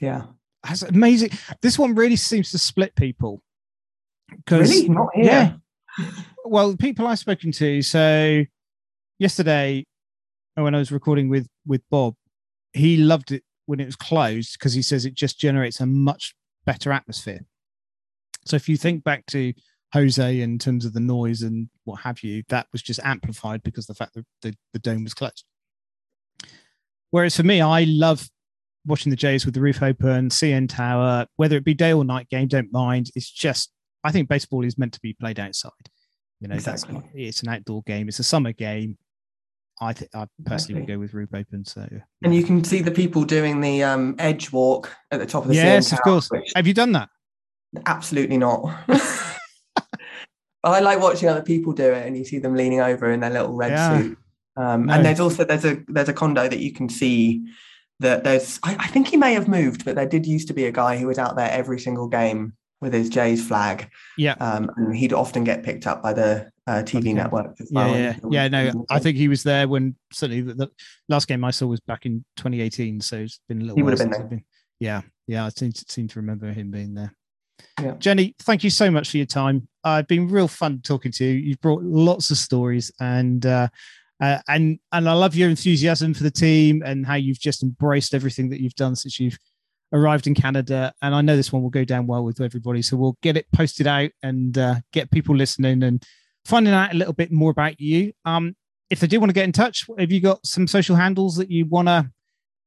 Yeah. 0.00 0.22
that's 0.64 0.82
amazing. 0.82 1.30
This 1.62 1.78
one 1.78 1.94
really 1.94 2.16
seems 2.16 2.50
to 2.50 2.58
split 2.58 2.96
people. 2.96 3.42
Really? 4.50 4.88
Not 4.88 5.08
here. 5.14 5.24
Yeah. 5.24 5.52
well, 6.44 6.72
the 6.72 6.76
people 6.76 7.06
I've 7.06 7.18
spoken 7.20 7.52
to, 7.52 7.80
so 7.82 8.44
yesterday 9.18 9.86
when 10.54 10.74
I 10.74 10.78
was 10.78 10.90
recording 10.90 11.28
with 11.28 11.46
with 11.66 11.82
Bob, 11.90 12.14
he 12.72 12.96
loved 12.96 13.30
it 13.32 13.44
when 13.68 13.80
it 13.80 13.84
was 13.84 13.96
closed 13.96 14.54
because 14.58 14.72
he 14.72 14.80
says 14.80 15.04
it 15.04 15.12
just 15.14 15.38
generates 15.38 15.78
a 15.78 15.84
much 15.86 16.34
better 16.64 16.90
atmosphere. 16.90 17.40
So 18.46 18.56
if 18.56 18.66
you 18.66 18.78
think 18.78 19.04
back 19.04 19.26
to 19.26 19.52
Jose 19.92 20.40
in 20.40 20.58
terms 20.58 20.86
of 20.86 20.94
the 20.94 21.00
noise 21.00 21.42
and 21.42 21.68
what 21.84 22.00
have 22.00 22.22
you, 22.22 22.42
that 22.48 22.66
was 22.72 22.80
just 22.80 22.98
amplified 23.04 23.62
because 23.62 23.84
the 23.84 23.94
fact 23.94 24.14
that 24.14 24.24
the, 24.40 24.54
the 24.72 24.78
dome 24.78 25.04
was 25.04 25.12
closed. 25.12 25.44
Whereas 27.10 27.36
for 27.36 27.42
me, 27.42 27.60
I 27.60 27.84
love 27.84 28.26
watching 28.86 29.10
the 29.10 29.16
Jays 29.16 29.44
with 29.44 29.52
the 29.54 29.60
roof 29.60 29.82
open, 29.82 30.30
CN 30.30 30.66
Tower, 30.66 31.26
whether 31.36 31.58
it 31.58 31.64
be 31.64 31.74
day 31.74 31.92
or 31.92 32.06
night 32.06 32.30
game, 32.30 32.48
don't 32.48 32.72
mind. 32.72 33.10
It's 33.14 33.30
just 33.30 33.70
I 34.02 34.12
think 34.12 34.30
baseball 34.30 34.64
is 34.64 34.78
meant 34.78 34.94
to 34.94 35.00
be 35.00 35.12
played 35.12 35.38
outside. 35.38 35.72
You 36.40 36.48
know, 36.48 36.54
Exactly. 36.54 36.94
that's 36.94 37.06
it's 37.14 37.42
an 37.42 37.50
outdoor 37.50 37.82
game. 37.82 38.08
It's 38.08 38.18
a 38.18 38.24
summer 38.24 38.52
game. 38.52 38.96
I 39.80 39.92
think 39.92 40.10
I 40.14 40.26
personally 40.44 40.80
would 40.80 40.88
go 40.88 40.98
with 40.98 41.14
roof 41.14 41.30
open. 41.34 41.64
So 41.64 41.86
And 42.22 42.34
you 42.34 42.42
can 42.42 42.64
see 42.64 42.80
the 42.82 42.90
people 42.90 43.24
doing 43.24 43.60
the 43.60 43.82
um, 43.84 44.16
edge 44.18 44.50
walk 44.52 44.90
at 45.10 45.20
the 45.20 45.26
top 45.26 45.42
of 45.44 45.48
the 45.48 45.54
yes, 45.54 45.92
of 45.92 46.00
course. 46.02 46.28
which- 46.30 46.52
Have 46.56 46.66
you 46.66 46.74
done 46.74 46.92
that? 46.92 47.08
Absolutely 47.86 48.38
not. 48.38 48.74
I 50.64 50.80
like 50.80 51.00
watching 51.00 51.28
other 51.28 51.42
people 51.42 51.72
do 51.72 51.92
it, 51.92 52.06
and 52.06 52.16
you 52.16 52.24
see 52.24 52.38
them 52.38 52.54
leaning 52.54 52.80
over 52.80 53.10
in 53.12 53.20
their 53.20 53.30
little 53.30 53.54
red 53.54 53.70
Yeah. 53.72 53.98
suit. 53.98 54.18
Um, 54.56 54.86
No. 54.86 54.94
And 54.94 55.04
there's 55.04 55.20
also 55.20 55.44
there's 55.44 55.64
a 55.64 55.78
there's 55.86 56.08
a 56.08 56.12
condo 56.12 56.48
that 56.48 56.58
you 56.58 56.72
can 56.72 56.88
see 56.88 57.46
that 58.00 58.24
there's. 58.24 58.58
I, 58.64 58.74
I 58.80 58.86
think 58.88 59.06
he 59.08 59.16
may 59.16 59.34
have 59.34 59.46
moved, 59.48 59.84
but 59.84 59.94
there 59.94 60.06
did 60.06 60.26
used 60.26 60.48
to 60.48 60.54
be 60.54 60.66
a 60.66 60.72
guy 60.72 60.96
who 60.98 61.06
was 61.06 61.18
out 61.18 61.36
there 61.36 61.50
every 61.50 61.78
single 61.78 62.08
game 62.08 62.54
with 62.80 62.92
his 62.92 63.08
Jays 63.08 63.46
flag. 63.46 63.90
Yeah. 64.16 64.34
um, 64.40 64.70
and 64.76 64.94
he'd 64.96 65.12
often 65.12 65.44
get 65.44 65.62
picked 65.62 65.86
up 65.86 66.02
by 66.02 66.12
the 66.12 66.50
uh, 66.66 66.82
TV 66.84 66.98
Okay. 66.98 67.12
network 67.14 67.56
as 67.60 67.70
Yeah, 67.72 67.86
well. 67.86 67.96
yeah, 67.98 68.14
And- 68.22 68.32
yeah. 68.32 68.48
No, 68.48 68.86
I 68.90 68.98
think 68.98 69.16
he 69.16 69.28
was 69.28 69.42
there 69.42 69.66
when 69.66 69.96
certainly 70.12 70.42
the, 70.42 70.54
the 70.54 70.70
last 71.08 71.26
game 71.28 71.44
I 71.44 71.50
saw 71.50 71.66
was 71.66 71.80
back 71.80 72.06
in 72.06 72.24
2018. 72.36 73.00
So 73.00 73.16
it's 73.18 73.40
been 73.48 73.58
a 73.58 73.64
little. 73.64 73.76
He 73.76 73.82
while 73.82 73.92
would 73.92 73.98
have 74.00 74.10
been 74.30 74.38
I've 74.38 74.42
yeah, 74.80 75.00
yeah. 75.26 75.46
I 75.46 75.48
seem 75.48 75.72
to, 75.72 75.84
seem 75.88 76.06
to 76.08 76.20
remember 76.20 76.52
him 76.52 76.70
being 76.70 76.94
there. 76.94 77.14
Yeah. 77.82 77.94
Jenny, 77.98 78.36
thank 78.40 78.62
you 78.62 78.70
so 78.70 78.90
much 78.90 79.10
for 79.10 79.16
your 79.16 79.26
time. 79.26 79.66
Uh, 79.82 79.98
it's 80.00 80.06
been 80.08 80.28
real 80.28 80.46
fun 80.46 80.80
talking 80.84 81.10
to 81.12 81.24
you. 81.24 81.32
You've 81.32 81.60
brought 81.60 81.82
lots 81.82 82.30
of 82.30 82.36
stories, 82.36 82.92
and 83.00 83.44
uh, 83.44 83.66
uh, 84.22 84.38
and 84.46 84.78
and 84.92 85.08
I 85.08 85.12
love 85.14 85.34
your 85.34 85.48
enthusiasm 85.50 86.14
for 86.14 86.22
the 86.22 86.30
team 86.30 86.82
and 86.86 87.04
how 87.04 87.14
you've 87.14 87.40
just 87.40 87.64
embraced 87.64 88.14
everything 88.14 88.50
that 88.50 88.60
you've 88.60 88.74
done 88.76 88.94
since 88.94 89.18
you've 89.18 89.38
arrived 89.92 90.26
in 90.26 90.34
Canada. 90.34 90.92
And 91.02 91.14
I 91.14 91.20
know 91.20 91.36
this 91.36 91.52
one 91.52 91.62
will 91.62 91.70
go 91.70 91.84
down 91.84 92.06
well 92.06 92.24
with 92.24 92.40
everybody. 92.40 92.82
So 92.82 92.96
we'll 92.96 93.16
get 93.22 93.36
it 93.36 93.46
posted 93.52 93.86
out 93.86 94.10
and 94.22 94.56
uh, 94.56 94.76
get 94.92 95.10
people 95.10 95.34
listening 95.36 95.82
and 95.82 96.02
finding 96.44 96.74
out 96.74 96.92
a 96.92 96.96
little 96.96 97.12
bit 97.14 97.32
more 97.32 97.50
about 97.50 97.80
you. 97.80 98.12
Um, 98.24 98.56
if 98.90 99.00
they 99.00 99.06
do 99.06 99.20
want 99.20 99.30
to 99.30 99.34
get 99.34 99.44
in 99.44 99.52
touch, 99.52 99.84
have 99.98 100.10
you 100.10 100.20
got 100.20 100.44
some 100.46 100.66
social 100.66 100.96
handles 100.96 101.36
that 101.36 101.50
you 101.50 101.66
want 101.66 101.88
to 101.88 102.10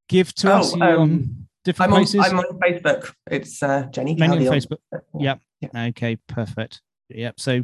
give 0.08 0.34
to 0.36 0.52
Oh, 0.52 0.58
us 0.58 0.74
um, 0.74 0.82
on 0.82 1.48
different 1.64 1.92
I'm 1.92 1.96
on, 1.96 2.00
places? 2.02 2.22
I'm 2.24 2.40
on 2.40 2.60
Facebook. 2.60 3.14
It's 3.30 3.64
uh, 3.64 3.84
Jenny 3.92 4.16
Mainly 4.16 4.48
on 4.48 4.54
Facebook. 4.54 4.78
Yep. 5.20 5.40
Yeah. 5.62 5.86
Okay, 5.88 6.18
perfect. 6.28 6.82
Yep. 7.10 7.40
So 7.40 7.62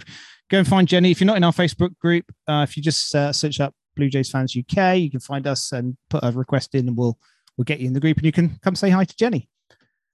go 0.49 0.59
and 0.59 0.67
find 0.67 0.87
Jenny. 0.87 1.11
If 1.11 1.19
you're 1.19 1.27
not 1.27 1.37
in 1.37 1.43
our 1.43 1.51
Facebook 1.51 1.97
group, 1.99 2.25
uh, 2.47 2.65
if 2.67 2.77
you 2.77 2.83
just 2.83 3.13
uh, 3.15 3.31
search 3.31 3.59
up 3.59 3.73
Blue 3.95 4.09
Jays 4.09 4.29
Fans 4.29 4.55
UK, 4.55 4.97
you 4.97 5.09
can 5.11 5.19
find 5.19 5.47
us 5.47 5.71
and 5.71 5.97
put 6.09 6.23
a 6.23 6.31
request 6.31 6.75
in, 6.75 6.87
and 6.87 6.97
we'll 6.97 7.17
we'll 7.57 7.65
get 7.65 7.79
you 7.79 7.87
in 7.87 7.93
the 7.93 7.99
group, 7.99 8.17
and 8.17 8.25
you 8.25 8.31
can 8.31 8.59
come 8.63 8.75
say 8.75 8.89
hi 8.89 9.03
to 9.05 9.15
Jenny. 9.15 9.49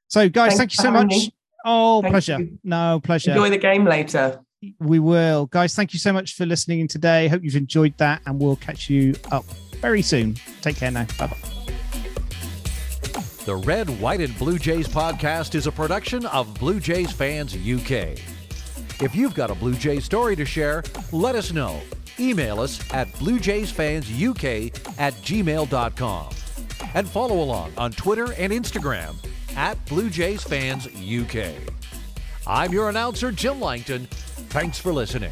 So, 0.07 0.29
guys, 0.29 0.55
Thanks 0.57 0.57
thank 0.57 0.71
you 0.77 0.83
so 0.83 0.91
much. 0.91 1.07
me. 1.07 1.33
Oh, 1.65 2.01
Thank 2.01 2.11
pleasure. 2.13 2.39
you. 2.39 2.59
No, 2.63 2.99
pleasure. 3.03 3.31
Enjoy 3.31 3.49
the 3.49 3.57
game 3.57 3.85
later. 3.85 4.39
We 4.79 4.99
will. 4.99 5.45
Guys, 5.47 5.75
thank 5.75 5.93
you 5.93 5.99
so 5.99 6.13
much 6.13 6.35
for 6.35 6.45
listening 6.45 6.79
in 6.81 6.87
today. 6.87 7.27
Hope 7.27 7.43
you've 7.43 7.55
enjoyed 7.55 7.97
that, 7.97 8.21
and 8.25 8.39
we'll 8.39 8.55
catch 8.57 8.89
you 8.89 9.15
up 9.31 9.43
very 9.81 10.01
soon. 10.01 10.35
Take 10.61 10.75
care 10.77 10.91
now. 10.91 11.05
Bye 11.17 11.27
bye. 11.27 11.37
The 13.45 13.55
Red, 13.55 13.89
White, 13.99 14.21
and 14.21 14.37
Blue 14.37 14.57
Jays 14.57 14.87
podcast 14.87 15.53
is 15.55 15.67
a 15.67 15.71
production 15.71 16.25
of 16.27 16.53
Blue 16.59 16.79
Jays 16.79 17.11
Fans 17.11 17.53
UK. 17.55 18.17
If 19.01 19.15
you've 19.15 19.35
got 19.35 19.51
a 19.51 19.55
Blue 19.55 19.73
Jays 19.73 20.05
story 20.05 20.35
to 20.37 20.45
share, 20.45 20.81
let 21.11 21.35
us 21.35 21.51
know. 21.51 21.81
Email 22.19 22.61
us 22.61 22.79
at 22.93 23.11
bluejaysfansuk 23.13 24.97
at 24.99 25.13
gmail.com. 25.15 26.29
And 26.93 27.07
follow 27.07 27.41
along 27.41 27.73
on 27.77 27.91
Twitter 27.91 28.33
and 28.33 28.53
Instagram 28.53 29.15
at 29.55 29.83
Blue 29.85 30.09
Jays 30.09 30.43
Fans 30.43 30.87
UK. 30.87 31.53
I'm 32.45 32.73
your 32.73 32.89
announcer, 32.89 33.31
Jim 33.31 33.61
Langton. 33.61 34.05
Thanks 34.49 34.77
for 34.77 34.91
listening. 34.91 35.31